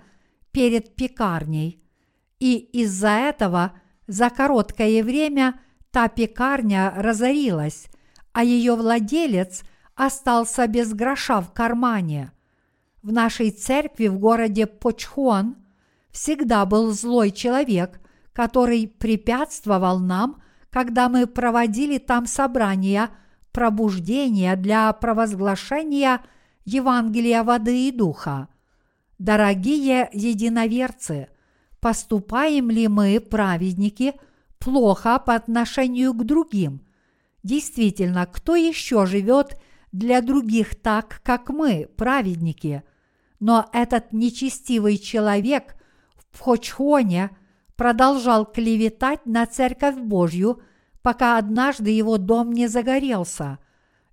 перед 0.53 0.97
пекарней. 0.97 1.83
И 2.39 2.57
из-за 2.57 3.09
этого 3.09 3.73
за 4.07 4.31
короткое 4.31 5.03
время 5.03 5.61
та 5.91 6.09
пекарня 6.09 6.93
разорилась, 6.97 7.89
а 8.33 8.45
ее 8.45 8.75
владелец 8.75 9.63
остался 9.95 10.67
без 10.67 10.95
гроша 10.95 11.41
в 11.41 11.53
кармане. 11.53 12.33
В 13.03 13.13
нашей 13.13 13.51
церкви 13.51 14.09
в 14.09 14.19
городе 14.19 14.67
Почхон 14.67 15.57
всегда 16.11 16.65
был 16.67 16.91
злой 16.93 17.31
человек, 17.31 18.01
который 18.33 18.89
препятствовал 18.89 19.99
нам, 19.99 20.43
когда 20.71 21.09
мы 21.09 21.27
проводили 21.27 21.99
там 21.99 22.27
собрания 22.27 23.11
пробуждения 23.53 24.57
для 24.57 24.93
провозглашения 24.93 26.23
Евангелия 26.65 27.43
воды 27.43 27.89
и 27.89 27.93
духа. 27.93 28.49
Дорогие 29.21 30.09
единоверцы, 30.15 31.29
поступаем 31.79 32.71
ли 32.71 32.89
мы, 32.89 33.21
праведники, 33.21 34.15
плохо 34.59 35.19
по 35.19 35.35
отношению 35.35 36.15
к 36.15 36.25
другим? 36.25 36.81
Действительно, 37.43 38.25
кто 38.25 38.57
еще 38.57 39.05
живет 39.05 39.61
для 39.93 40.23
других 40.23 40.75
так, 40.75 41.21
как 41.23 41.51
мы, 41.51 41.91
праведники. 41.99 42.83
Но 43.41 43.69
этот 43.75 44.15
нечестивый 44.15 44.97
человек 44.97 45.77
в 46.31 46.41
Хочхоне 46.41 47.29
продолжал 47.77 48.47
клеветать 48.47 49.27
на 49.27 49.45
Церковь 49.45 49.97
Божью, 49.97 50.63
пока 51.03 51.37
однажды 51.37 51.91
его 51.91 52.17
дом 52.17 52.53
не 52.53 52.69
загорелся, 52.69 53.59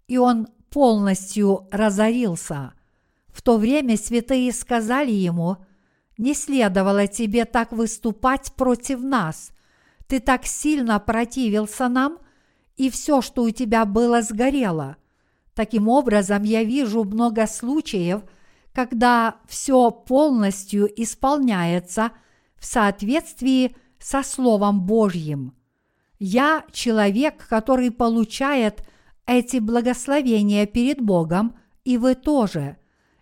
и 0.10 0.18
он 0.18 0.50
полностью 0.70 1.66
разорился. 1.72 2.74
В 3.38 3.44
то 3.44 3.58
время 3.58 3.98
святые 3.98 4.52
сказали 4.52 5.12
ему, 5.12 5.58
«Не 6.18 6.34
следовало 6.34 7.06
тебе 7.06 7.46
так 7.46 7.72
выступать 7.72 8.52
против 8.54 9.00
нас. 9.00 9.52
Ты 10.08 10.20
так 10.20 10.48
сильно 10.48 11.00
противился 11.00 11.88
нам, 11.88 12.18
и 12.78 12.90
все, 12.90 13.22
что 13.22 13.44
у 13.44 13.52
тебя 13.52 13.86
было, 13.86 14.24
сгорело». 14.24 14.98
Таким 15.54 15.88
образом, 15.88 16.42
я 16.42 16.64
вижу 16.64 17.04
много 17.04 17.46
случаев, 17.46 18.24
когда 18.74 19.36
все 19.48 19.92
полностью 19.92 20.90
исполняется 21.00 22.14
в 22.56 22.66
соответствии 22.66 23.76
со 24.00 24.24
Словом 24.24 24.82
Божьим. 24.82 25.54
Я 26.18 26.66
человек, 26.72 27.48
который 27.48 27.92
получает 27.92 28.84
эти 29.28 29.58
благословения 29.58 30.66
перед 30.66 31.00
Богом, 31.02 31.56
и 31.86 32.00
вы 32.00 32.16
тоже. 32.16 32.78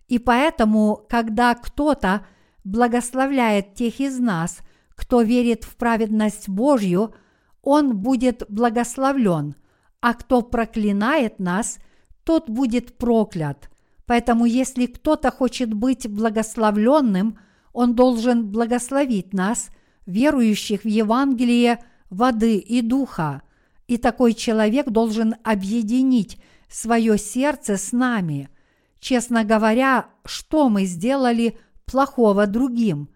И 0.08 0.20
поэтому, 0.20 1.06
когда 1.10 1.56
кто-то 1.56 2.26
благословляет 2.64 3.74
тех 3.74 3.99
из 3.99 4.20
нас, 4.20 4.60
кто 4.95 5.22
верит 5.22 5.64
в 5.64 5.76
праведность 5.76 6.47
Божью, 6.47 7.14
он 7.62 7.97
будет 7.97 8.43
благословлен, 8.49 9.56
а 10.01 10.14
кто 10.14 10.41
проклинает 10.41 11.39
нас– 11.39 11.80
тот 12.26 12.49
будет 12.49 12.97
проклят. 12.97 13.70
Поэтому 14.06 14.45
если 14.45 14.88
кто-то 14.88 15.32
хочет 15.32 15.74
быть 15.74 16.10
благословленным, 16.10 17.39
он 17.72 17.95
должен 17.95 18.51
благословить 18.51 19.34
нас, 19.34 19.70
верующих 20.06 20.84
в 20.84 20.88
Евангелие 20.88 21.84
воды 22.10 22.58
и 22.58 22.82
духа. 22.82 23.41
И 23.88 23.97
такой 23.97 24.34
человек 24.34 24.89
должен 24.89 25.36
объединить 25.43 26.39
свое 26.68 27.18
сердце 27.18 27.78
с 27.78 27.91
нами. 27.91 28.49
Честно 29.06 29.43
говоря, 29.43 30.08
что 30.26 30.70
мы 30.70 30.86
сделали 30.86 31.58
плохого 31.86 32.47
другим? 32.47 33.10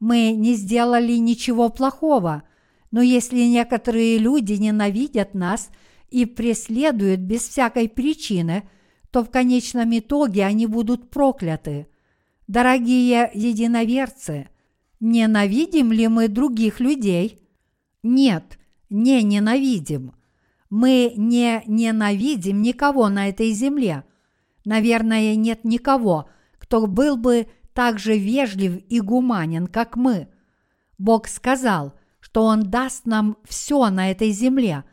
Мы 0.00 0.32
не 0.32 0.54
сделали 0.54 1.12
ничего 1.12 1.68
плохого, 1.68 2.42
но 2.90 3.02
если 3.02 3.42
некоторые 3.42 4.18
люди 4.18 4.54
ненавидят 4.54 5.34
нас– 5.34 5.70
и 6.10 6.24
преследуют 6.24 7.20
без 7.20 7.42
всякой 7.48 7.88
причины, 7.88 8.68
то 9.10 9.22
в 9.22 9.30
конечном 9.30 9.96
итоге 9.98 10.44
они 10.44 10.66
будут 10.66 11.10
прокляты. 11.10 11.86
Дорогие 12.46 13.30
единоверцы, 13.34 14.48
ненавидим 15.00 15.92
ли 15.92 16.08
мы 16.08 16.28
других 16.28 16.80
людей? 16.80 17.42
Нет, 18.02 18.58
не 18.88 19.22
ненавидим. 19.22 20.12
Мы 20.70 21.12
не 21.16 21.62
ненавидим 21.66 22.62
никого 22.62 23.08
на 23.08 23.28
этой 23.28 23.52
земле. 23.52 24.04
Наверное, 24.68 25.34
нет 25.34 25.64
никого, 25.64 26.28
кто 26.58 26.86
был 26.86 27.16
бы 27.16 27.46
так 27.72 27.98
же 27.98 28.18
вежлив 28.18 28.76
и 28.90 29.00
гуманен, 29.00 29.66
как 29.66 29.96
мы. 29.96 30.28
Бог 30.98 31.26
сказал, 31.26 31.94
что 32.20 32.44
Он 32.44 32.64
даст 32.64 33.06
нам 33.06 33.38
все 33.48 33.88
на 33.88 34.10
этой 34.10 34.30
земле. 34.30 34.84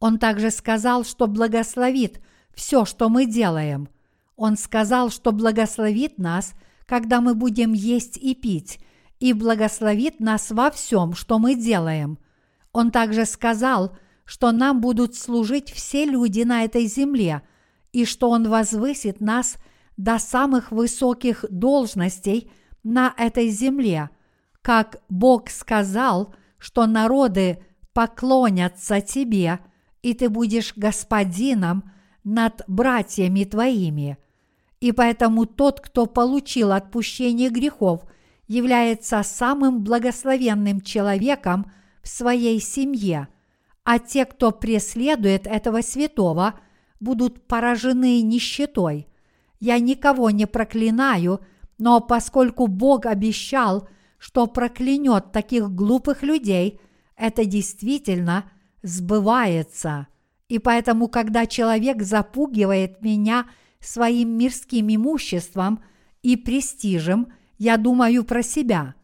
Он 0.00 0.18
также 0.18 0.50
сказал, 0.50 1.06
что 1.06 1.28
благословит 1.28 2.20
все, 2.52 2.84
что 2.84 3.08
мы 3.08 3.24
делаем. 3.24 3.88
Он 4.36 4.58
сказал, 4.58 5.08
что 5.08 5.32
благословит 5.32 6.18
нас, 6.18 6.52
когда 6.84 7.22
мы 7.22 7.34
будем 7.34 7.72
есть 7.72 8.18
и 8.18 8.34
пить, 8.34 8.80
и 9.18 9.32
благословит 9.32 10.20
нас 10.20 10.50
во 10.50 10.70
всем, 10.70 11.14
что 11.14 11.38
мы 11.38 11.54
делаем. 11.54 12.18
Он 12.70 12.90
также 12.90 13.24
сказал, 13.24 13.96
что 14.26 14.52
нам 14.52 14.82
будут 14.82 15.14
служить 15.14 15.72
все 15.72 16.04
люди 16.04 16.42
на 16.42 16.64
этой 16.64 16.84
земле, 16.84 17.40
и 17.92 18.04
что 18.04 18.30
Он 18.30 18.48
возвысит 18.48 19.20
нас 19.20 19.56
до 19.96 20.18
самых 20.18 20.72
высоких 20.72 21.44
должностей 21.50 22.50
на 22.82 23.14
этой 23.16 23.48
земле, 23.48 24.10
как 24.62 25.02
Бог 25.08 25.50
сказал, 25.50 26.34
что 26.58 26.86
народы 26.86 27.62
поклонятся 27.92 29.00
тебе, 29.00 29.60
и 30.02 30.14
ты 30.14 30.28
будешь 30.28 30.72
господином 30.76 31.90
над 32.24 32.62
братьями 32.66 33.44
твоими. 33.44 34.18
И 34.80 34.92
поэтому 34.92 35.46
тот, 35.46 35.80
кто 35.80 36.06
получил 36.06 36.72
отпущение 36.72 37.50
грехов, 37.50 38.04
является 38.48 39.22
самым 39.22 39.82
благословенным 39.82 40.80
человеком 40.80 41.70
в 42.02 42.08
своей 42.08 42.60
семье, 42.60 43.28
а 43.84 43.98
те, 43.98 44.24
кто 44.24 44.50
преследует 44.50 45.46
этого 45.46 45.82
святого, 45.82 46.58
будут 47.02 47.46
поражены 47.46 48.22
нищетой. 48.22 49.06
Я 49.60 49.78
никого 49.78 50.30
не 50.30 50.46
проклинаю, 50.46 51.40
но 51.78 52.00
поскольку 52.00 52.66
Бог 52.66 53.06
обещал, 53.06 53.88
что 54.18 54.46
проклянет 54.46 55.32
таких 55.32 55.70
глупых 55.70 56.22
людей, 56.22 56.80
это 57.16 57.44
действительно 57.44 58.50
сбывается. 58.82 60.06
И 60.48 60.58
поэтому, 60.58 61.08
когда 61.08 61.46
человек 61.46 62.02
запугивает 62.02 63.02
меня– 63.02 63.46
своим 63.82 64.38
мирским 64.38 64.94
имуществом 64.94 65.82
и 66.22 66.36
престижем, 66.36 67.32
я 67.58 67.76
думаю 67.76 68.24
про 68.24 68.42
себя. 68.42 68.94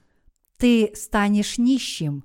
Ты 0.56 0.92
станешь 0.94 1.58
нищим. 1.58 2.24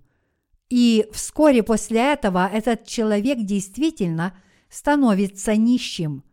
И 0.70 1.06
вскоре 1.12 1.62
после 1.62 2.14
этого 2.14 2.48
этот 2.48 2.86
человек 2.86 3.40
действительно 3.42 4.38
становится 4.74 5.56
нищим. 5.56 6.24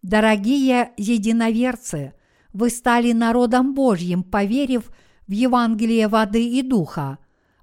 Дорогие 0.00 0.92
единоверцы, 0.96 2.14
вы 2.52 2.70
стали 2.70 3.12
народом 3.12 3.74
Божьим, 3.74 4.22
поверив 4.22 4.90
в 5.26 5.32
Евангелие 5.32 6.08
воды 6.08 6.48
и 6.48 6.62
духа. 6.62 7.18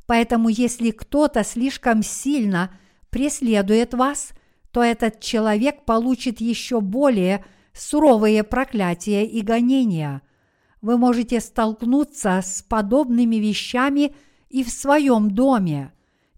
Поэтому 0.06 0.50
если 0.50 0.92
кто-то 0.92 1.44
слишком 1.44 2.04
сильно 2.04 2.72
преследует 3.10 3.94
вас, 3.94 4.34
то 4.72 4.84
этот 4.84 5.20
человек 5.20 5.86
получит 5.86 6.40
еще 6.40 6.80
более– 6.80 7.44
суровые 7.74 8.44
проклятия 8.44 9.26
и 9.26 9.42
гонения. 9.42 10.22
Вы 10.82 10.98
можете 10.98 11.40
столкнуться 11.40 12.42
с 12.44 12.62
подобными 12.62 13.38
вещами 13.38 14.16
и 14.50 14.64
в 14.64 14.70
своем 14.70 15.32
доме. 15.32 15.92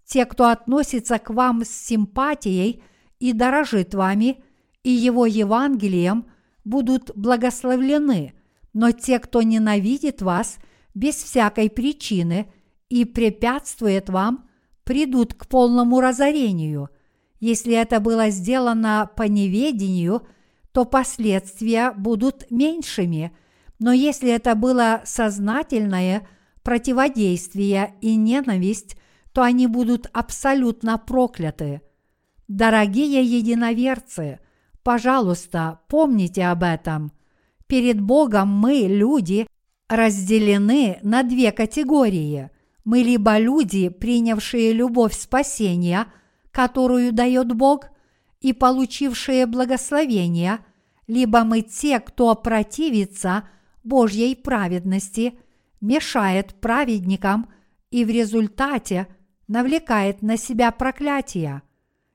Те, 0.04 0.24
кто 0.24 0.48
относится 0.48 1.18
к 1.18 1.30
вам 1.30 1.64
с 1.64 1.68
симпатией 1.68 2.82
и 3.22 3.32
дорожит 3.32 3.94
вами 3.94 4.42
и 4.82 4.90
его 4.90 5.26
Евангелием, 5.26 6.26
будут 6.64 7.10
благословлены, 7.14 8.34
но 8.72 8.92
те, 8.92 9.18
кто 9.18 9.42
ненавидит 9.42 10.22
вас 10.22 10.58
без 10.94 11.16
всякой 11.16 11.70
причины 11.70 12.52
и 12.88 13.04
препятствует 13.04 14.10
вам, 14.10 14.48
придут 14.84 15.34
к 15.34 15.46
полному 15.46 16.00
разорению. 16.00 16.90
Если 17.40 17.74
это 17.74 18.00
было 18.00 18.30
сделано 18.30 19.10
по 19.16 19.22
неведению– 19.22 20.26
то 20.72 20.86
последствия 20.86 21.92
будут 21.92 22.50
меньшими, 22.50 23.36
но 23.78 23.92
если 23.92 24.30
это 24.30 24.54
было 24.54 25.02
сознательное 25.04 26.26
противодействие 26.62 27.94
и 28.00 28.16
ненависть, 28.16 28.96
то 29.32 29.42
они 29.42 29.66
будут 29.66 30.08
абсолютно 30.12 30.98
прокляты. 30.98 31.82
Дорогие 32.54 33.24
единоверцы, 33.24 34.38
пожалуйста, 34.82 35.80
помните 35.88 36.44
об 36.44 36.62
этом. 36.62 37.10
Перед 37.66 37.98
Богом 37.98 38.48
мы, 38.48 38.80
люди, 38.86 39.46
разделены 39.88 40.98
на 41.02 41.22
две 41.22 41.50
категории. 41.50 42.50
Мы 42.84 42.98
либо 42.98 43.38
люди, 43.38 43.88
принявшие 43.88 44.74
любовь 44.74 45.18
спасения, 45.18 46.08
которую 46.50 47.14
дает 47.14 47.54
Бог, 47.54 47.86
и 48.42 48.52
получившие 48.52 49.46
благословения, 49.46 50.58
либо 51.06 51.44
мы 51.44 51.62
те, 51.62 52.00
кто 52.00 52.34
противится 52.34 53.48
Божьей 53.82 54.36
праведности, 54.36 55.38
мешает 55.80 56.54
праведникам 56.60 57.48
и 57.90 58.04
в 58.04 58.10
результате 58.10 59.06
навлекает 59.48 60.20
на 60.20 60.36
себя 60.36 60.70
проклятие. 60.70 61.62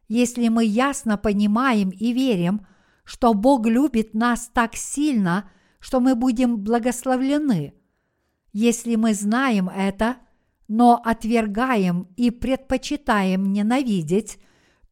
Если 0.07 0.47
мы 0.47 0.65
ясно 0.65 1.17
понимаем 1.17 1.89
и 1.89 2.13
верим, 2.13 2.65
что 3.03 3.33
Бог 3.33 3.65
любит 3.65 4.13
нас 4.13 4.49
так 4.53 4.75
сильно, 4.75 5.49
что 5.79 5.99
мы 5.99 6.15
будем 6.15 6.57
благословлены. 6.57 7.73
Если 8.53 8.95
мы 8.95 9.13
знаем 9.13 9.69
это, 9.69 10.17
но 10.67 11.01
отвергаем 11.03 12.07
и 12.17 12.31
предпочитаем 12.31 13.53
ненавидеть 13.53 14.39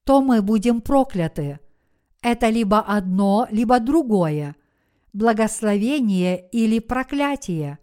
то 0.05 0.21
мы 0.21 0.41
будем 0.41 0.81
прокляты. 0.81 1.59
Это 2.21 2.49
либо 2.49 2.79
одно, 2.79 3.47
либо 3.49 3.79
другое. 3.79 4.55
Благословение 5.13 6.47
или 6.49 6.79
проклятие. 6.79 7.79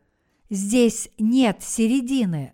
Здесь 0.48 1.10
нет 1.18 1.58
середины. 1.62 2.52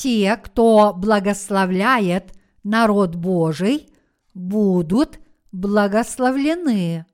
Те, 0.00 0.38
кто 0.42 0.94
благословляет 0.94 2.32
народ 2.62 3.16
Божий, 3.16 3.92
будут 4.32 5.20
благословлены. 5.52 7.04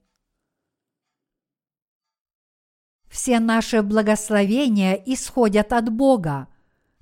Все 3.09 3.41
наши 3.41 3.83
благословения 3.83 4.95
исходят 4.95 5.73
от 5.73 5.93
Бога. 5.93 6.47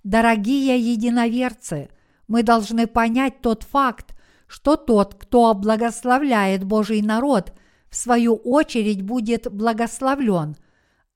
Дорогие 0.04 0.78
единоверцы, 0.78 1.90
мы 2.28 2.42
должны 2.42 2.86
понять 2.86 3.42
тот 3.42 3.62
факт, 3.64 4.16
что 4.46 4.76
тот, 4.76 5.14
кто 5.16 5.52
благословляет 5.52 6.64
Божий 6.64 7.02
народ, 7.02 7.52
в 7.90 7.96
свою 7.96 8.36
очередь 8.36 9.02
будет 9.02 9.52
благословлен, 9.52 10.56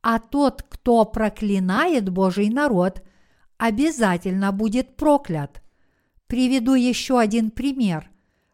а 0.03 0.19
тот, 0.19 0.63
кто 0.69 1.07
проклинает 1.07 2.11
Божий 2.11 2.51
народ, 2.51 3.03
обязательно 3.59 4.53
будет 4.53 4.97
проклят. 4.97 5.63
Приведу 6.27 6.75
еще 6.75 7.19
один 7.19 7.51
пример. 7.51 8.11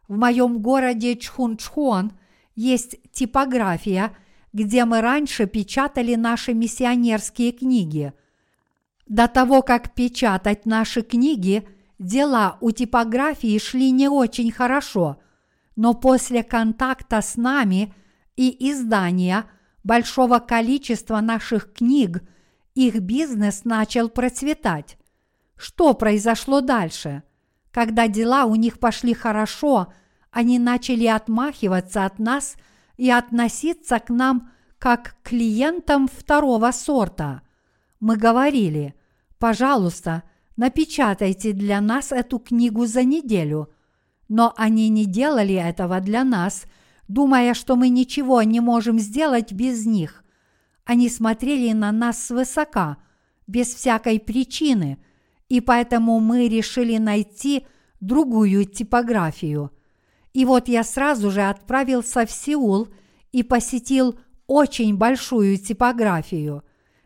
В 0.07 0.17
моем 0.17 0.59
городе 0.61 1.15
Чхунчхон 1.15 2.11
есть 2.55 2.97
типография, 3.11 4.15
где 4.53 4.85
мы 4.85 5.01
раньше 5.01 5.45
печатали 5.45 6.15
наши 6.15 6.53
миссионерские 6.53 7.51
книги– 7.51 8.13
до 9.07 9.27
того, 9.27 9.61
как 9.61 9.93
печатать 9.93 10.65
наши 10.65 11.01
книги, 11.01 11.67
дела 11.99 12.57
у 12.59 12.71
типографии 12.71 13.57
шли 13.59 13.91
не 13.91 14.09
очень 14.09 14.51
хорошо, 14.51 15.17
но 15.75 15.93
после 15.93 16.43
контакта 16.43 17.21
с 17.21 17.35
нами 17.35 17.93
и 18.35 18.71
издания 18.71 19.45
большого 19.83 20.39
количества 20.39 21.21
наших 21.21 21.73
книг 21.73 22.23
их 22.75 22.99
бизнес 22.99 23.63
начал 23.63 24.09
процветать. 24.09 24.97
Что 25.57 25.93
произошло 25.95 26.61
дальше? 26.61 27.23
Когда 27.71 28.07
дела 28.07 28.45
у 28.45 28.55
них 28.55 28.79
пошли 28.79 29.13
хорошо, 29.13 29.93
они 30.29 30.59
начали 30.59 31.07
отмахиваться 31.07 32.05
от 32.05 32.19
нас 32.19 32.55
и 32.97 33.09
относиться 33.09 33.99
к 33.99 34.09
нам 34.09 34.51
как 34.77 35.15
к 35.21 35.29
клиентам 35.29 36.07
второго 36.07 36.71
сорта– 36.71 37.41
мы 37.99 38.17
говорили, 38.17 38.93
пожалуйста, 39.39 40.23
напечатайте 40.57 41.53
для 41.53 41.81
нас 41.81 42.11
эту 42.11 42.39
книгу 42.39 42.85
за 42.85 43.03
неделю. 43.03 43.69
Но 44.27 44.53
они 44.57 44.89
не 44.89 45.05
делали 45.05 45.55
этого 45.55 45.99
для 46.01 46.23
нас, 46.23 46.65
думая, 47.07 47.53
что 47.53 47.75
мы 47.75 47.89
ничего 47.89 48.41
не 48.43 48.59
можем 48.59 48.99
сделать 48.99 49.53
без 49.53 49.85
них. 49.85 50.23
Они 50.85 51.09
смотрели 51.09 51.73
на 51.73 51.91
нас 51.91 52.23
свысока, 52.23 52.97
без 53.47 53.73
всякой 53.73 54.19
причины, 54.19 54.97
и 55.49 55.61
поэтому 55.61 56.19
мы 56.19 56.47
решили 56.47 56.97
найти 56.97 57.65
другую 57.99 58.65
типографию. 58.65 59.71
И 60.33 60.45
вот 60.45 60.67
я 60.67 60.83
сразу 60.83 61.31
же 61.31 61.41
отправился 61.41 62.25
в 62.25 62.31
Сеул 62.31 62.87
и 63.31 63.43
посетил 63.43 64.19
очень 64.47 64.95
большую 64.95 65.57
типографию. 65.57 66.63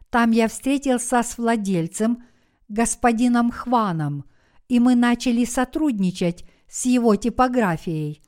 Там 0.09 0.31
я 0.31 0.47
встретился 0.47 1.21
с 1.21 1.37
владельцем, 1.37 2.23
господином 2.67 3.51
Хваном, 3.51 4.25
и 4.67 4.79
мы 4.79 4.95
начали 4.95 5.45
сотрудничать 5.45 6.45
с 6.67 6.85
его 6.85 7.15
типографией. 7.15 8.21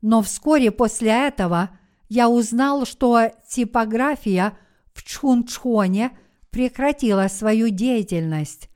Но 0.00 0.22
вскоре 0.22 0.70
после 0.70 1.10
этого 1.10 1.70
я 2.08 2.28
узнал, 2.28 2.84
что 2.86 3.30
типография 3.48 4.56
в 4.92 5.02
Чхунчхоне 5.02 6.16
прекратила 6.50 7.28
свою 7.28 7.70
деятельность. 7.70 8.68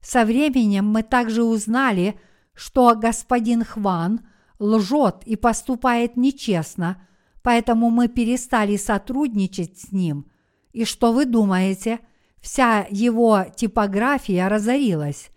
Со 0.00 0.24
временем 0.24 0.86
мы 0.86 1.02
также 1.02 1.42
узнали, 1.42 2.18
что 2.54 2.94
господин 2.94 3.64
Хван 3.64 4.20
лжет 4.58 5.22
и 5.24 5.36
поступает 5.36 6.16
нечестно, 6.16 7.06
поэтому 7.42 7.90
мы 7.90 8.08
перестали 8.08 8.76
сотрудничать 8.76 9.78
с 9.78 9.92
ним. 9.92 10.26
И 10.72 10.84
что 10.84 11.12
вы 11.12 11.24
думаете? 11.24 12.00
Вся 12.40 12.86
его 12.90 13.46
типография 13.56 14.48
разорилась. 14.48 15.30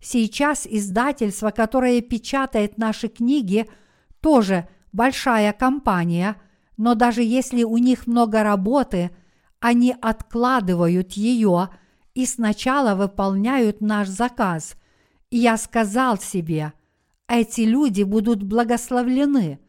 Сейчас 0.00 0.66
издательство, 0.66 1.50
которое 1.50 2.00
печатает 2.00 2.78
наши 2.78 3.08
книги, 3.08 3.68
тоже 4.20 4.68
большая 4.92 5.52
компания, 5.52 6.36
но 6.76 6.94
даже 6.94 7.22
если 7.22 7.64
у 7.64 7.78
них 7.78 8.06
много 8.06 8.42
работы, 8.42 9.10
они 9.60 9.94
откладывают 10.00 11.12
ее 11.12 11.70
и 12.14 12.26
сначала 12.26 12.94
выполняют 12.94 13.80
наш 13.80 14.08
заказ. 14.08 14.76
И 15.30 15.38
я 15.38 15.56
сказал 15.56 16.18
себе, 16.18 16.72
эти 17.28 17.62
люди 17.62 18.02
будут 18.02 18.42
благословлены. 18.42 19.60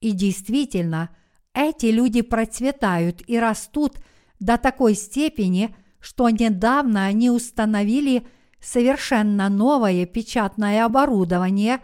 И 0.00 0.12
действительно, 0.12 1.10
эти 1.54 1.86
люди 1.86 2.22
процветают 2.22 3.22
и 3.28 3.38
растут 3.38 3.98
до 4.40 4.58
такой 4.58 4.94
степени, 4.94 5.74
что 6.00 6.28
недавно 6.30 7.04
они 7.04 7.30
установили– 7.30 8.26
совершенно 8.62 9.48
новое 9.48 10.06
печатное 10.06 10.84
оборудование 10.84 11.80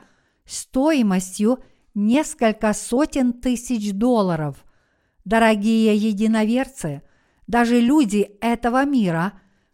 стоимостью 0.47 1.59
несколько 1.95 2.73
сотен 2.73 3.33
тысяч 3.33 3.93
долларов. 3.93 4.65
Дорогие 5.25 5.95
единоверцы, 5.97 7.03
даже 7.49 7.81
люди 7.81 8.31
этого 8.41 8.85
мира, 8.85 9.33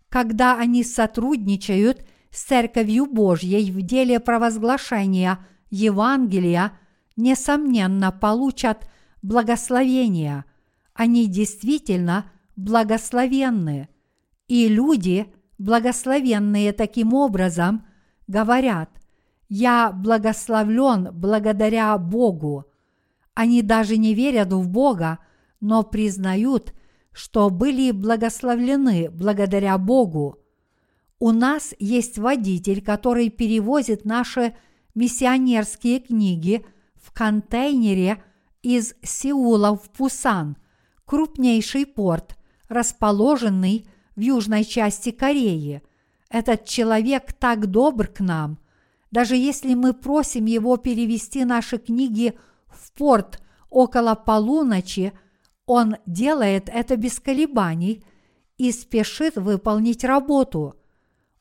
когда 0.08 0.56
они 0.58 0.82
сотрудничают 0.82 2.06
с 2.30 2.44
Церковью 2.44 3.04
Божьей 3.04 3.70
в 3.70 3.82
деле 3.82 4.18
провозглашения 4.18 5.40
Евангелия, 5.70 6.72
несомненно 7.16 8.10
получат 8.10 8.88
благословение. 9.20 10.46
Они 10.94 11.26
действительно 11.26 12.32
благословенны. 12.56 13.88
И 14.48 14.68
люди– 14.68 15.26
благословенные 15.58 16.72
таким 16.72 17.14
образом, 17.14 17.86
говорят, 18.26 18.90
«Я 19.48 19.92
благословлен 19.92 21.10
благодаря 21.12 21.96
Богу». 21.98 22.66
Они 23.34 23.62
даже 23.62 23.96
не 23.96 24.14
верят 24.14 24.52
в 24.52 24.68
Бога, 24.68 25.18
но 25.60 25.82
признают, 25.82 26.72
что 27.14 27.48
были 27.48 27.92
благословлены 27.92 29.08
благодаря 29.08 29.78
Богу. 29.78 30.40
У 31.20 31.30
нас 31.30 31.74
есть 31.78 32.18
водитель, 32.18 32.82
который 32.82 33.30
перевозит 33.30 34.04
наши 34.04 34.56
миссионерские 34.94 36.00
книги 36.00 36.66
в 36.96 37.12
контейнере 37.12 38.22
из 38.62 38.94
Сеула 39.02 39.76
в 39.76 39.88
Пусан, 39.90 40.56
крупнейший 41.04 41.86
порт, 41.86 42.36
расположенный 42.68 43.86
в 44.16 44.20
южной 44.20 44.64
части 44.64 45.12
Кореи. 45.12 45.82
Этот 46.28 46.64
человек 46.64 47.32
так 47.32 47.68
добр 47.68 48.08
к 48.08 48.20
нам. 48.20 48.58
Даже 49.12 49.36
если 49.36 49.74
мы 49.74 49.92
просим 49.92 50.46
его 50.46 50.76
перевести 50.78 51.44
наши 51.44 51.78
книги 51.78 52.36
в 52.66 52.90
порт 52.92 53.40
около 53.70 54.16
полуночи, 54.16 55.12
он 55.66 55.96
делает 56.06 56.68
это 56.68 56.96
без 56.96 57.18
колебаний 57.20 58.04
и 58.58 58.70
спешит 58.72 59.36
выполнить 59.36 60.04
работу. 60.04 60.76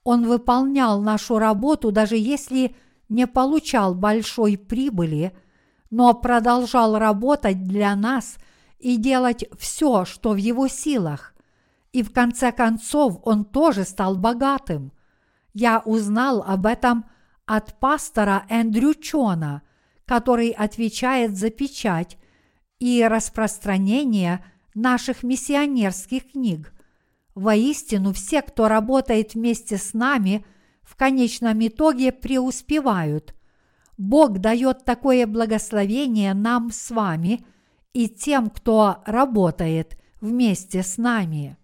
Он 0.03 0.25
выполнял 0.27 1.01
нашу 1.01 1.39
работу, 1.39 1.91
даже 1.91 2.17
если 2.17 2.75
не 3.09 3.27
получал 3.27 3.95
большой 3.95 4.57
прибыли, 4.57 5.35
но 5.89 6.13
продолжал 6.13 6.97
работать 6.97 7.63
для 7.63 7.95
нас 7.95 8.37
и 8.79 8.97
делать 8.97 9.45
все, 9.57 10.05
что 10.05 10.31
в 10.31 10.37
его 10.37 10.67
силах 10.67 11.33
и 11.93 12.01
в 12.01 12.11
конце 12.11 12.51
концов 12.51 13.19
он 13.23 13.45
тоже 13.45 13.85
стал 13.85 14.17
богатым. 14.17 14.91
Я 15.53 15.79
узнал 15.85 16.41
об 16.41 16.65
этом 16.65 17.05
от 17.45 17.79
пастора 17.79 18.45
Эндрю 18.49 18.95
Чона, 18.95 19.61
который 20.05 20.49
отвечает 20.49 21.37
за 21.37 21.51
печать 21.51 22.17
и 22.83 23.01
распространение 23.01 24.43
наших 24.75 25.23
миссионерских 25.23 26.33
книг. 26.33 26.73
Воистину, 27.33 28.11
все, 28.11 28.41
кто 28.41 28.67
работает 28.67 29.35
вместе 29.35 29.77
с 29.77 29.93
нами, 29.93 30.45
в 30.81 30.97
конечном 30.97 31.65
итоге 31.65 32.11
преуспевают. 32.11 33.33
Бог 33.97 34.39
дает 34.39 34.83
такое 34.83 35.25
благословение 35.27 36.33
нам 36.33 36.71
с 36.73 36.91
вами 36.91 37.45
и 37.93 38.09
тем, 38.09 38.49
кто 38.49 39.01
работает 39.05 39.97
вместе 40.19 40.83
с 40.83 40.97
нами. 40.97 41.55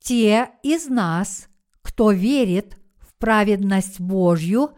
Те 0.00 0.50
из 0.64 0.88
нас, 0.88 1.48
кто 1.82 2.10
верит 2.10 2.78
в 2.98 3.14
праведность 3.14 4.00
Божью, 4.00 4.76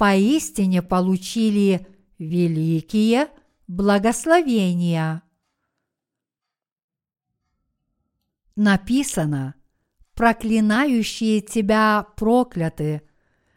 поистине 0.00 0.80
получили 0.80 1.86
великие 2.18 3.28
благословения. 3.66 5.22
Написано, 8.56 9.56
проклинающие 10.14 11.42
тебя 11.42 12.06
прокляты, 12.16 13.02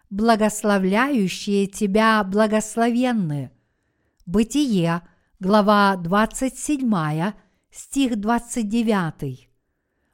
благословляющие 0.10 1.66
тебя 1.68 2.22
благословенны. 2.26 3.50
Бытие, 4.26 5.02
глава 5.40 5.96
27, 5.96 7.32
стих 7.72 8.18
29. 8.18 9.50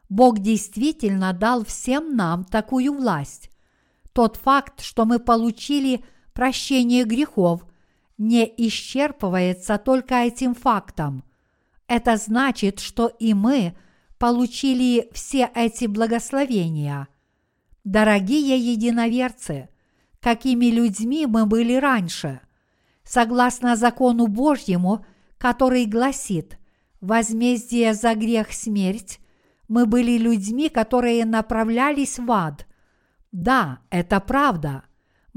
Бог 0.09 0.37
действительно 0.37 1.33
дал 1.33 1.65
всем 1.65 2.15
нам 2.15 2.43
такую 2.43 2.93
власть. 2.93 3.49
Тот 4.13 4.37
факт, 4.37 4.81
что 4.81 5.05
мы 5.05 5.17
получили 5.17 6.05
прощение 6.39 7.03
грехов, 7.03 7.65
не 8.17 8.45
исчерпывается 8.45 9.77
только 9.77 10.15
этим 10.23 10.55
фактом. 10.55 11.25
Это 11.85 12.15
значит, 12.15 12.79
что 12.79 13.07
и 13.07 13.33
мы 13.33 13.75
получили 14.17 15.09
все 15.11 15.51
эти 15.53 15.83
благословения. 15.83 17.09
Дорогие 17.83 18.57
единоверцы, 18.57 19.67
какими 20.21 20.67
людьми 20.67 21.25
мы 21.25 21.45
были 21.45 21.73
раньше? 21.73 22.39
Согласно 23.03 23.75
закону 23.75 24.27
Божьему, 24.27 25.05
который 25.37 25.85
гласит 25.87 26.57
«Возмездие 27.01 27.93
за 27.93 28.15
грех– 28.15 28.47
смерть», 28.53 29.19
мы 29.67 29.85
были 29.85 30.17
людьми, 30.17 30.69
которые 30.69 31.25
направлялись 31.25 32.17
в 32.17 32.31
ад. 32.31 32.65
Да, 33.33 33.79
это 33.89 34.21
правда. 34.21 34.85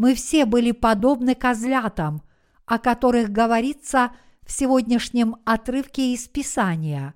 Мы 0.03 0.17
все 0.17 0.47
были 0.47 0.73
подобны 0.73 1.37
козлятам, 1.37 2.23
о 2.67 2.81
которых 2.81 3.31
говорится 3.31 4.11
в 4.45 4.51
сегодняшнем 4.51 5.37
отрывке 5.45 6.13
из 6.13 6.27
Писания. 6.27 7.15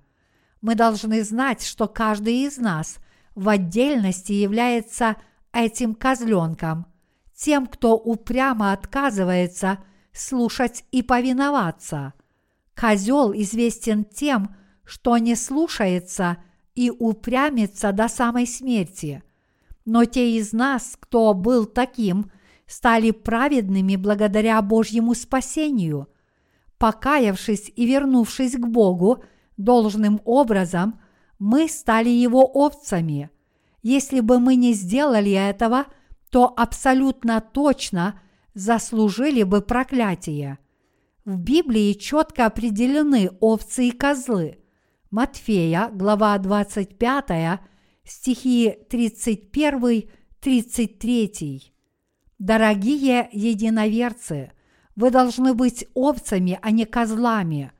Мы 0.61 0.73
должны 0.73 1.21
знать, 1.25 1.65
что 1.65 1.89
каждый 1.89 2.45
из 2.45 2.57
нас 2.57 2.99
в 3.35 3.49
отдельности 3.49 4.31
является 4.31 5.17
этим 5.51 5.95
козленком, 5.95 6.85
тем, 7.35 7.67
кто 7.67 7.97
упрямо 7.97 8.71
отказывается 8.71 9.79
слушать 10.13 10.85
и 10.93 11.03
повиноваться. 11.03 12.13
Козел 12.73 13.33
известен 13.33 14.05
тем, 14.05 14.55
что 14.85 15.17
не 15.17 15.35
слушается 15.35 16.37
и 16.73 16.89
упрямится 16.89 17.91
до 17.91 18.07
самой 18.07 18.47
смерти. 18.47 19.23
Но 19.83 20.05
те 20.05 20.37
из 20.37 20.53
нас, 20.53 20.95
кто 20.97 21.33
был 21.33 21.65
таким, 21.65 22.31
стали 22.67 23.11
праведными 23.11 23.95
благодаря 23.95 24.61
Божьему 24.61 25.15
спасению. 25.15 26.07
Покаявшись 26.77 27.71
и 27.75 27.85
вернувшись 27.85 28.55
к 28.55 28.67
Богу 28.67 29.23
должным 29.55 30.19
образом, 30.25 30.99
мы 31.39 31.67
стали 31.67 32.09
Его 32.09 32.43
овцами. 32.43 33.29
Если 33.81 34.19
бы 34.19 34.39
мы 34.39 34.55
не 34.55 34.73
сделали 34.73 35.31
этого, 35.31 35.85
то 36.29 36.53
абсолютно 36.55 37.41
точно 37.41 38.21
заслужили 38.53 39.41
бы 39.43 39.61
проклятие. 39.61 40.59
В 41.25 41.39
Библии 41.39 41.93
четко 41.93 42.47
определены 42.47 43.29
овцы 43.39 43.89
и 43.89 43.91
козлы. 43.91 44.57
Матфея, 45.09 45.89
глава 45.93 46.37
25, 46.37 47.61
стихи 48.03 48.75
31-33. 48.89 51.76
Дорогие 52.39 53.29
единоверцы, 53.31 54.51
вы 54.95 55.09
должны 55.09 55.53
быть 55.53 55.87
овцами, 55.95 56.59
а 56.61 56.71
не 56.71 56.85
козлами. 56.85 57.71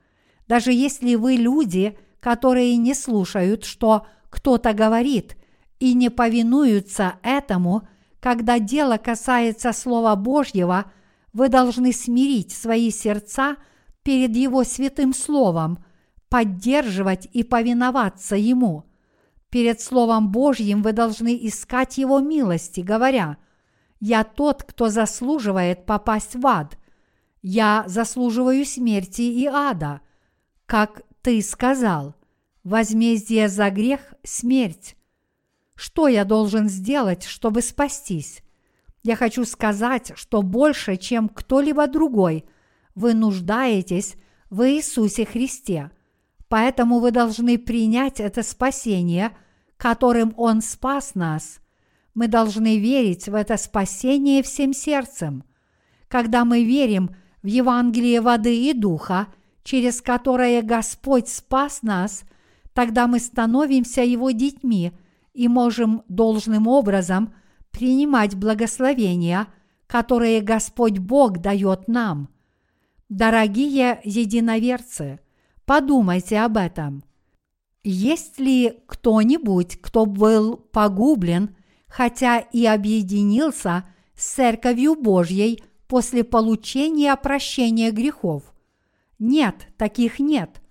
Даже 0.48 0.72
если 0.72 1.14
вы 1.14 1.34
люди, 1.34 1.96
которые 2.20 2.76
не 2.76 2.94
слушают, 2.94 3.64
что 3.64 4.06
кто-то 4.30 4.72
говорит, 4.72 5.36
и 5.78 5.94
не 5.94 6.10
повинуются 6.10 7.14
этому, 7.22 7.88
когда 8.20 8.58
дело 8.58 8.96
касается 8.96 9.72
Слова 9.72 10.16
Божьего, 10.16 10.90
вы 11.32 11.48
должны 11.48 11.92
смирить 11.92 12.52
свои 12.52 12.90
сердца 12.90 13.56
перед 14.02 14.34
Его 14.34 14.64
святым 14.64 15.14
Словом, 15.14 15.84
поддерживать 16.28 17.28
и 17.32 17.44
повиноваться 17.44 18.34
Ему. 18.34 18.84
Перед 19.50 19.80
Словом 19.80 20.32
Божьим 20.32 20.82
вы 20.82 20.92
должны 20.92 21.38
искать 21.46 21.96
Его 21.96 22.18
милости, 22.18 22.80
говоря, 22.80 23.38
«Я 24.00 24.24
тот, 24.24 24.62
кто 24.62 24.88
заслуживает 24.88 25.86
попасть 25.86 26.36
в 26.36 26.46
ад. 26.46 26.78
Я 27.42 27.84
заслуживаю 27.86 28.64
смерти 28.64 29.22
и 29.22 29.46
ада. 29.46 30.00
Как 30.66 31.02
ты 31.22 31.42
сказал, 31.42 32.14
возмездие 32.64 33.48
за 33.48 33.70
грех– 33.70 34.00
смерть. 34.22 34.96
Что 35.74 36.08
я 36.08 36.24
должен 36.24 36.68
сделать, 36.68 37.24
чтобы 37.24 37.62
спастись? 37.62 38.42
Я 39.02 39.16
хочу 39.16 39.44
сказать, 39.44 40.12
что 40.16 40.42
больше, 40.42 40.96
чем 40.96 41.28
кто-либо 41.28 41.86
другой, 41.86 42.44
вы 42.94 43.14
нуждаетесь 43.14 44.16
в 44.50 44.68
Иисусе 44.68 45.24
Христе. 45.24 45.90
Поэтому 46.48 46.98
вы 46.98 47.10
должны 47.10 47.58
принять 47.58 48.20
это 48.20 48.42
спасение, 48.42 49.36
которым 49.76 50.34
Он 50.36 50.60
спас 50.62 51.14
нас. 51.14 51.60
Мы 52.18 52.28
должны 52.28 52.78
верить 52.78 53.28
в 53.28 53.34
это 53.34 53.56
спасение 53.56 54.42
всем 54.42 54.72
сердцем. 54.72 55.44
Когда 56.08 56.44
мы 56.44 56.64
верим 56.64 57.14
в 57.42 57.46
Евангелие 57.46 58.20
воды 58.20 58.68
и 58.68 58.72
духа, 58.72 59.28
через 59.62 60.02
которое 60.02 60.62
Господь 60.62 61.28
спас 61.28 61.82
нас, 61.82 62.24
тогда 62.72 63.06
мы 63.06 63.20
становимся 63.20 64.02
Его 64.02 64.30
детьми– 64.32 64.92
и 65.38 65.46
можем 65.46 66.02
должным 66.08 66.66
образом 66.66 67.32
принимать 67.70 68.34
благословения, 68.34 69.46
которые 69.86 70.40
Господь 70.40 70.98
Бог 70.98 71.38
дает 71.38 71.86
нам. 71.86 72.28
Дорогие 73.08 74.00
единоверцы, 74.02 75.20
подумайте 75.64 76.40
об 76.40 76.56
этом. 76.56 77.04
Есть 77.84 78.40
ли 78.40 78.80
кто-нибудь, 78.88 79.80
кто 79.80 80.06
был 80.06 80.56
погублен, 80.56 81.54
хотя 81.88 82.38
и 82.38 82.66
объединился 82.66 83.84
с 84.14 84.34
Церковью 84.34 84.94
Божьей 84.94 85.62
после 85.86 86.24
получения 86.24 87.14
прощения 87.16 87.90
грехов? 87.90 88.42
Нет, 89.18 89.68
таких 89.76 90.18
нет. 90.18 90.62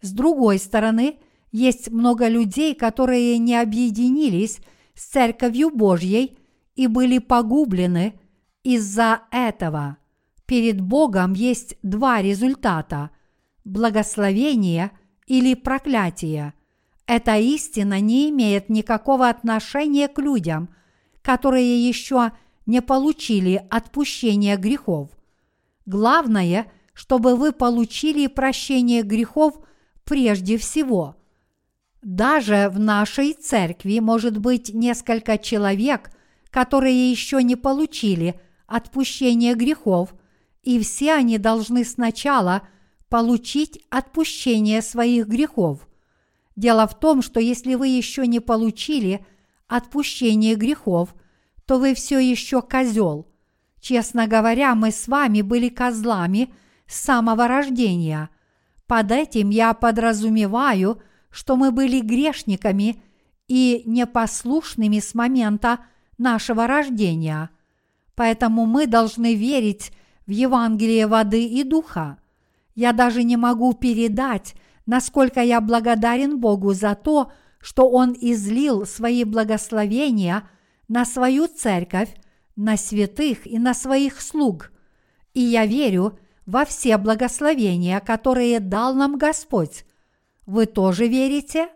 С 0.00 0.12
другой 0.12 0.58
стороны, 0.58 1.18
есть 1.50 1.90
много 1.90 2.28
людей, 2.28 2.74
которые 2.74 3.38
не 3.38 3.56
объединились 3.56 4.60
с 4.94 5.06
Церковью 5.06 5.70
Божьей 5.70 6.38
и 6.74 6.86
были 6.86 7.18
погублены 7.18 8.20
из-за 8.62 9.22
этого. 9.30 9.96
Перед 10.44 10.80
Богом 10.80 11.32
есть 11.32 11.76
два 11.82 12.22
результата– 12.22 13.10
благословение 13.64 14.92
или 15.26 15.54
проклятие. 15.54 16.54
Эта 17.06 17.36
истина 17.36 18.00
не 18.00 18.30
имеет 18.30 18.68
никакого 18.68 19.28
отношения 19.28 20.08
к 20.08 20.18
людям, 20.18 20.68
которые 21.22 21.88
еще 21.88 22.32
не 22.66 22.82
получили 22.82 23.64
отпущение 23.70 24.56
грехов. 24.56 25.10
Главное, 25.86 26.70
чтобы 26.92 27.36
вы 27.36 27.52
получили 27.52 28.26
прощение 28.26 29.02
грехов 29.02 29.58
прежде 30.04 30.58
всего– 30.58 31.16
даже 32.06 32.68
в 32.72 32.78
нашей 32.78 33.32
церкви 33.32 33.98
может 33.98 34.38
быть 34.38 34.72
несколько 34.72 35.38
человек, 35.38 36.12
которые 36.50 37.10
еще 37.10 37.42
не 37.42 37.56
получили 37.56 38.40
отпущение 38.68 39.56
грехов, 39.56 40.14
и 40.62 40.78
все 40.78 41.14
они 41.14 41.38
должны 41.38 41.84
сначала 41.84 42.62
получить 43.08 43.84
отпущение 43.90 44.82
своих 44.82 45.26
грехов. 45.26 45.88
Дело 46.56 46.86
в 46.86 46.98
том, 46.98 47.22
что 47.22 47.38
если 47.38 47.74
вы 47.74 47.88
еще 47.88 48.26
не 48.26 48.40
получили 48.40 49.24
отпущение 49.68 50.54
грехов, 50.54 51.14
то 51.66 51.78
вы 51.78 51.94
все 51.94 52.18
еще 52.18 52.62
козел. 52.62 53.28
Честно 53.80 54.26
говоря, 54.26 54.74
мы 54.74 54.90
с 54.90 55.06
вами 55.06 55.42
были 55.42 55.68
козлами 55.68 56.52
с 56.86 57.00
самого 57.00 57.46
рождения. 57.46 58.30
Под 58.86 59.12
этим 59.12 59.50
я 59.50 59.74
подразумеваю– 59.74 61.00
что 61.36 61.56
мы 61.56 61.70
были 61.70 62.00
грешниками 62.00 63.02
и 63.46 63.82
непослушными 63.84 65.00
с 65.00 65.14
момента 65.14 65.80
нашего 66.16 66.66
рождения. 66.66 67.50
Поэтому 68.14 68.64
мы 68.64 68.86
должны 68.86 69.34
верить 69.34 69.92
в 70.26 70.30
Евангелие 70.30 71.06
воды 71.06 71.44
и 71.44 71.62
духа. 71.62 72.16
Я 72.74 72.94
даже 72.94 73.22
не 73.22 73.36
могу 73.36 73.74
передать, 73.74 74.54
насколько 74.86 75.40
я 75.42 75.60
благодарен 75.60 76.38
Богу 76.38 76.72
за 76.72 76.94
то, 76.94 77.32
что 77.60 77.90
Он 77.90 78.16
излил 78.18 78.86
свои 78.86 79.24
благословения 79.24 80.48
на 80.88 81.04
свою 81.04 81.48
церковь, 81.48 82.14
на 82.54 82.76
святых 82.76 83.46
и 83.46 83.58
на 83.58 83.74
своих 83.74 84.20
слуг. 84.20 84.72
И 85.34 85.40
я 85.40 85.66
верю 85.66 86.18
во 86.46 86.64
все 86.64 86.96
благословения, 86.96 88.00
которые 88.00 88.60
дал 88.60 88.94
нам 88.94 89.18
Господь, 89.18 89.84
вы 90.46 90.66
тоже 90.66 91.08
верите? 91.08 91.68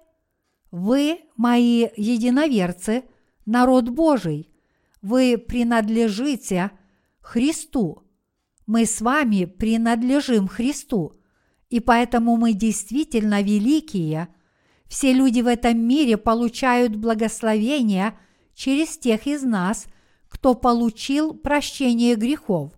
Вы, 0.70 1.18
мои 1.36 1.88
единоверцы, 1.96 3.02
народ 3.44 3.88
Божий. 3.88 4.48
Вы 5.02 5.36
принадлежите 5.36 6.70
Христу. 7.20 8.04
Мы 8.66 8.86
с 8.86 9.00
вами 9.00 9.46
принадлежим 9.46 10.46
Христу, 10.46 11.19
и 11.70 11.80
поэтому 11.80 12.36
мы 12.36 12.52
действительно 12.52 13.42
великие. 13.42 14.28
Все 14.86 15.12
люди 15.12 15.40
в 15.40 15.46
этом 15.46 15.78
мире 15.78 16.16
получают 16.16 16.96
благословение 16.96 18.18
через 18.54 18.98
тех 18.98 19.26
из 19.26 19.42
нас, 19.42 19.86
кто 20.28 20.54
получил 20.54 21.32
прощение 21.32 22.14
грехов. 22.16 22.72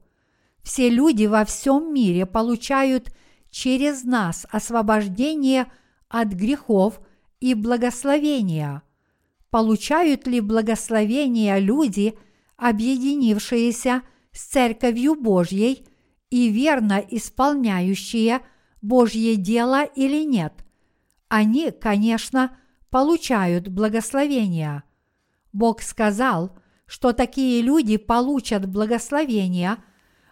Все 0.62 0.88
люди 0.88 1.26
во 1.26 1.44
всем 1.44 1.92
мире 1.92 2.26
получают 2.26 3.12
через 3.50 4.04
нас 4.04 4.46
освобождение– 4.50 5.66
от 6.12 6.28
грехов 6.28 7.00
и 7.40 7.54
благословения. 7.54 8.82
Получают 9.50 10.26
ли 10.26 10.40
благословения 10.40 11.58
люди, 11.58 12.14
объединившиеся 12.56 14.02
с 14.30 14.44
Церковью 14.44 15.14
Божьей 15.14 15.86
и 16.30 16.48
верно 16.48 17.02
исполняющие 17.10 18.40
Божье 18.82 19.36
дело 19.36 19.84
или 19.84 20.24
нет? 20.24 20.52
Они, 21.28 21.70
конечно, 21.70 22.56
получают 22.90 23.68
благословения. 23.68 24.84
Бог 25.52 25.80
сказал, 25.80 26.58
что 26.86 27.12
такие 27.12 27.62
люди 27.62 27.96
получат 27.96 28.66
благословения, 28.68 29.78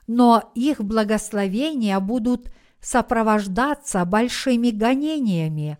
но 0.06 0.52
их 0.54 0.82
благословения 0.82 1.98
будут 2.00 2.52
сопровождаться 2.80 4.04
большими 4.04 4.70
гонениями. 4.70 5.78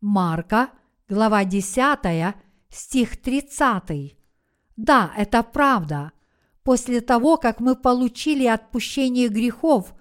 Марка, 0.00 0.70
глава 1.08 1.44
10, 1.44 2.34
стих 2.70 3.20
30. 3.20 4.16
Да, 4.76 5.12
это 5.16 5.42
правда. 5.42 6.12
После 6.62 7.00
того, 7.02 7.36
как 7.36 7.60
мы 7.60 7.76
получили 7.76 8.46
отпущение 8.46 9.28
грехов, 9.28 9.94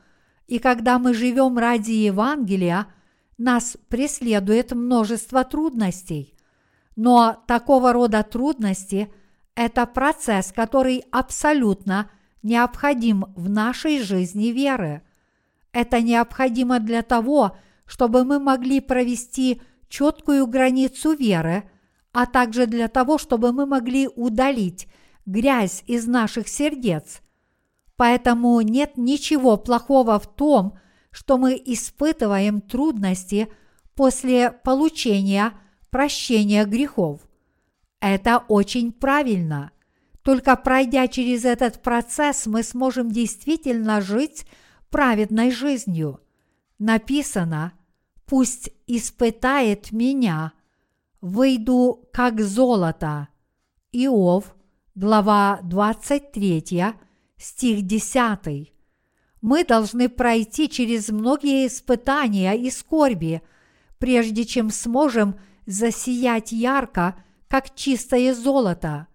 и 0.50 0.60
когда 0.60 1.00
мы 1.00 1.14
живем 1.14 1.58
ради 1.58 1.92
Евангелия, 1.92 2.88
нас 3.38 3.78
преследует 3.88 4.72
множество 4.72 5.44
трудностей. 5.44 6.36
Но 6.96 7.44
такого 7.48 7.94
рода 7.94 8.24
трудности– 8.24 9.12
это 9.56 9.86
процесс, 9.86 10.52
который 10.52 11.04
абсолютно 11.12 12.10
необходим 12.44 13.26
в 13.36 13.50
нашей 13.50 14.02
жизни 14.02 14.48
веры– 14.48 15.04
это 15.72 16.02
необходимо 16.02 16.80
для 16.80 17.02
того, 17.04 17.56
чтобы 17.86 18.24
мы 18.24 18.40
могли 18.40 18.80
провести 18.80 19.62
четкую 19.88 20.48
границу 20.48 21.14
веры, 21.14 21.70
а 22.12 22.26
также 22.26 22.66
для 22.66 22.88
того, 22.88 23.18
чтобы 23.18 23.52
мы 23.52 23.66
могли 23.66 24.08
удалить 24.08 24.88
грязь 25.26 25.84
из 25.86 26.08
наших 26.08 26.48
сердец. 26.48 27.22
Поэтому 28.00 28.62
нет 28.62 28.96
ничего 28.96 29.58
плохого 29.58 30.20
в 30.20 30.34
том, 30.34 30.80
что 31.12 31.38
мы 31.38 31.62
испытываем 31.66 32.62
трудности 32.62 33.50
после 33.94 34.52
получения 34.52 35.52
прощения 35.90 36.64
грехов. 36.64 37.20
Это 38.00 38.38
очень 38.48 38.94
правильно. 38.94 39.72
Только 40.22 40.56
пройдя 40.56 41.10
через 41.10 41.44
этот 41.44 41.82
процесс, 41.82 42.46
мы 42.46 42.64
сможем 42.64 43.12
действительно 43.12 44.00
жить 44.00 44.46
праведной 44.90 45.52
жизнью. 45.52 46.22
Написано, 46.78 47.74
пусть 48.26 48.70
испытает 48.88 49.92
меня, 49.92 50.54
выйду 51.20 52.08
как 52.14 52.40
золото. 52.40 53.28
Иов, 53.92 54.56
глава 54.96 55.60
23, 55.64 56.96
стих 57.40 57.84
10. 57.84 58.72
Мы 59.42 59.64
должны 59.64 60.10
пройти 60.10 60.70
через 60.70 61.10
многие 61.10 61.68
испытания 61.68 62.54
и 62.54 62.70
скорби, 62.70 63.42
прежде 63.98 64.46
чем 64.46 64.70
сможем 64.70 65.40
засиять 65.66 66.52
ярко, 66.52 67.24
как 67.48 67.74
чистое 67.74 68.34
золото. 68.34 69.08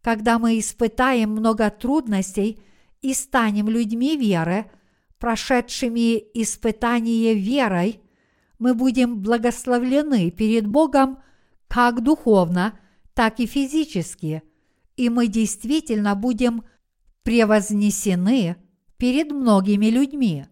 Когда 0.00 0.38
мы 0.38 0.58
испытаем 0.58 1.30
много 1.30 1.68
трудностей 1.70 2.60
и 3.02 3.12
станем 3.12 3.68
людьми 3.68 4.16
веры, 4.16 4.70
прошедшими 5.18 6.18
испытание 6.34 7.34
верой, 7.34 8.00
мы 8.58 8.74
будем 8.74 9.20
благословлены 9.20 10.30
перед 10.30 10.66
Богом 10.66 11.18
как 11.68 12.02
духовно, 12.02 12.78
так 13.14 13.40
и 13.40 13.46
физически, 13.46 14.42
и 14.96 15.08
мы 15.10 15.26
действительно 15.26 16.14
будем 16.14 16.64
превознесены 17.26 18.54
перед 18.98 19.32
многими 19.32 19.86
людьми. 19.86 20.46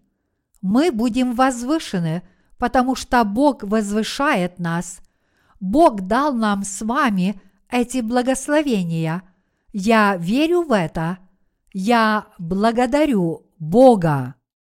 Мы 0.60 0.90
будем 0.90 1.32
возвышены, 1.32 2.22
потому 2.58 2.96
что 2.96 3.22
Бог 3.22 3.62
возвышает 3.62 4.58
нас. 4.58 4.98
Бог 5.60 6.00
дал 6.00 6.34
нам 6.34 6.64
с 6.64 6.82
вами 6.82 7.40
эти 7.70 8.00
благословения. 8.00 9.22
Я 9.72 10.16
верю 10.16 10.62
в 10.62 10.72
это. 10.72 11.18
Я 11.72 12.26
благодарю 12.40 13.46
Бога. 13.60 14.34